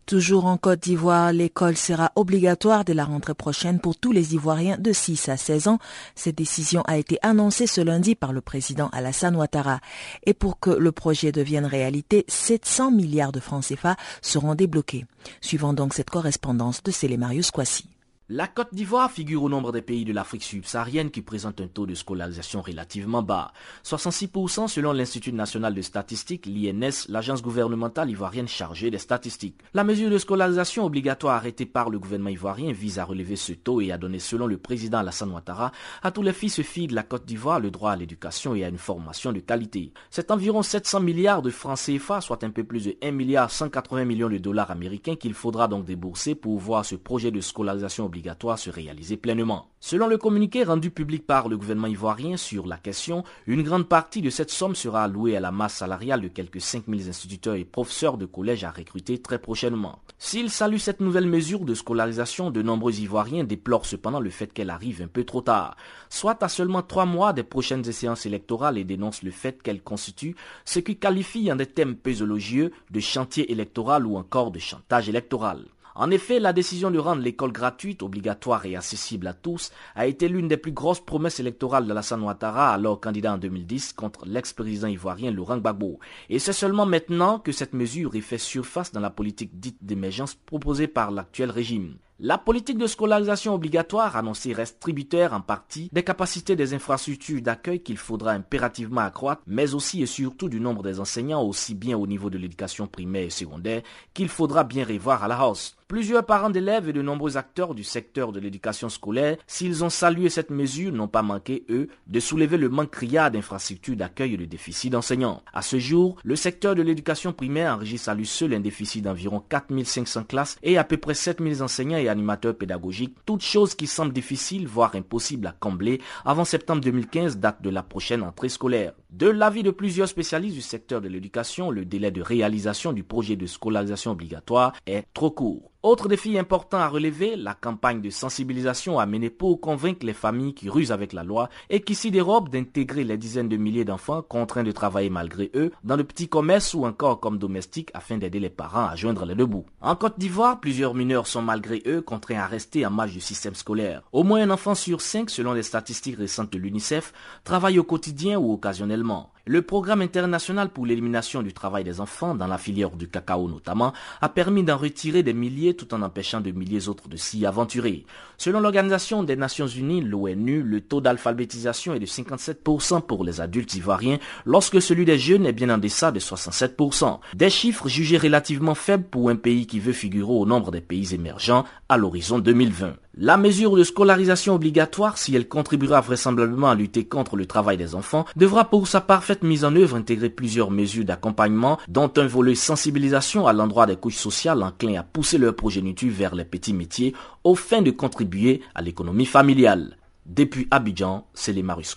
Toujours 0.09 0.45
en 0.47 0.57
Côte 0.57 0.79
d'Ivoire, 0.79 1.31
l'école 1.31 1.77
sera 1.77 2.11
obligatoire 2.15 2.83
dès 2.83 2.95
la 2.95 3.05
rentrée 3.05 3.35
prochaine 3.35 3.79
pour 3.79 3.95
tous 3.95 4.11
les 4.11 4.33
Ivoiriens 4.33 4.79
de 4.79 4.91
6 4.91 5.29
à 5.29 5.37
16 5.37 5.67
ans. 5.67 5.77
Cette 6.15 6.33
décision 6.33 6.81
a 6.87 6.97
été 6.97 7.19
annoncée 7.21 7.67
ce 7.67 7.79
lundi 7.79 8.15
par 8.15 8.33
le 8.33 8.41
président 8.41 8.89
Alassane 8.91 9.35
Ouattara. 9.35 9.81
Et 10.25 10.33
pour 10.33 10.59
que 10.59 10.71
le 10.71 10.91
projet 10.91 11.31
devienne 11.31 11.67
réalité, 11.67 12.25
700 12.27 12.89
milliards 12.89 13.31
de 13.31 13.39
francs 13.39 13.63
CFA 13.67 13.97
seront 14.23 14.55
débloqués. 14.55 15.05
Suivant 15.41 15.73
donc 15.73 15.93
cette 15.93 16.09
correspondance 16.09 16.81
de 16.81 16.89
Célémarius 16.89 17.51
Kwasi. 17.51 17.87
La 18.31 18.45
Côte 18.45 18.75
d'Ivoire 18.75 19.09
figure 19.09 19.41
au 19.41 19.49
nombre 19.49 19.71
des 19.71 19.81
pays 19.81 20.05
de 20.05 20.13
l'Afrique 20.13 20.43
subsaharienne 20.43 21.09
qui 21.09 21.23
présentent 21.23 21.61
un 21.61 21.67
taux 21.67 21.87
de 21.87 21.95
scolarisation 21.95 22.61
relativement 22.61 23.23
bas. 23.23 23.53
66% 23.83 24.67
selon 24.67 24.91
l'Institut 24.91 25.33
national 25.33 25.73
de 25.73 25.81
statistique, 25.81 26.45
l'INS, 26.45 27.07
l'agence 27.07 27.41
gouvernementale 27.41 28.11
ivoirienne 28.11 28.47
chargée 28.47 28.91
des 28.91 28.99
statistiques. 28.99 29.59
La 29.73 29.83
mesure 29.83 30.11
de 30.11 30.19
scolarisation 30.19 30.85
obligatoire 30.85 31.37
arrêtée 31.37 31.65
par 31.65 31.89
le 31.89 31.97
gouvernement 31.97 32.29
ivoirien 32.29 32.71
vise 32.71 32.99
à 32.99 33.03
relever 33.03 33.35
ce 33.35 33.53
taux 33.53 33.81
et 33.81 33.91
à 33.91 33.97
donner, 33.97 34.19
selon 34.19 34.45
le 34.45 34.59
président 34.59 34.99
Alassane 34.99 35.31
Ouattara, 35.31 35.71
à 36.03 36.11
tous 36.11 36.21
les 36.21 36.31
fils 36.31 36.59
et 36.59 36.63
filles 36.63 36.85
de 36.85 36.93
la 36.93 37.01
Côte 37.01 37.25
d'Ivoire 37.25 37.59
le 37.59 37.71
droit 37.71 37.93
à 37.93 37.95
l'éducation 37.95 38.53
et 38.53 38.63
à 38.63 38.69
une 38.69 38.77
formation 38.77 39.31
de 39.31 39.39
qualité. 39.39 39.91
C'est 40.11 40.29
environ 40.29 40.61
700 40.61 40.99
milliards 40.99 41.41
de 41.41 41.49
francs 41.49 41.79
CFA, 41.79 42.21
soit 42.21 42.43
un 42.43 42.51
peu 42.51 42.63
plus 42.63 42.85
de 42.85 42.95
1 43.01 43.09
milliard 43.09 43.49
180 43.49 44.05
millions 44.05 44.29
de 44.29 44.37
dollars 44.37 44.69
américains 44.69 45.15
qu'il 45.15 45.33
faudra 45.33 45.67
donc 45.67 45.85
débourser 45.85 46.35
pour 46.35 46.59
voir 46.59 46.85
ce 46.85 46.93
projet 46.93 47.31
de 47.31 47.41
scolarisation 47.41 48.05
obligatoire 48.05 48.18
obligatoire 48.19 48.59
se 48.59 48.69
réaliser 48.69 49.15
pleinement. 49.15 49.67
Selon 49.79 50.07
le 50.07 50.17
communiqué 50.17 50.65
rendu 50.65 50.91
public 50.91 51.25
par 51.25 51.47
le 51.47 51.57
gouvernement 51.57 51.87
ivoirien 51.87 52.35
sur 52.35 52.67
la 52.67 52.75
question, 52.75 53.23
une 53.47 53.63
grande 53.63 53.87
partie 53.87 54.21
de 54.21 54.29
cette 54.29 54.49
somme 54.49 54.75
sera 54.75 55.05
allouée 55.05 55.37
à 55.37 55.39
la 55.39 55.51
masse 55.51 55.75
salariale 55.75 56.19
de 56.19 56.27
quelques 56.27 56.59
5000 56.59 57.07
instituteurs 57.07 57.55
et 57.55 57.63
professeurs 57.63 58.17
de 58.17 58.25
collège 58.25 58.65
à 58.65 58.71
recruter 58.71 59.19
très 59.19 59.39
prochainement. 59.39 59.99
S'il 60.17 60.49
salue 60.49 60.77
cette 60.77 60.99
nouvelle 60.99 61.27
mesure 61.27 61.61
de 61.61 61.73
scolarisation, 61.73 62.51
de 62.51 62.61
nombreux 62.61 62.99
Ivoiriens 62.99 63.45
déplorent 63.45 63.85
cependant 63.85 64.19
le 64.19 64.29
fait 64.29 64.51
qu'elle 64.51 64.69
arrive 64.69 65.01
un 65.01 65.07
peu 65.07 65.23
trop 65.23 65.41
tard, 65.41 65.77
soit 66.09 66.43
à 66.43 66.49
seulement 66.49 66.81
trois 66.81 67.05
mois 67.05 67.31
des 67.31 67.43
prochaines 67.43 67.85
séances 67.85 68.25
électorales 68.25 68.77
et 68.77 68.83
dénoncent 68.83 69.23
le 69.23 69.31
fait 69.31 69.61
qu'elle 69.63 69.81
constitue 69.81 70.35
ce 70.65 70.79
qui 70.79 70.97
qualifie 70.97 71.49
en 71.49 71.55
des 71.55 71.67
thèmes 71.67 71.95
peu 71.95 72.11
de 72.11 72.99
chantier 72.99 73.49
électoral 73.49 74.05
ou 74.05 74.17
encore 74.17 74.51
de 74.51 74.59
chantage 74.59 75.07
électoral. 75.07 75.63
En 75.95 76.11
effet, 76.11 76.39
la 76.39 76.53
décision 76.53 76.91
de 76.91 76.99
rendre 76.99 77.21
l'école 77.21 77.51
gratuite, 77.51 78.03
obligatoire 78.03 78.65
et 78.65 78.75
accessible 78.75 79.27
à 79.27 79.33
tous 79.33 79.71
a 79.95 80.07
été 80.07 80.27
l'une 80.27 80.47
des 80.47 80.57
plus 80.57 80.71
grosses 80.71 80.99
promesses 80.99 81.39
électorales 81.39 81.85
de 81.85 81.91
Alassane 81.91 82.21
Ouattara, 82.21 82.73
alors 82.73 82.99
candidat 82.99 83.33
en 83.33 83.37
2010 83.37 83.93
contre 83.93 84.25
l'ex-président 84.25 84.87
ivoirien 84.87 85.31
Laurent 85.31 85.57
Gbagbo. 85.57 85.99
Et 86.29 86.39
c'est 86.39 86.53
seulement 86.53 86.85
maintenant 86.85 87.39
que 87.39 87.51
cette 87.51 87.73
mesure 87.73 88.15
est 88.15 88.21
fait 88.21 88.37
surface 88.37 88.91
dans 88.91 88.99
la 88.99 89.09
politique 89.09 89.59
dite 89.59 89.77
d'émergence 89.81 90.35
proposée 90.35 90.87
par 90.87 91.11
l'actuel 91.11 91.51
régime. 91.51 91.97
La 92.21 92.37
politique 92.37 92.77
de 92.77 92.85
scolarisation 92.85 93.53
obligatoire 93.53 94.17
annoncée 94.17 94.51
reste 94.51 94.81
tributaire 94.81 95.31
en 95.31 95.39
partie 95.39 95.89
des 95.93 96.03
capacités 96.03 96.57
des 96.57 96.73
infrastructures 96.73 97.41
d'accueil 97.41 97.81
qu'il 97.81 97.95
faudra 97.95 98.31
impérativement 98.31 98.99
accroître, 98.99 99.41
mais 99.47 99.73
aussi 99.73 100.01
et 100.01 100.05
surtout 100.05 100.49
du 100.49 100.59
nombre 100.59 100.83
des 100.83 100.99
enseignants 100.99 101.41
aussi 101.41 101.75
bien 101.75 101.97
au 101.97 102.07
niveau 102.07 102.29
de 102.29 102.37
l'éducation 102.37 102.87
primaire 102.87 103.23
et 103.23 103.29
secondaire 103.29 103.83
qu'il 104.13 104.27
faudra 104.27 104.65
bien 104.65 104.83
revoir 104.83 105.23
à 105.23 105.29
la 105.29 105.47
hausse. 105.47 105.77
Plusieurs 105.87 106.23
parents 106.23 106.51
d'élèves 106.51 106.87
et 106.87 106.93
de 106.93 107.01
nombreux 107.01 107.35
acteurs 107.35 107.73
du 107.73 107.83
secteur 107.83 108.31
de 108.31 108.39
l'éducation 108.39 108.89
scolaire, 108.89 109.37
s'ils 109.47 109.83
ont 109.83 109.89
salué 109.89 110.29
cette 110.29 110.51
mesure, 110.51 110.91
n'ont 110.91 111.07
pas 111.07 111.23
manqué, 111.23 111.65
eux, 111.71 111.87
de 112.05 112.19
soulever 112.19 112.57
le 112.57 112.69
manque 112.69 112.91
criard 112.91 113.31
d'infrastructures 113.31 113.95
d'accueil 113.95 114.35
et 114.35 114.37
le 114.37 114.45
déficit 114.45 114.91
d'enseignants. 114.91 115.41
À 115.51 115.63
ce 115.63 115.79
jour, 115.79 116.17
le 116.23 116.35
secteur 116.35 116.75
de 116.75 116.83
l'éducation 116.83 117.33
primaire 117.33 117.73
enregistre 117.73 118.09
à 118.09 118.13
lui 118.13 118.27
seul 118.27 118.53
un 118.53 118.59
déficit 118.59 119.03
d'environ 119.03 119.41
4500 119.49 120.25
classes 120.25 120.57
et 120.61 120.77
à 120.77 120.83
peu 120.83 120.97
près 120.97 121.15
7000 121.15 121.63
enseignants 121.63 121.97
et 121.97 122.08
animateurs 122.09 122.57
pédagogiques, 122.57 123.15
toutes 123.25 123.41
choses 123.41 123.75
qui 123.75 123.87
semblent 123.87 124.13
difficiles, 124.13 124.67
voire 124.67 124.95
impossibles 124.95 125.47
à 125.47 125.55
combler 125.57 126.01
avant 126.25 126.45
septembre 126.45 126.81
2015, 126.81 127.37
date 127.37 127.61
de 127.61 127.69
la 127.69 127.83
prochaine 127.83 128.23
entrée 128.23 128.49
scolaire. 128.49 128.93
De 129.09 129.27
l'avis 129.27 129.63
de 129.63 129.71
plusieurs 129.71 130.07
spécialistes 130.07 130.55
du 130.55 130.61
secteur 130.61 131.01
de 131.01 131.07
l'éducation, 131.07 131.71
le 131.71 131.85
délai 131.85 132.11
de 132.11 132.21
réalisation 132.21 132.93
du 132.93 133.03
projet 133.03 133.35
de 133.35 133.45
scolarisation 133.45 134.11
obligatoire 134.11 134.73
est 134.85 135.05
trop 135.13 135.31
court. 135.31 135.71
Autre 135.81 136.09
défi 136.09 136.37
important 136.37 136.79
à 136.79 136.89
relever, 136.89 137.37
la 137.37 137.53
campagne 137.53 138.01
de 138.01 138.09
sensibilisation 138.09 138.99
a 138.99 139.05
mené 139.05 139.29
pour 139.29 139.61
convaincre 139.61 140.05
les 140.05 140.11
familles 140.11 140.53
qui 140.53 140.69
rusent 140.69 140.91
avec 140.91 141.13
la 141.13 141.23
loi 141.23 141.47
et 141.69 141.79
qui 141.79 141.95
s'y 141.95 142.11
dérobent 142.11 142.49
d'intégrer 142.49 143.05
les 143.05 143.15
dizaines 143.15 143.47
de 143.47 143.55
milliers 143.55 143.85
d'enfants 143.85 144.21
contraints 144.21 144.65
de 144.65 144.73
travailler 144.73 145.09
malgré 145.09 145.49
eux 145.55 145.71
dans 145.85 145.95
le 145.95 146.03
petit 146.03 146.27
commerce 146.27 146.73
ou 146.73 146.85
encore 146.85 147.21
comme 147.21 147.37
domestiques 147.37 147.91
afin 147.93 148.17
d'aider 148.17 148.41
les 148.41 148.49
parents 148.49 148.87
à 148.87 148.97
joindre 148.97 149.23
les 149.23 149.35
deux 149.35 149.45
bouts. 149.45 149.67
En 149.79 149.95
Côte 149.95 150.19
d'Ivoire, 150.19 150.59
plusieurs 150.59 150.95
mineurs 150.95 151.27
sont 151.27 151.41
malgré 151.41 151.81
eux 151.87 152.01
contraints 152.01 152.39
à 152.39 152.47
rester 152.47 152.85
en 152.85 152.91
marge 152.91 153.13
du 153.13 153.21
système 153.21 153.55
scolaire. 153.55 154.01
Au 154.11 154.23
moins 154.23 154.41
un 154.41 154.49
enfant 154.49 154.75
sur 154.75 154.99
cinq, 154.99 155.29
selon 155.29 155.53
les 155.53 155.63
statistiques 155.63 156.17
récentes 156.17 156.51
de 156.51 156.57
l'UNICEF, 156.57 157.13
travaille 157.45 157.79
au 157.79 157.85
quotidien 157.85 158.37
ou 158.37 158.51
occasionnellement. 158.51 159.31
Le 159.51 159.63
programme 159.63 160.03
international 160.03 160.69
pour 160.69 160.85
l'élimination 160.85 161.41
du 161.41 161.53
travail 161.53 161.83
des 161.83 162.01
enfants, 162.01 162.35
dans 162.35 162.45
la 162.45 162.59
filière 162.59 162.91
du 162.91 163.07
cacao 163.07 163.49
notamment, 163.49 163.93
a 164.21 164.29
permis 164.29 164.61
d'en 164.61 164.77
retirer 164.77 165.23
des 165.23 165.33
milliers 165.33 165.75
tout 165.75 165.91
en 165.95 166.03
empêchant 166.03 166.39
de 166.39 166.51
milliers 166.51 166.87
autres 166.87 167.09
de 167.09 167.17
s'y 167.17 167.47
aventurer. 167.47 168.05
Selon 168.41 168.61
l'Organisation 168.61 169.21
des 169.21 169.35
Nations 169.35 169.67
Unies, 169.67 169.99
l'ONU, 169.99 170.63
le 170.63 170.79
taux 170.79 171.01
d'alphabétisation 171.01 171.93
est 171.93 171.99
de 171.99 172.05
57% 172.05 173.01
pour 173.01 173.25
les 173.25 173.41
adultes 173.41 173.75
ivoiriens, 173.75 174.17
lorsque 174.45 174.81
celui 174.81 175.03
des 175.03 175.19
jeunes 175.19 175.45
est 175.45 175.51
bien 175.51 175.69
en 175.69 175.77
deçà 175.77 176.13
de 176.13 176.21
67%. 176.21 177.19
Des 177.35 177.49
chiffres 177.49 177.89
jugés 177.89 178.17
relativement 178.17 178.75
faibles 178.75 179.03
pour 179.03 179.29
un 179.29 179.35
pays 179.35 179.67
qui 179.67 179.81
veut 179.81 179.91
figurer 179.91 180.31
au 180.31 180.45
nombre 180.45 180.71
des 180.71 180.79
pays 180.79 181.13
émergents 181.13 181.65
à 181.89 181.97
l'horizon 181.97 182.39
2020. 182.39 182.93
La 183.21 183.35
mesure 183.35 183.75
de 183.75 183.83
scolarisation 183.83 184.55
obligatoire, 184.55 185.17
si 185.17 185.35
elle 185.35 185.49
contribuera 185.49 185.99
vraisemblablement 185.99 186.69
à 186.69 186.75
lutter 186.75 187.03
contre 187.03 187.35
le 187.35 187.45
travail 187.45 187.75
des 187.75 187.93
enfants, 187.93 188.23
devra 188.37 188.69
pour 188.69 188.87
sa 188.87 189.01
parfaite 189.01 189.43
mise 189.43 189.65
en 189.65 189.75
œuvre 189.75 189.97
intégrer 189.97 190.29
plusieurs 190.29 190.71
mesures 190.71 191.03
d'accompagnement, 191.03 191.79
dont 191.89 192.09
un 192.15 192.27
volet 192.27 192.55
sensibilisation 192.55 193.47
à 193.47 193.51
l'endroit 193.51 193.87
des 193.87 193.97
couches 193.97 194.15
sociales 194.15 194.63
enclins 194.63 194.99
à 194.99 195.03
pousser 195.03 195.37
leur 195.37 195.55
progéniture 195.55 196.13
vers 196.13 196.35
les 196.35 196.45
petits 196.45 196.71
métiers, 196.71 197.13
au 197.43 197.55
fin 197.55 197.81
de 197.81 197.91
contribuer 197.91 198.28
à 198.75 198.81
l'économie 198.81 199.25
familiale. 199.25 199.97
Depuis 200.25 200.67
Abidjan, 200.71 201.25
c'est 201.33 201.53
les 201.53 201.63
Marus 201.63 201.95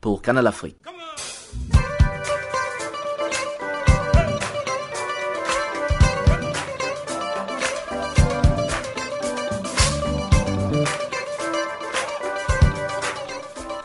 pour 0.00 0.22
Canal 0.22 0.46
Afrique. 0.46 0.76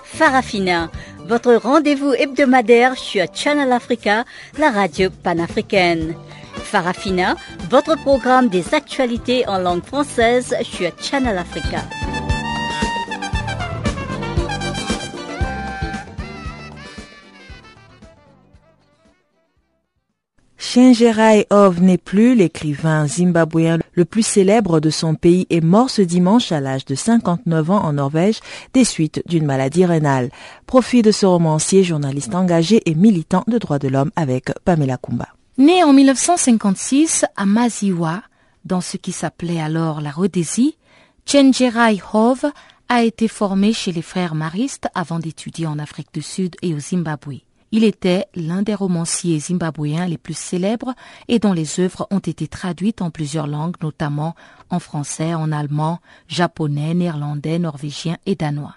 Farafina, 0.03 0.91
votre 1.25 1.55
rendez-vous 1.55 2.13
hebdomadaire 2.13 2.95
sur 2.95 3.25
Channel 3.33 3.71
Africa, 3.71 4.23
la 4.59 4.69
radio 4.69 5.09
panafricaine. 5.09 6.13
Farafina, 6.53 7.35
votre 7.71 7.95
programme 7.95 8.49
des 8.49 8.73
actualités 8.73 9.47
en 9.47 9.57
langue 9.57 9.83
française 9.83 10.53
sur 10.61 10.91
Channel 10.99 11.37
Africa. 11.37 11.79
Chenjerai 20.57 21.47
Ov 21.49 21.81
n'est 21.81 21.97
plus 21.97 22.35
l'écrivain 22.35 23.07
zimbabwéen 23.07 23.79
le 23.93 24.05
plus 24.05 24.25
célèbre 24.25 24.81
de 24.81 24.89
son 24.89 25.15
pays 25.15 25.47
est 25.49 25.63
mort 25.63 25.89
ce 25.89 26.01
dimanche 26.01 26.51
à 26.51 26.59
l'âge 26.59 26.85
de 26.85 26.95
59 26.95 27.71
ans 27.71 27.83
en 27.83 27.93
Norvège 27.93 28.39
des 28.73 28.83
suites 28.83 29.21
d'une 29.27 29.45
maladie 29.45 29.85
rénale. 29.85 30.29
Profit 30.67 31.01
de 31.01 31.11
ce 31.11 31.25
romancier, 31.25 31.83
journaliste 31.83 32.35
engagé 32.35 32.81
et 32.85 32.95
militant 32.95 33.43
de 33.47 33.57
droits 33.57 33.79
de 33.79 33.87
l'homme 33.87 34.11
avec 34.15 34.51
Pamela 34.65 34.97
Kumba. 34.97 35.27
Né 35.57 35.83
en 35.83 35.91
1956 35.91 37.25
à 37.35 37.45
Maziwa, 37.45 38.23
dans 38.63 38.79
ce 38.79 38.95
qui 38.95 39.11
s'appelait 39.11 39.59
alors 39.59 39.99
la 39.99 40.09
Rhodésie, 40.09 40.77
Chenjerai 41.25 42.01
Hove 42.13 42.45
a 42.87 43.03
été 43.03 43.27
formé 43.27 43.73
chez 43.73 43.91
les 43.91 44.01
frères 44.01 44.33
maristes 44.33 44.87
avant 44.95 45.19
d'étudier 45.19 45.67
en 45.67 45.77
Afrique 45.77 46.13
du 46.13 46.21
Sud 46.21 46.55
et 46.61 46.73
au 46.73 46.79
Zimbabwe. 46.79 47.41
Il 47.73 47.83
était 47.83 48.27
l'un 48.33 48.61
des 48.61 48.75
romanciers 48.75 49.39
zimbabwéens 49.39 50.07
les 50.07 50.17
plus 50.17 50.37
célèbres 50.37 50.93
et 51.27 51.39
dont 51.39 51.53
les 51.53 51.79
œuvres 51.79 52.07
ont 52.11 52.19
été 52.19 52.47
traduites 52.47 53.01
en 53.01 53.11
plusieurs 53.11 53.47
langues, 53.47 53.75
notamment 53.81 54.35
en 54.69 54.79
français, 54.79 55.33
en 55.33 55.51
allemand, 55.51 55.99
japonais, 56.27 56.93
néerlandais, 56.93 57.59
norvégien 57.59 58.17
et 58.25 58.35
danois. 58.35 58.75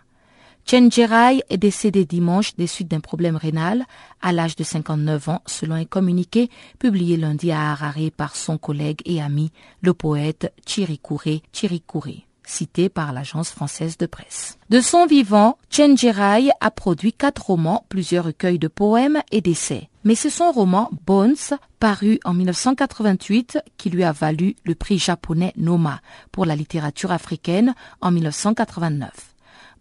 Chen 0.67 0.91
Jerai 0.91 1.43
est 1.51 1.59
décédé 1.59 2.07
dimanche 2.07 2.57
des 2.57 2.67
suites 2.67 2.89
d'un 2.89 3.01
problème 3.01 3.37
rénal 3.37 3.85
à 4.23 4.33
l'âge 4.33 4.57
de 4.57 4.65
59 4.65 5.29
ans, 5.29 5.43
selon 5.47 5.75
un 5.75 5.85
communiqué 5.85 6.49
publié 6.79 7.19
lundi 7.19 7.53
à 7.53 7.73
Harare 7.73 8.11
par 8.17 8.35
son 8.35 8.57
collègue 8.57 9.03
et 9.05 9.21
ami, 9.21 9.53
le 9.83 9.93
poète 9.93 10.55
Chirikure 10.67 11.43
Chirikure 11.53 12.25
cité 12.47 12.89
par 12.89 13.13
l'agence 13.13 13.51
française 13.51 13.97
de 13.99 14.07
presse. 14.07 14.59
De 14.71 14.81
son 14.81 15.07
vivant, 15.07 15.59
Chen 15.71 15.97
Jirai 15.97 16.51
a 16.61 16.71
produit 16.71 17.13
quatre 17.13 17.47
romans, 17.47 17.85
plusieurs 17.89 18.25
recueils 18.25 18.59
de 18.59 18.69
poèmes 18.69 19.23
et 19.33 19.41
d'essais. 19.41 19.89
Mais 20.05 20.15
c'est 20.15 20.31
son 20.31 20.53
roman 20.53 20.91
Bones, 21.07 21.37
paru 21.81 22.21
en 22.25 22.35
1988, 22.35 23.59
qui 23.79 23.91
lui 23.91 24.05
a 24.05 24.13
valu 24.13 24.57
le 24.65 24.75
prix 24.75 24.99
japonais 24.99 25.53
Noma 25.57 26.01
pour 26.33 26.45
la 26.45 26.57
littérature 26.57 27.13
africaine 27.13 27.75
en 28.01 28.11
1989. 28.11 29.34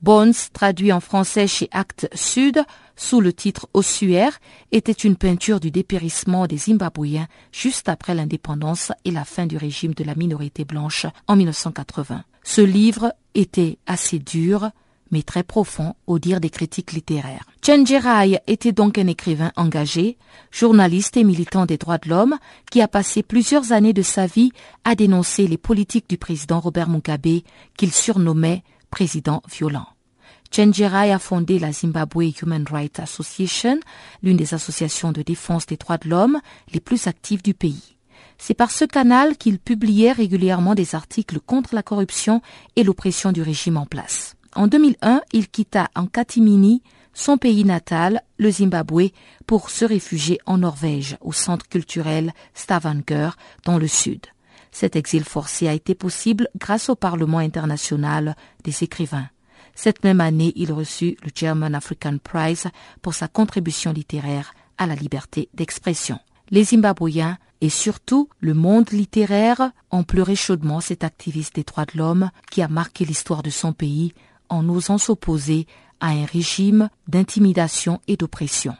Bones, 0.03 0.33
traduit 0.51 0.91
en 0.91 0.99
français 0.99 1.47
chez 1.47 1.69
Actes 1.71 2.09
Sud 2.13 2.61
sous 2.97 3.21
le 3.21 3.31
titre 3.31 3.69
Ossuaire, 3.73 4.37
était 4.73 4.91
une 4.91 5.15
peinture 5.15 5.61
du 5.61 5.71
dépérissement 5.71 6.45
des 6.45 6.57
Zimbabwéens 6.57 7.27
juste 7.53 7.87
après 7.87 8.13
l'indépendance 8.13 8.91
et 9.05 9.11
la 9.11 9.23
fin 9.23 9.45
du 9.45 9.55
régime 9.55 9.93
de 9.93 10.03
la 10.03 10.13
minorité 10.13 10.65
blanche 10.65 11.05
en 11.27 11.37
1980. 11.37 12.25
Ce 12.43 12.59
livre 12.59 13.13
était 13.33 13.77
assez 13.87 14.19
dur, 14.19 14.71
mais 15.09 15.23
très 15.23 15.43
profond 15.43 15.95
au 16.05 16.19
dire 16.19 16.41
des 16.41 16.49
critiques 16.49 16.91
littéraires. 16.91 17.45
Chen 17.61 17.87
Jirai 17.87 18.39
était 18.45 18.73
donc 18.73 18.97
un 18.97 19.07
écrivain 19.07 19.53
engagé, 19.55 20.17
journaliste 20.51 21.15
et 21.15 21.23
militant 21.23 21.65
des 21.65 21.77
droits 21.77 21.99
de 21.99 22.09
l'homme 22.09 22.37
qui 22.69 22.81
a 22.81 22.89
passé 22.89 23.23
plusieurs 23.23 23.71
années 23.71 23.93
de 23.93 24.01
sa 24.01 24.25
vie 24.25 24.51
à 24.83 24.95
dénoncer 24.95 25.47
les 25.47 25.57
politiques 25.57 26.09
du 26.09 26.17
président 26.17 26.59
Robert 26.59 26.89
Mugabe 26.89 27.39
qu'il 27.77 27.93
surnommait 27.93 28.63
président 28.93 29.41
violent. 29.51 29.87
Chen 30.51 30.71
Jirai 30.71 31.11
a 31.11 31.17
fondé 31.17 31.57
la 31.57 31.71
Zimbabwe 31.71 32.31
Human 32.39 32.63
Rights 32.69 32.99
Association, 32.99 33.79
l'une 34.21 34.37
des 34.37 34.53
associations 34.53 35.11
de 35.11 35.23
défense 35.23 35.65
des 35.65 35.77
droits 35.77 35.97
de 35.97 36.07
l'homme 36.07 36.39
les 36.71 36.79
plus 36.79 37.07
actives 37.07 37.41
du 37.41 37.55
pays. 37.55 37.95
C'est 38.37 38.53
par 38.53 38.69
ce 38.69 38.85
canal 38.85 39.35
qu'il 39.35 39.57
publiait 39.57 40.11
régulièrement 40.11 40.75
des 40.75 40.93
articles 40.93 41.39
contre 41.39 41.73
la 41.73 41.81
corruption 41.81 42.43
et 42.75 42.83
l'oppression 42.83 43.31
du 43.31 43.41
régime 43.41 43.77
en 43.77 43.87
place. 43.87 44.35
En 44.55 44.67
2001, 44.67 45.23
il 45.31 45.49
quitta 45.49 45.87
en 45.95 46.05
catimini 46.05 46.83
son 47.15 47.39
pays 47.39 47.65
natal, 47.65 48.21
le 48.37 48.51
Zimbabwe, 48.51 49.09
pour 49.47 49.71
se 49.71 49.85
réfugier 49.85 50.37
en 50.45 50.59
Norvège, 50.59 51.17
au 51.21 51.31
centre 51.31 51.67
culturel 51.67 52.31
Stavanger, 52.53 53.31
dans 53.65 53.79
le 53.79 53.87
sud. 53.87 54.21
Cet 54.73 54.95
exil 54.95 55.23
forcé 55.23 55.67
a 55.67 55.73
été 55.73 55.93
possible 55.93 56.49
grâce 56.57 56.89
au 56.89 56.95
Parlement 56.95 57.37
international 57.37 58.35
des 58.63 58.83
écrivains. 58.83 59.29
Cette 59.75 60.03
même 60.03 60.19
année, 60.19 60.51
il 60.55 60.73
reçut 60.73 61.15
le 61.23 61.29
German 61.33 61.73
African 61.75 62.17
Prize 62.21 62.67
pour 63.01 63.13
sa 63.13 63.27
contribution 63.27 63.93
littéraire 63.93 64.53
à 64.77 64.87
la 64.87 64.95
liberté 64.95 65.47
d'expression. 65.53 66.19
Les 66.49 66.65
Zimbabwéens 66.65 67.37
et 67.61 67.69
surtout 67.69 68.29
le 68.39 68.53
monde 68.55 68.89
littéraire 68.91 69.71
ont 69.91 70.03
pleuré 70.03 70.35
chaudement 70.35 70.81
cet 70.81 71.03
activiste 71.03 71.55
des 71.55 71.63
droits 71.63 71.85
de 71.85 71.97
l'homme 71.97 72.31
qui 72.51 72.61
a 72.61 72.67
marqué 72.67 73.05
l'histoire 73.05 73.43
de 73.43 73.51
son 73.51 73.73
pays 73.73 74.13
en 74.49 74.67
osant 74.69 74.97
s'opposer 74.97 75.67
à 75.99 76.09
un 76.09 76.25
régime 76.25 76.89
d'intimidation 77.07 78.01
et 78.07 78.17
d'oppression. 78.17 78.75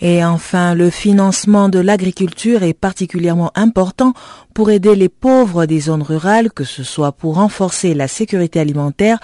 Et 0.00 0.24
enfin, 0.24 0.74
le 0.74 0.90
financement 0.90 1.68
de 1.68 1.78
l'agriculture 1.78 2.62
est 2.62 2.74
particulièrement 2.74 3.50
important 3.54 4.12
pour 4.52 4.70
aider 4.70 4.94
les 4.94 5.08
pauvres 5.08 5.66
des 5.66 5.80
zones 5.80 6.02
rurales, 6.02 6.52
que 6.52 6.64
ce 6.64 6.82
soit 6.82 7.12
pour 7.12 7.36
renforcer 7.36 7.94
la 7.94 8.08
sécurité 8.08 8.60
alimentaire 8.60 9.18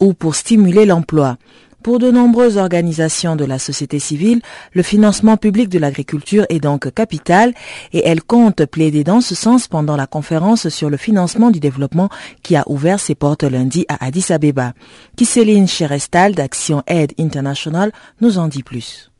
ou 0.00 0.14
pour 0.14 0.34
stimuler 0.34 0.86
l'emploi. 0.86 1.36
Pour 1.82 1.98
de 1.98 2.12
nombreuses 2.12 2.58
organisations 2.58 3.34
de 3.34 3.44
la 3.44 3.58
société 3.58 3.98
civile, 3.98 4.40
le 4.72 4.84
financement 4.84 5.36
public 5.36 5.68
de 5.68 5.80
l'agriculture 5.80 6.46
est 6.48 6.60
donc 6.60 6.94
capital 6.94 7.52
et 7.92 8.06
elles 8.06 8.22
comptent 8.22 8.64
plaider 8.66 9.02
dans 9.02 9.20
ce 9.20 9.34
sens 9.34 9.66
pendant 9.66 9.96
la 9.96 10.06
conférence 10.06 10.68
sur 10.68 10.90
le 10.90 10.96
financement 10.96 11.50
du 11.50 11.58
développement 11.58 12.08
qui 12.44 12.54
a 12.54 12.62
ouvert 12.68 13.00
ses 13.00 13.16
portes 13.16 13.42
lundi 13.42 13.84
à 13.88 14.04
Addis 14.04 14.32
Abeba. 14.32 14.74
Kiseline 15.16 15.66
Cherestal 15.66 16.36
d'Action 16.36 16.84
Aid 16.86 17.14
International 17.18 17.90
nous 18.20 18.38
en 18.38 18.46
dit 18.46 18.62
plus. 18.62 19.11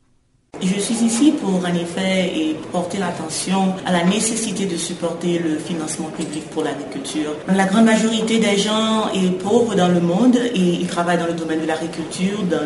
Je 0.61 0.79
suis 0.79 1.03
ici 1.03 1.31
pour 1.31 1.55
en 1.55 1.73
effet 1.73 2.55
porter 2.71 2.99
l'attention 2.99 3.73
à 3.87 3.91
la 3.91 4.03
nécessité 4.05 4.65
de 4.65 4.77
supporter 4.77 5.39
le 5.39 5.57
financement 5.57 6.09
public 6.09 6.47
pour 6.51 6.63
l'agriculture. 6.63 7.31
La 7.47 7.65
grande 7.65 7.85
majorité 7.85 8.37
des 8.37 8.57
gens 8.57 9.09
est 9.15 9.31
pauvre 9.41 9.73
dans 9.73 9.87
le 9.87 9.99
monde 9.99 10.37
et 10.37 10.59
ils 10.59 10.87
travaillent 10.87 11.17
dans 11.17 11.25
le 11.25 11.33
domaine 11.33 11.61
de 11.61 11.65
l'agriculture, 11.65 12.43
dans 12.43 12.61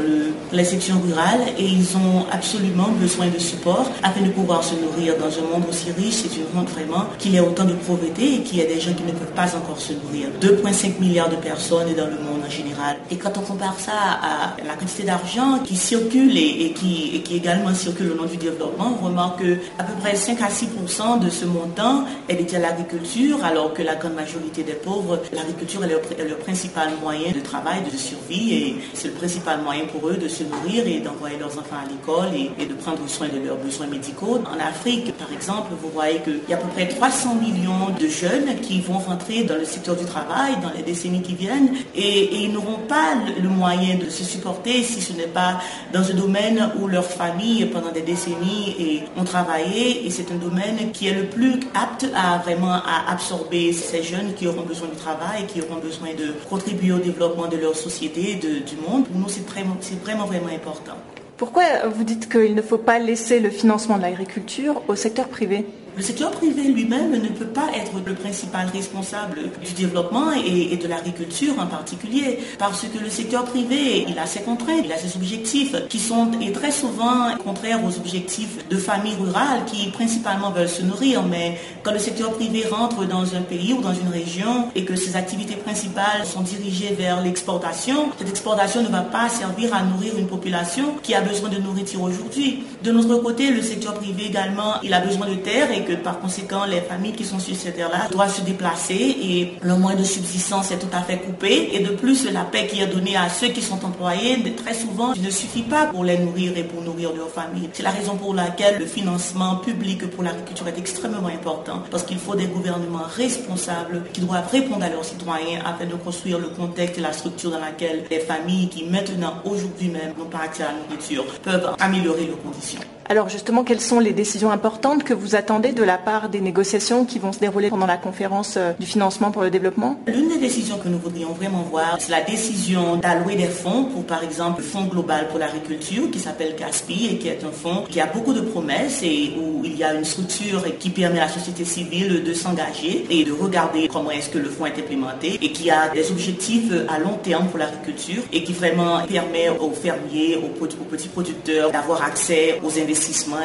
les 0.52 0.64
sections 0.66 1.00
rurales 1.00 1.48
et 1.58 1.64
ils 1.64 1.96
ont 1.96 2.26
absolument 2.30 2.90
besoin 3.00 3.28
de 3.28 3.40
support 3.40 3.90
afin 4.04 4.22
de 4.22 4.32
pouvoir 4.32 4.66
se 4.66 4.76
nourrir 4.76 5.16
dans 5.18 5.28
un 5.28 5.50
monde 5.50 5.68
aussi 5.70 5.92
riche. 5.92 6.16
C'est 6.16 6.36
une 6.38 6.60
honte 6.60 6.70
vraiment 6.70 7.06
qu'il 7.18 7.34
y 7.34 7.38
ait 7.38 7.40
autant 7.40 7.66
de 7.66 7.74
pauvreté 7.74 8.36
et 8.36 8.40
qu'il 8.42 8.58
y 8.58 8.62
ait 8.62 8.68
des 8.68 8.82
gens 8.82 8.94
qui 8.94 9.04
ne 9.04 9.12
peuvent 9.12 9.34
pas 9.34 9.56
encore 9.56 9.80
se 9.80 9.94
nourrir. 9.94 10.28
2,5 10.42 11.00
milliards 11.00 11.30
de 11.30 11.38
personnes 11.38 11.96
dans 11.96 12.08
le 12.08 12.20
monde 12.22 12.37
général. 12.50 12.98
Et 13.12 13.18
quand 13.18 13.38
on 13.38 13.42
compare 13.42 13.80
ça 13.80 13.94
à 13.94 14.56
la 14.66 14.74
quantité 14.76 15.04
d'argent 15.04 15.60
qui 15.64 15.76
circule 15.76 16.38
et, 16.38 16.72
qui, 16.74 17.16
et 17.16 17.22
qui 17.22 17.36
également 17.36 17.74
circule 17.74 18.12
au 18.12 18.16
nom 18.16 18.26
du 18.26 18.38
développement, 18.38 18.98
on 19.02 19.06
remarque 19.06 19.40
que 19.40 19.58
à 19.78 19.84
peu 19.84 19.94
près 20.02 20.16
5 20.16 20.42
à 20.42 20.48
6% 20.48 21.20
de 21.20 21.30
ce 21.30 21.46
montant 21.46 22.06
est 22.28 22.36
dédié 22.36 22.58
à 22.58 22.62
l'agriculture, 22.62 23.44
alors 23.44 23.74
que 23.74 23.82
la 23.82 23.96
grande 23.96 24.16
majorité 24.16 24.64
des 24.64 24.74
pauvres, 24.74 25.20
l'agriculture 25.34 25.84
est 25.84 25.90
leur, 25.90 26.38
principal 26.40 26.90
moyen 27.02 27.32
de 27.32 27.40
travail, 27.40 27.82
de 27.92 27.98
survie, 27.98 28.54
et 28.54 28.76
c'est 28.94 29.10
le 29.10 29.14
principal 29.14 29.62
moyen 29.62 29.86
pour 29.86 30.10
eux 30.10 30.16
de 30.16 30.28
se 30.28 30.44
nourrir 30.44 30.88
et 30.88 31.00
d'envoyer 31.00 31.38
leurs 31.38 31.58
enfants 31.58 31.78
à 31.84 31.90
l'école 31.90 32.34
et, 32.34 32.66
de 32.66 32.74
prendre 32.74 33.08
soin 33.08 33.28
de 33.28 33.46
leurs 33.46 33.58
besoins 33.58 33.88
médicaux. 33.88 34.40
En 34.46 34.60
Afrique, 34.60 35.16
par 35.18 35.32
exemple, 35.32 35.72
vous 35.82 35.90
voyez 35.90 36.20
qu'il 36.20 36.42
y 36.50 36.54
a 36.54 36.58
à 36.58 36.60
peu 36.60 36.68
près 36.70 36.88
300 36.88 37.36
millions 37.36 37.90
de 38.00 38.08
jeunes 38.08 38.60
qui 38.62 38.82
vont 38.82 38.98
rentrer 38.98 39.44
dans 39.44 39.56
le 39.56 39.66
secteur 39.66 39.96
du 39.96 40.06
travail 40.06 40.56
dans 40.62 40.72
les 40.76 40.84
décennies 40.84 41.22
qui 41.22 41.34
viennent 41.36 41.70
et, 41.96 42.37
ils 42.44 42.52
n'auront 42.52 42.80
pas 42.88 43.16
le, 43.42 43.50
moyen 43.50 43.98
de 43.98 44.10
se 44.10 44.24
supporter 44.24 44.84
si 44.84 45.02
ce 45.02 45.14
n'est 45.14 45.28
pas 45.28 45.60
dans 45.94 46.10
un 46.10 46.14
domaine 46.14 46.72
où 46.80 46.88
leur 46.88 47.06
famille 47.06 47.66
pendant 47.66 47.92
des 47.92 48.02
décennies 48.02 48.76
et 48.80 49.04
ont 49.20 49.24
travaillé 49.24 50.06
et 50.06 50.10
c'est 50.10 50.32
un 50.32 50.36
domaine 50.36 50.92
qui 50.92 51.08
est 51.08 51.14
le 51.14 51.26
plus 51.26 51.60
apte 51.74 52.06
à 52.16 52.38
vraiment 52.38 52.80
absorber 53.08 53.74
ces 53.74 54.04
jeunes 54.04 54.34
qui 54.36 54.48
auront 54.48 54.64
besoin 54.64 54.88
du 54.88 54.96
travail, 54.96 55.46
qui 55.48 55.62
auront 55.62 55.80
besoin 55.80 56.10
de 56.18 56.34
contribuer 56.50 56.92
au 56.92 57.00
développement 57.00 57.48
de 57.48 57.58
leur 57.58 57.76
société, 57.76 58.36
du 58.36 58.76
monde. 58.88 59.08
Pour 59.08 59.20
nous, 59.20 59.30
c'est 59.30 59.48
vraiment, 59.48 60.26
vraiment 60.26 60.54
important. 60.54 60.94
Pourquoi 61.38 61.64
vous 61.88 62.04
dites 62.04 62.30
qu'il 62.30 62.56
ne 62.56 62.62
faut 62.62 62.78
pas 62.78 63.00
laisser 63.00 63.40
le 63.40 63.50
financement 63.50 63.98
de 63.98 64.02
l'agriculture 64.02 64.82
au 64.88 64.96
secteur 64.96 65.28
privé? 65.28 65.66
Le 65.98 66.04
secteur 66.04 66.30
privé 66.30 66.62
lui-même 66.62 67.12
ne 67.12 67.30
peut 67.30 67.48
pas 67.48 67.70
être 67.76 67.94
le 68.06 68.14
principal 68.14 68.68
responsable 68.72 69.50
du 69.66 69.74
développement 69.74 70.32
et, 70.32 70.78
de 70.78 70.88
l'agriculture 70.88 71.56
en 71.60 71.66
particulier, 71.66 72.38
parce 72.60 72.84
que 72.84 73.04
le 73.04 73.10
secteur 73.10 73.46
privé, 73.46 74.06
il 74.08 74.20
a 74.20 74.28
ses 74.28 74.42
contraintes, 74.42 74.84
il 74.86 74.92
a 74.92 74.98
ses 74.98 75.18
objectifs 75.18 75.76
qui 75.90 75.98
sont 75.98 76.30
et 76.40 76.52
très 76.52 76.70
souvent 76.70 77.36
contraires 77.44 77.84
aux 77.84 77.98
objectifs 77.98 78.68
de 78.70 78.78
familles 78.78 79.16
rurales 79.20 79.66
qui 79.66 79.90
principalement 79.90 80.52
veulent 80.52 80.70
se 80.70 80.84
nourrir. 80.84 81.24
Mais 81.24 81.60
quand 81.82 81.94
le 81.94 82.00
secteur 82.00 82.32
privé 82.34 82.64
rentre 82.70 83.06
dans 83.06 83.34
un 83.34 83.42
pays 83.42 83.74
ou 83.74 83.82
dans 83.82 83.96
une 83.96 84.10
région 84.10 84.70
et 84.76 84.86
que 84.86 84.96
ses 84.96 85.16
activités 85.16 85.56
principales 85.56 86.26
sont 86.26 86.42
dirigées 86.42 86.94
vers 86.94 87.24
l'exportation, 87.24 88.12
cette 88.20 88.30
exportation 88.30 88.84
ne 88.84 88.90
va 88.90 89.02
pas 89.02 89.30
servir 89.30 89.74
à 89.74 89.82
nourrir 89.82 90.16
une 90.16 90.28
population 90.28 90.94
qui 91.02 91.16
a 91.16 91.22
besoin 91.22 91.50
de 91.50 91.58
nourriture 91.58 92.04
aujourd'hui. 92.04 92.66
De 92.84 92.92
notre 92.92 93.16
côté, 93.16 93.50
le 93.50 93.64
secteur 93.64 93.96
privé 93.96 94.26
également, 94.28 94.76
il 94.84 94.94
a 94.94 95.00
besoin 95.00 95.28
de 95.28 95.36
terre 95.36 95.72
et 95.72 95.87
par 95.96 96.20
conséquent, 96.20 96.66
les 96.66 96.82
familles 96.82 97.14
qui 97.14 97.26
sont 97.26 97.40
sur 97.40 97.56
cette 97.56 97.76
terre-là 97.76 98.08
doivent 98.12 98.36
se 98.36 98.42
déplacer 98.42 98.96
et 98.96 99.54
le 99.62 99.76
moyen 99.76 99.98
de 99.98 100.04
subsistance 100.04 100.72
est 100.72 100.80
tout 100.80 100.94
à 100.94 101.02
fait 101.02 101.18
coupé. 101.18 101.70
Et 101.74 101.80
de 101.80 101.92
plus, 101.92 102.30
la 102.32 102.44
paix 102.44 102.68
qui 102.68 102.82
est 102.82 102.88
donnée 102.88 103.16
à 103.16 103.30
ceux 103.30 103.50
qui 103.50 103.62
sont 103.62 103.84
employés, 103.86 104.38
très 104.56 104.74
souvent, 104.74 105.14
ne 105.16 105.30
suffit 105.30 105.64
pas 105.64 105.88
pour 105.88 106.04
les 106.04 106.18
nourrir 106.18 106.58
et 106.58 106.64
pour 106.64 106.82
nourrir 106.82 107.14
leur 107.14 107.30
famille. 107.30 107.70
C'est 107.74 107.84
la 107.84 107.92
raison 107.92 108.16
pour 108.16 108.34
laquelle 108.34 108.80
le 108.80 108.86
financement 108.86 109.58
public 109.58 110.10
pour 110.10 110.24
l'agriculture 110.24 110.68
est 110.68 110.78
extrêmement 110.78 111.28
important 111.28 111.84
parce 111.92 112.04
qu'il 112.04 112.18
faut 112.18 112.36
des 112.36 112.48
gouvernements 112.48 113.06
responsables 113.16 114.04
qui 114.14 114.22
doivent 114.22 114.50
répondre 114.52 114.84
à 114.84 114.90
leurs 114.90 115.06
citoyens 115.06 115.62
afin 115.66 115.86
de 115.86 115.96
construire 115.96 116.40
le 116.40 116.50
contexte 116.50 116.98
et 116.98 117.02
la 117.02 117.14
structure 117.14 117.52
dans 117.52 117.60
laquelle 117.60 118.04
les 118.10 118.20
familles 118.20 118.70
qui 118.70 118.86
maintenant, 118.86 119.36
aujourd'hui 119.46 119.90
même, 119.90 120.14
n'ont 120.18 120.26
pas 120.26 120.40
accès 120.40 120.64
à 120.64 120.72
la 120.72 120.80
nourriture, 120.80 121.26
peuvent 121.44 121.76
améliorer 121.80 122.26
leurs 122.28 122.42
conditions. 122.42 122.80
Alors 123.10 123.30
justement, 123.30 123.64
quelles 123.64 123.80
sont 123.80 124.02
les 124.02 124.12
décisions 124.12 124.52
importantes 124.52 125.06
que 125.06 125.14
vous 125.14 125.36
attendez 125.36 125.72
de 125.72 125.84
la 125.84 125.98
part 125.98 126.28
des 126.28 126.42
négociations 126.42 127.06
qui 127.06 127.20
vont 127.20 127.32
se 127.32 127.40
dérouler 127.40 127.70
pendant 127.70 127.86
la 127.86 127.96
conférence 127.96 128.56
euh, 128.58 128.74
du 128.78 128.86
financement 128.86 129.32
pour 129.32 129.44
le 129.44 129.50
développement? 129.50 129.98
L'une 130.08 130.28
des 130.28 130.38
décisions 130.38 130.78
que 130.78 130.90
nous 130.90 131.00
voudrions 131.00 131.32
vraiment 131.32 131.62
voir, 131.62 131.96
c'est 132.00 132.12
la 132.12 132.22
décision 132.22 132.98
d'allouer 132.98 133.36
des 133.36 133.48
fonds 133.48 133.86
pour, 133.86 134.04
par 134.04 134.26
exemple, 134.26 134.60
le 134.62 134.68
Fonds 134.68 134.86
global 134.86 135.30
pour 135.30 135.40
l'agriculture 135.40 136.12
qui 136.12 136.20
s'appelle 136.20 136.56
GASPI 136.60 137.08
et 137.14 137.18
qui 137.18 137.30
est 137.30 137.46
un 137.46 137.52
fonds 137.52 137.86
qui 137.90 138.02
a 138.02 138.08
beaucoup 138.08 138.34
de 138.34 138.42
promesses 138.42 139.02
et 139.04 139.32
où 139.40 139.62
il 139.64 139.78
y 139.78 139.84
a 139.86 139.94
une 139.94 140.04
structure 140.04 140.62
qui 140.78 140.90
permet 140.90 141.20
à 141.20 141.28
la 141.28 141.32
société 141.32 141.64
civile 141.64 142.26
de 142.26 142.34
s'engager 142.34 143.06
et 143.10 143.24
de 143.24 143.32
regarder 143.32 143.88
comment 143.88 144.12
est-ce 144.12 144.30
que 144.30 144.38
le 144.38 144.50
fonds 144.50 144.66
est 144.66 144.78
implémenté 144.78 145.40
et 145.42 145.54
qui 145.54 145.72
a 145.72 145.88
des 145.90 146.12
objectifs 146.12 146.74
à 146.90 147.00
long 147.00 147.18
terme 147.24 147.48
pour 147.48 147.60
l'agriculture 147.60 148.24
et 148.34 148.44
qui 148.44 148.52
vraiment 148.52 149.00
permet 149.08 149.48
aux 149.48 149.72
fermiers, 149.72 150.36
aux, 150.36 150.66
petits 150.90 151.08
producteurs 151.08 151.72
d'avoir 151.72 152.04
accès 152.04 152.60
aux 152.62 152.78
investissements 152.78 152.97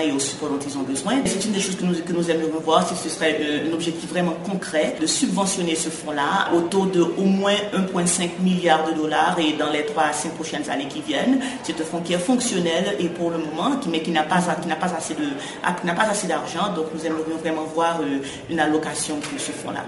et 0.05 0.13
au 0.13 0.19
support 0.19 0.51
dont 0.51 0.59
ils 0.59 0.77
ont 0.79 0.83
besoin. 0.83 1.15
C'est 1.25 1.45
une 1.45 1.53
des 1.53 1.61
choses 1.61 1.77
que 1.77 2.13
nous, 2.13 2.31
aimerions 2.31 2.61
voir, 2.61 2.87
si 2.87 2.95
ce 2.97 3.09
serait 3.09 3.39
euh, 3.41 3.69
un 3.69 3.73
objectif 3.73 4.09
vraiment 4.09 4.35
concret 4.45 4.97
de 5.01 5.07
subventionner 5.07 5.75
ce 5.75 5.89
fonds-là 5.89 6.53
au 6.55 6.63
taux 6.63 6.87
de 6.87 7.01
au 7.03 7.25
moins 7.25 7.55
1,5 7.75 8.41
milliard 8.41 8.89
de 8.89 8.95
dollars 8.95 9.39
et 9.39 9.53
dans 9.55 9.71
les 9.71 9.85
3 9.85 10.05
à 10.05 10.13
5 10.13 10.35
prochaines 10.35 10.69
années 10.71 10.89
qui 10.89 11.01
viennent. 11.01 11.41
C'est 11.63 11.81
un 11.81 11.85
fonds 11.85 12.01
qui 12.01 12.15
est 12.15 12.19
fonctionnel 12.19 12.97
et 12.99 13.09
pour 13.09 13.31
le 13.31 13.39
moment, 13.39 13.79
mais 13.91 14.03
qui 14.03 14.11
n'a 14.11 14.23
pas, 14.23 14.37
assez 14.37 15.15
de, 15.15 15.87
n'a 15.87 15.95
pas 15.95 16.03
assez 16.03 16.27
d'argent. 16.27 16.73
Donc 16.75 16.87
nous 16.95 17.05
aimerions 17.07 17.37
vraiment 17.37 17.65
voir 17.65 18.01
euh, 18.01 18.21
une 18.51 18.61
allocation 18.61 19.17
pour 19.21 19.39
ce 19.39 19.53
fonds-là. 19.53 19.85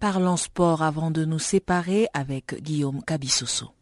Parlons 0.00 0.36
sport 0.36 0.82
avant 0.82 1.10
de 1.10 1.24
nous 1.24 1.40
séparer 1.40 2.06
avec 2.14 2.62
Guillaume 2.62 3.02
Cabissoso. 3.02 3.77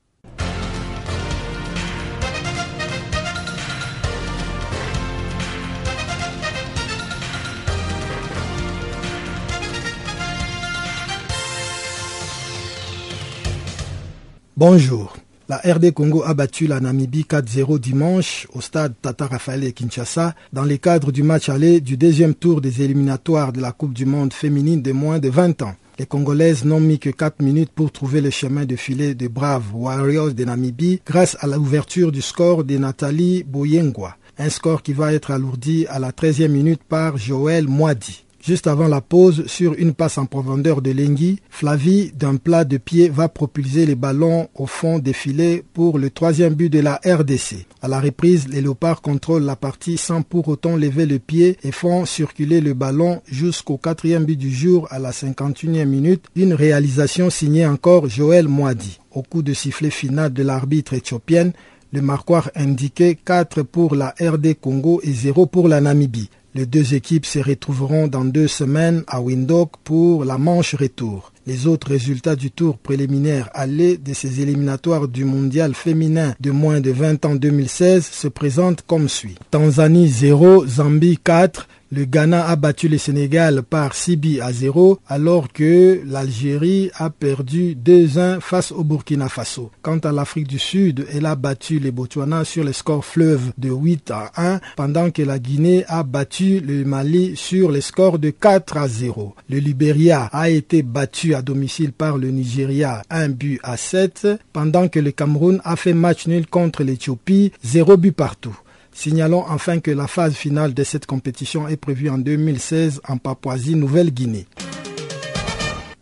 Bonjour. 14.58 15.14
La 15.50 15.58
RD 15.58 15.92
Congo 15.92 16.22
a 16.24 16.32
battu 16.32 16.66
la 16.66 16.80
Namibie 16.80 17.26
4-0 17.28 17.78
dimanche 17.78 18.48
au 18.54 18.62
stade 18.62 18.94
Tata 19.02 19.26
Rafael 19.26 19.70
Kinshasa 19.74 20.34
dans 20.50 20.64
le 20.64 20.78
cadre 20.78 21.12
du 21.12 21.22
match 21.22 21.50
aller 21.50 21.82
du 21.82 21.98
deuxième 21.98 22.34
tour 22.34 22.62
des 22.62 22.80
éliminatoires 22.80 23.52
de 23.52 23.60
la 23.60 23.72
Coupe 23.72 23.92
du 23.92 24.06
Monde 24.06 24.32
féminine 24.32 24.80
de 24.80 24.92
moins 24.92 25.18
de 25.18 25.28
20 25.28 25.60
ans. 25.60 25.74
Les 25.98 26.06
Congolaises 26.06 26.64
n'ont 26.64 26.80
mis 26.80 26.98
que 26.98 27.10
4 27.10 27.42
minutes 27.42 27.70
pour 27.74 27.92
trouver 27.92 28.22
le 28.22 28.30
chemin 28.30 28.64
de 28.64 28.76
filet 28.76 29.14
des 29.14 29.28
braves 29.28 29.74
Warriors 29.74 30.32
de 30.32 30.44
Namibie 30.46 31.02
grâce 31.04 31.36
à 31.40 31.46
l'ouverture 31.46 32.10
du 32.10 32.22
score 32.22 32.64
de 32.64 32.78
Nathalie 32.78 33.44
Boyengwa. 33.44 34.16
Un 34.38 34.48
score 34.48 34.82
qui 34.82 34.94
va 34.94 35.12
être 35.12 35.32
alourdi 35.32 35.86
à 35.90 35.98
la 35.98 36.12
13e 36.12 36.48
minute 36.48 36.82
par 36.82 37.18
Joël 37.18 37.68
Moadi. 37.68 38.25
Juste 38.46 38.68
avant 38.68 38.86
la 38.86 39.00
pause, 39.00 39.44
sur 39.48 39.74
une 39.76 39.92
passe 39.92 40.18
en 40.18 40.26
profondeur 40.26 40.80
de 40.80 40.92
Lengui, 40.92 41.40
Flavie, 41.50 42.12
d'un 42.14 42.36
plat 42.36 42.64
de 42.64 42.76
pied, 42.76 43.08
va 43.08 43.28
propulser 43.28 43.86
les 43.86 43.96
ballons 43.96 44.48
au 44.54 44.66
fond 44.66 45.00
des 45.00 45.12
filets 45.12 45.64
pour 45.74 45.98
le 45.98 46.10
troisième 46.10 46.54
but 46.54 46.70
de 46.70 46.78
la 46.78 47.00
RDC. 47.04 47.66
À 47.82 47.88
la 47.88 47.98
reprise, 47.98 48.46
les 48.46 48.60
léopards 48.60 49.02
contrôlent 49.02 49.42
la 49.42 49.56
partie 49.56 49.96
sans 49.98 50.22
pour 50.22 50.46
autant 50.46 50.76
lever 50.76 51.06
le 51.06 51.18
pied 51.18 51.56
et 51.64 51.72
font 51.72 52.04
circuler 52.04 52.60
le 52.60 52.72
ballon 52.72 53.20
jusqu'au 53.26 53.78
quatrième 53.78 54.24
but 54.24 54.38
du 54.38 54.54
jour 54.54 54.86
à 54.92 55.00
la 55.00 55.10
51e 55.10 55.84
minute, 55.84 56.26
une 56.36 56.54
réalisation 56.54 57.30
signée 57.30 57.66
encore 57.66 58.08
Joël 58.08 58.46
Moadi. 58.46 59.00
Au 59.10 59.22
coup 59.22 59.42
de 59.42 59.54
sifflet 59.54 59.90
final 59.90 60.32
de 60.32 60.44
l'arbitre 60.44 60.92
éthiopienne, 60.92 61.52
le 61.92 62.00
marquoir 62.00 62.50
indiquait 62.54 63.16
4 63.16 63.62
pour 63.62 63.96
la 63.96 64.14
RD 64.20 64.54
Congo 64.60 65.00
et 65.02 65.12
0 65.12 65.46
pour 65.46 65.66
la 65.66 65.80
Namibie. 65.80 66.30
Les 66.56 66.64
deux 66.64 66.94
équipes 66.94 67.26
se 67.26 67.38
retrouveront 67.38 68.08
dans 68.08 68.24
deux 68.24 68.48
semaines 68.48 69.04
à 69.08 69.20
Windhoek 69.20 69.72
pour 69.84 70.24
la 70.24 70.38
manche 70.38 70.74
retour. 70.74 71.30
Les 71.46 71.66
autres 71.66 71.88
résultats 71.88 72.34
du 72.34 72.50
tour 72.50 72.78
préliminaire 72.78 73.50
aller 73.52 73.98
de 73.98 74.14
ces 74.14 74.40
éliminatoires 74.40 75.06
du 75.06 75.26
mondial 75.26 75.74
féminin 75.74 76.34
de 76.40 76.50
moins 76.50 76.80
de 76.80 76.90
20 76.90 77.26
ans 77.26 77.34
2016 77.34 78.06
se 78.06 78.28
présentent 78.28 78.80
comme 78.86 79.10
suit. 79.10 79.34
Tanzanie 79.50 80.08
0, 80.08 80.66
Zambie 80.66 81.18
4, 81.22 81.68
le 81.90 82.04
Ghana 82.04 82.46
a 82.48 82.56
battu 82.56 82.88
le 82.88 82.98
Sénégal 82.98 83.62
par 83.62 83.94
6 83.94 84.16
buts 84.16 84.40
à 84.40 84.52
0 84.52 84.98
alors 85.06 85.52
que 85.52 86.00
l'Algérie 86.04 86.90
a 86.96 87.10
perdu 87.10 87.76
2-1 87.76 88.40
face 88.40 88.72
au 88.72 88.82
Burkina 88.82 89.28
Faso. 89.28 89.70
Quant 89.82 89.98
à 89.98 90.10
l'Afrique 90.12 90.48
du 90.48 90.58
Sud, 90.58 91.06
elle 91.12 91.26
a 91.26 91.36
battu 91.36 91.78
le 91.78 91.90
Botswana 91.90 92.44
sur 92.44 92.64
le 92.64 92.72
score 92.72 93.04
fleuve 93.04 93.52
de 93.58 93.70
8 93.70 94.10
à 94.10 94.32
1 94.36 94.60
pendant 94.76 95.10
que 95.10 95.22
la 95.22 95.38
Guinée 95.38 95.84
a 95.88 96.02
battu 96.02 96.60
le 96.60 96.84
Mali 96.84 97.36
sur 97.36 97.70
le 97.70 97.80
score 97.80 98.18
de 98.18 98.30
4 98.30 98.76
à 98.76 98.88
0. 98.88 99.34
Le 99.48 99.58
Libéria 99.58 100.28
a 100.32 100.50
été 100.50 100.82
battu 100.82 101.34
à 101.34 101.42
domicile 101.42 101.92
par 101.92 102.18
le 102.18 102.30
Nigeria 102.30 103.02
1 103.10 103.28
but 103.28 103.60
à 103.62 103.76
7 103.76 104.26
pendant 104.52 104.88
que 104.88 104.98
le 104.98 105.12
Cameroun 105.12 105.60
a 105.64 105.76
fait 105.76 105.94
match 105.94 106.26
nul 106.26 106.46
contre 106.46 106.82
l'Éthiopie 106.82 107.52
0 107.62 107.96
but 107.96 108.12
partout. 108.12 108.56
Signalons 108.96 109.44
enfin 109.46 109.78
que 109.78 109.90
la 109.90 110.06
phase 110.06 110.32
finale 110.34 110.72
de 110.72 110.82
cette 110.82 111.04
compétition 111.04 111.68
est 111.68 111.76
prévue 111.76 112.08
en 112.08 112.16
2016 112.16 113.02
en 113.06 113.18
Papouasie-Nouvelle-Guinée. 113.18 114.46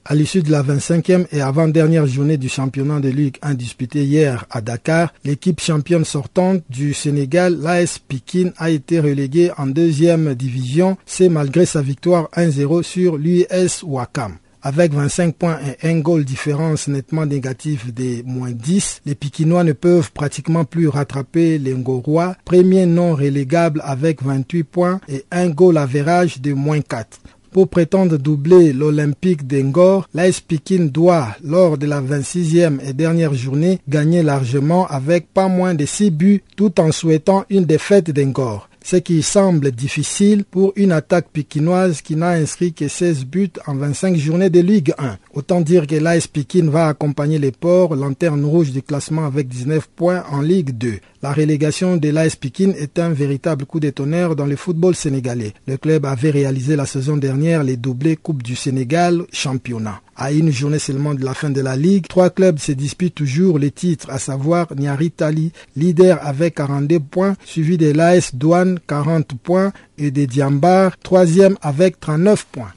À 0.05 0.15
l'issue 0.15 0.43
de 0.43 0.53
la 0.53 0.63
25e 0.63 1.27
et 1.33 1.41
avant-dernière 1.41 2.07
journée 2.07 2.37
du 2.37 2.49
championnat 2.49 3.01
de 3.01 3.09
Ligue 3.09 3.39
1 3.43 3.55
disputé 3.55 4.05
hier 4.05 4.47
à 4.49 4.61
Dakar, 4.61 5.13
l'équipe 5.25 5.61
championne 5.61 6.05
sortante 6.05 6.63
du 6.71 6.95
Sénégal, 6.95 7.59
l'AS 7.61 7.99
Pikin, 7.99 8.53
a 8.59 8.71
été 8.71 9.01
reléguée 9.01 9.51
en 9.59 9.67
deuxième 9.67 10.35
division, 10.35 10.97
c'est 11.05 11.29
malgré 11.29 11.67
sa 11.67 11.83
victoire 11.83 12.29
1-0 12.37 12.85
sur 12.85 13.17
l'US 13.17 13.83
Wakam. 13.83 14.37
Avec 14.67 14.95
25 14.95 15.35
points 15.35 15.59
et 15.83 15.91
un 15.91 15.99
goal 15.99 16.25
différence 16.25 16.89
nettement 16.89 17.27
négatif 17.27 17.93
des 17.93 18.23
moins 18.23 18.51
10, 18.51 19.03
les 19.05 19.15
Pikinois 19.15 19.63
ne 19.63 19.75
peuvent 19.75 20.11
pratiquement 20.11 20.65
plus 20.65 20.89
rattraper 20.89 21.59
les 21.59 21.75
Ngorois, 21.75 22.35
premier 22.47 22.87
non 22.87 23.15
relégable 23.15 23.83
avec 23.85 24.23
28 24.23 24.65
points 24.65 25.01
et 25.07 25.27
un 25.31 25.51
goal 25.51 25.77
average 25.77 26.41
de 26.41 26.55
moins 26.55 26.81
4. 26.81 27.21
Pour 27.53 27.69
prétendre 27.69 28.17
doubler 28.17 28.73
l'Olympique 28.73 29.47
d'Engor, 29.47 30.09
l'AS 30.15 30.41
Pikin 30.41 30.87
doit, 30.87 31.37
lors 31.45 31.77
de 31.77 31.87
la 31.87 32.01
26e 32.01 32.81
et 32.89 32.95
dernière 32.95 33.35
journée, 33.35 33.81
gagner 33.87 34.23
largement 34.23 34.87
avec 34.87 35.31
pas 35.35 35.49
moins 35.49 35.75
de 35.75 35.85
6 35.85 36.11
buts 36.11 36.43
tout 36.57 36.81
en 36.81 36.91
souhaitant 36.91 37.45
une 37.51 37.67
défaite 37.67 38.11
d'Engor 38.11 38.71
ce 38.85 38.97
qui 38.97 39.23
semble 39.23 39.73
difficile 39.73 40.45
pour 40.45 40.75
une 40.77 40.93
attaque 40.93 41.31
piquinoise 41.33 42.03
qui 42.03 42.17
n'a 42.17 42.29
inscrit 42.29 42.75
que 42.75 42.87
16 42.87 43.25
buts 43.25 43.51
en 43.67 43.75
25 43.75 44.17
journées 44.17 44.51
de 44.51 44.61
Ligue 44.61 44.93
1. 44.99 45.17
Autant 45.35 45.61
dire 45.61 45.89
que 45.89 45.97
l'AS 45.97 46.29
Pikin 46.29 46.69
va 46.71 46.87
accompagner 46.87 47.41
les 47.41 47.51
ports, 47.51 47.97
lanterne 47.97 48.45
rouge 48.45 48.71
du 48.71 48.83
classement 48.83 49.27
avec 49.27 49.49
19 49.49 49.89
points 49.89 50.23
en 50.31 50.41
Ligue 50.41 50.71
2. 50.79 51.01
La 51.23 51.33
relégation 51.33 51.97
de 51.97 52.09
l'AS 52.11 52.37
Pikin 52.37 52.71
est 52.79 53.01
un 53.01 53.09
véritable 53.09 53.67
coup 53.67 53.81
de 53.81 53.91
tonnerre 53.91 54.37
dans 54.37 54.47
le 54.47 54.55
football 54.55 54.95
sénégalais. 54.95 55.53
Le 55.67 55.77
club 55.77 56.07
avait 56.07 56.31
réalisé 56.31 56.77
la 56.77 56.87
saison 56.87 57.17
dernière 57.17 57.65
les 57.65 57.77
doublés 57.77 58.15
Coupe 58.15 58.45
du 58.45 58.55
Sénégal 58.55 59.25
championnat. 59.33 60.01
À 60.17 60.31
une 60.31 60.53
journée 60.53 60.79
seulement 60.79 61.15
de 61.15 61.25
la 61.25 61.35
fin 61.35 61.51
de 61.51 61.61
la 61.61 61.75
Ligue, 61.75 62.07
trois 62.07 62.31
clubs 62.31 62.61
se 62.61 62.71
disputent 62.71 63.17
toujours 63.17 63.59
les 63.59 63.73
titres, 63.73 64.11
à 64.11 64.21
savoir 64.21 64.69
Niari 64.77 65.11
Tali, 65.11 65.51
leader 65.75 66.21
avec 66.25 66.55
42 66.55 67.01
points, 67.01 67.35
suivi 67.45 67.77
de 67.77 67.91
l'AS 67.91 68.37
Douane 68.37 68.79
40 68.87 69.35
points 69.43 69.73
et 69.99 70.13
de 70.13 70.27
Diambar, 70.27 70.97
troisième 70.99 71.57
avec 71.61 71.99
39 71.99 72.47
points. 72.53 72.73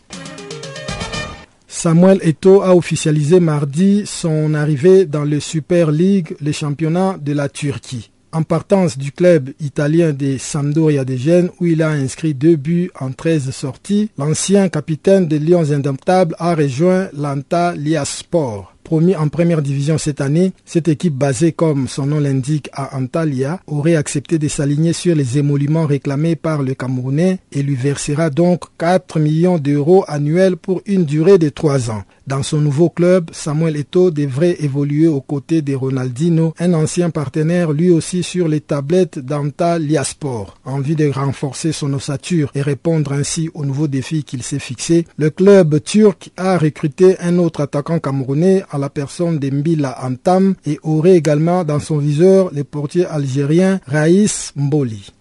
Samuel 1.68 2.20
Eto 2.24 2.62
a 2.62 2.76
officialisé 2.76 3.40
mardi 3.40 4.04
son 4.06 4.54
arrivée 4.54 5.06
dans 5.06 5.26
le 5.26 5.40
Super 5.40 5.92
League, 5.92 6.36
le 6.40 6.52
championnat 6.52 7.18
de 7.22 7.34
la 7.34 7.50
Turquie 7.50 8.10
en 8.32 8.44
partance 8.44 8.98
du 8.98 9.12
club 9.12 9.50
italien 9.60 10.12
des 10.12 10.38
Sampdoria 10.38 11.06
de 11.06 11.16
Gênes 11.16 11.50
où 11.60 11.66
il 11.66 11.82
a 11.82 11.90
inscrit 11.90 12.34
deux 12.34 12.56
buts 12.56 12.92
en 13.00 13.12
13 13.12 13.52
sorties, 13.52 14.12
l'ancien 14.18 14.70
capitaine 14.70 15.28
des 15.28 15.40
Lions 15.40 15.72
Indomptables 15.72 16.36
a 16.38 16.54
rejoint 16.54 17.10
l'Antalya 17.14 18.06
Sport. 18.06 18.76
Promis 18.88 19.18
en 19.18 19.28
première 19.28 19.62
division 19.62 19.98
cette 19.98 20.22
année, 20.22 20.54
cette 20.64 20.88
équipe 20.88 21.14
basée 21.14 21.52
comme 21.52 21.90
son 21.90 22.06
nom 22.06 22.22
l'indique 22.22 22.70
à 22.72 22.96
Antalya 22.96 23.60
aurait 23.68 23.98
accepté 23.98 24.40
de 24.40 24.48
s'aligner 24.48 24.94
sur 24.94 25.14
les 25.14 25.38
émoluments 25.38 25.86
réclamés 25.86 26.38
par 26.38 26.64
le 26.64 26.74
Camerounais 26.74 27.40
et 27.52 27.64
lui 27.64 27.76
versera 27.76 28.30
donc 28.30 28.64
4 28.78 29.20
millions 29.20 29.58
d'euros 29.58 30.06
annuels 30.08 30.56
pour 30.56 30.82
une 30.86 31.04
durée 31.04 31.38
de 31.38 31.50
3 31.50 31.92
ans. 31.92 32.04
Dans 32.28 32.44
son 32.44 32.60
nouveau 32.60 32.90
club, 32.90 33.30
Samuel 33.34 33.76
Eto'o 33.76 34.10
devrait 34.10 34.56
évoluer 34.60 35.08
aux 35.08 35.22
côtés 35.22 35.62
de 35.62 35.76
Ronaldinho, 35.76 36.54
un 36.58 36.74
ancien 36.74 37.10
partenaire 37.10 37.74
lui 37.74 37.90
aussi 37.90 38.24
sur 38.24 38.48
les 38.48 38.62
tablettes 38.62 39.20
d'Antalya 39.20 40.06
Sport. 40.06 40.58
En 40.64 40.80
vue 40.80 40.96
de 40.96 41.10
renforcer 41.10 41.74
son 41.74 41.92
ossature 41.94 42.52
et 42.56 42.62
répondre 42.62 43.12
ainsi 43.12 43.50
aux 43.54 43.66
nouveaux 43.66 43.88
défis 43.88 44.24
qu'il 44.24 44.44
s'est 44.44 44.60
fixés, 44.60 45.06
le 45.18 45.30
club 45.30 45.82
turc 45.84 46.32
a 46.38 46.58
recruté 46.58 47.18
un 47.20 47.38
autre 47.38 47.60
attaquant 47.60 48.00
camerounais 48.00 48.64
la 48.78 48.90
personne 48.90 49.40
de 49.40 49.50
Mbila 49.50 49.98
Antam 50.04 50.56
et 50.66 50.80
aurait 50.84 51.16
également 51.18 51.64
dans 51.64 51.80
son 51.80 51.98
viseur 51.98 52.52
le 52.54 52.64
portier 52.64 53.06
algérien 53.06 53.80
Raïs 53.88 54.54
Mboli. 54.56 55.12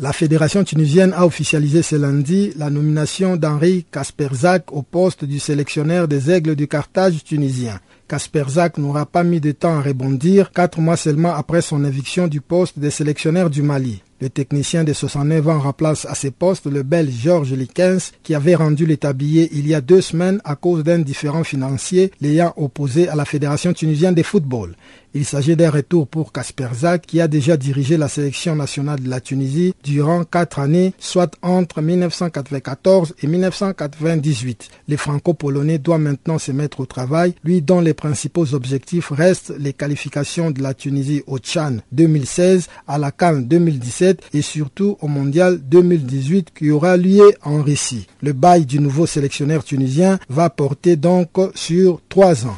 La 0.00 0.12
fédération 0.12 0.62
tunisienne 0.62 1.12
a 1.12 1.26
officialisé 1.26 1.82
ce 1.82 1.96
lundi 1.96 2.52
la 2.56 2.70
nomination 2.70 3.36
d'Henri 3.36 3.84
Kasperzak 3.90 4.72
au 4.72 4.82
poste 4.82 5.24
du 5.24 5.40
sélectionneur 5.40 6.06
des 6.06 6.30
Aigles 6.30 6.54
du 6.54 6.68
Carthage 6.68 7.24
tunisien. 7.24 7.80
Kasperzak 8.06 8.78
n'aura 8.78 9.06
pas 9.06 9.24
mis 9.24 9.40
de 9.40 9.50
temps 9.50 9.76
à 9.76 9.82
rebondir, 9.82 10.52
quatre 10.52 10.80
mois 10.80 10.96
seulement 10.96 11.34
après 11.34 11.62
son 11.62 11.84
éviction 11.84 12.28
du 12.28 12.40
poste 12.40 12.78
de 12.78 12.90
sélectionneur 12.90 13.50
du 13.50 13.62
Mali. 13.62 14.00
Le 14.20 14.30
technicien 14.30 14.82
de 14.82 14.92
69 14.92 15.48
ans 15.48 15.60
remplace 15.60 16.04
à 16.04 16.16
ses 16.16 16.32
postes 16.32 16.66
le 16.66 16.82
Belge 16.82 17.14
Georges 17.22 17.52
Likens 17.52 18.12
qui 18.24 18.34
avait 18.34 18.56
rendu 18.56 18.84
le 18.84 18.96
tablier 18.96 19.48
il 19.52 19.68
y 19.68 19.74
a 19.74 19.80
deux 19.80 20.00
semaines 20.00 20.40
à 20.44 20.56
cause 20.56 20.82
d'un 20.82 20.98
différent 20.98 21.44
financier 21.44 22.10
l'ayant 22.20 22.52
opposé 22.56 23.08
à 23.08 23.14
la 23.14 23.24
Fédération 23.24 23.72
tunisienne 23.72 24.16
de 24.16 24.24
football. 24.24 24.74
Il 25.14 25.24
s'agit 25.24 25.56
d'un 25.56 25.70
retour 25.70 26.06
pour 26.06 26.32
Kasper 26.32 26.68
Zak 26.74 27.06
qui 27.06 27.20
a 27.20 27.28
déjà 27.28 27.56
dirigé 27.56 27.96
la 27.96 28.08
sélection 28.08 28.54
nationale 28.54 29.00
de 29.00 29.08
la 29.08 29.20
Tunisie 29.20 29.74
durant 29.82 30.24
quatre 30.24 30.58
années, 30.58 30.92
soit 30.98 31.34
entre 31.40 31.80
1994 31.80 33.14
et 33.22 33.26
1998. 33.26 34.68
Le 34.86 34.96
franco-polonais 34.96 35.78
doit 35.78 35.96
maintenant 35.96 36.38
se 36.38 36.52
mettre 36.52 36.80
au 36.80 36.86
travail, 36.86 37.34
lui 37.42 37.62
dont 37.62 37.80
les 37.80 37.94
principaux 37.94 38.54
objectifs 38.54 39.10
restent 39.10 39.54
les 39.58 39.72
qualifications 39.72 40.50
de 40.50 40.62
la 40.62 40.74
Tunisie 40.74 41.22
au 41.26 41.38
Tchad 41.38 41.80
2016, 41.92 42.68
à 42.86 42.98
la 42.98 43.10
Cannes 43.10 43.46
2017 43.48 44.07
et 44.32 44.42
surtout 44.42 44.96
au 45.00 45.08
Mondial 45.08 45.58
2018 45.58 46.48
qui 46.56 46.70
aura 46.70 46.96
lieu 46.96 47.32
en 47.44 47.62
Russie. 47.62 48.06
Le 48.22 48.32
bail 48.32 48.66
du 48.66 48.80
nouveau 48.80 49.06
sélectionneur 49.06 49.64
tunisien 49.64 50.18
va 50.28 50.50
porter 50.50 50.96
donc 50.96 51.30
sur 51.54 52.00
trois 52.08 52.46
ans. 52.46 52.56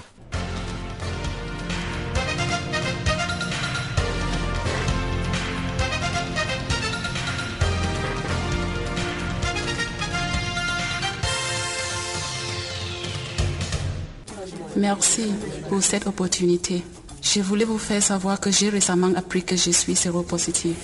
Merci 14.76 15.24
pour 15.68 15.82
cette 15.82 16.06
opportunité. 16.06 16.82
Je 17.22 17.40
voulais 17.40 17.66
vous 17.66 17.76
faire 17.78 18.02
savoir 18.02 18.40
que 18.40 18.50
j'ai 18.50 18.70
récemment 18.70 19.10
appris 19.14 19.42
que 19.42 19.54
je 19.56 19.70
suis 19.72 19.94
séropositif. 19.94 20.74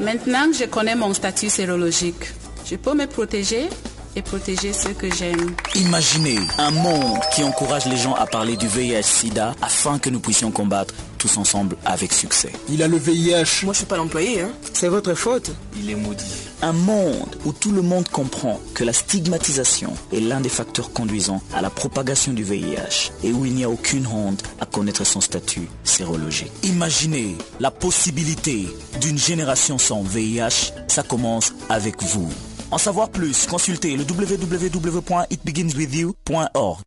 Maintenant 0.00 0.50
que 0.50 0.56
je 0.56 0.64
connais 0.64 0.94
mon 0.94 1.12
statut 1.14 1.48
sérologique, 1.48 2.32
je 2.64 2.76
peux 2.76 2.94
me 2.94 3.06
protéger 3.06 3.68
et 4.16 4.22
protéger 4.22 4.72
ceux 4.72 4.92
que 4.92 5.12
j'aime. 5.12 5.54
Imaginez 5.74 6.38
un 6.58 6.70
monde 6.70 7.18
qui 7.34 7.42
encourage 7.42 7.86
les 7.86 7.96
gens 7.96 8.14
à 8.14 8.26
parler 8.26 8.56
du 8.56 8.66
VIH-Sida 8.66 9.54
afin 9.62 9.98
que 9.98 10.10
nous 10.10 10.20
puissions 10.20 10.50
combattre 10.50 10.94
tous 11.18 11.38
ensemble 11.38 11.76
avec 11.86 12.12
succès. 12.12 12.52
Il 12.68 12.82
a 12.82 12.88
le 12.88 12.98
VIH. 12.98 13.64
Moi, 13.64 13.72
je 13.72 13.78
suis 13.78 13.86
pas 13.86 13.96
l'employé, 13.96 14.42
hein. 14.42 14.50
C'est 14.74 14.88
votre 14.88 15.14
faute. 15.14 15.52
Il 15.76 15.88
est 15.88 15.94
maudit. 15.94 16.24
Un 16.60 16.72
monde 16.72 17.36
où 17.46 17.52
tout 17.52 17.70
le 17.72 17.80
monde 17.80 18.08
comprend 18.08 18.60
que 18.74 18.84
la 18.84 18.92
stigmatisation 18.92 19.94
est 20.12 20.20
l'un 20.20 20.40
des 20.40 20.50
facteurs 20.50 20.92
conduisant 20.92 21.42
à 21.54 21.62
la 21.62 21.70
propagation 21.70 22.32
du 22.34 22.42
VIH 22.42 23.10
et 23.22 23.32
où 23.32 23.46
il 23.46 23.54
n'y 23.54 23.64
a 23.64 23.70
aucune 23.70 24.06
honte 24.06 24.42
à 24.60 24.66
connaître 24.66 25.04
son 25.04 25.22
statut 25.22 25.68
sérologique. 25.82 26.52
Imaginez 26.62 27.36
la 27.58 27.70
possibilité 27.70 28.66
d'une 29.00 29.18
génération 29.18 29.78
sans 29.78 30.02
VIH. 30.02 30.72
Ça 30.88 31.02
commence 31.02 31.54
avec 31.70 32.02
vous. 32.02 32.28
En 32.74 32.78
savoir 32.78 33.08
plus, 33.08 33.46
consultez 33.46 33.96
le 33.96 34.02
www.itbeginswithyou.org. 34.02 36.80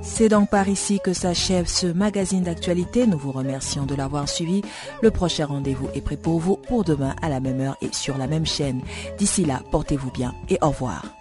C'est 0.00 0.30
donc 0.30 0.48
par 0.48 0.66
ici 0.66 0.98
que 1.04 1.12
s'achève 1.12 1.66
ce 1.66 1.88
magazine 1.88 2.44
d'actualité. 2.44 3.06
Nous 3.06 3.18
vous 3.18 3.32
remercions 3.32 3.84
de 3.84 3.94
l'avoir 3.94 4.30
suivi. 4.30 4.62
Le 5.02 5.10
prochain 5.10 5.44
rendez-vous 5.44 5.90
est 5.94 6.00
prêt 6.00 6.16
pour 6.16 6.40
vous 6.40 6.56
pour 6.56 6.82
demain 6.82 7.14
à 7.20 7.28
la 7.28 7.40
même 7.40 7.60
heure 7.60 7.76
et 7.82 7.90
sur 7.92 8.16
la 8.16 8.26
même 8.26 8.46
chaîne. 8.46 8.80
D'ici 9.18 9.44
là, 9.44 9.60
portez-vous 9.70 10.10
bien 10.10 10.34
et 10.48 10.56
au 10.62 10.68
revoir. 10.68 11.19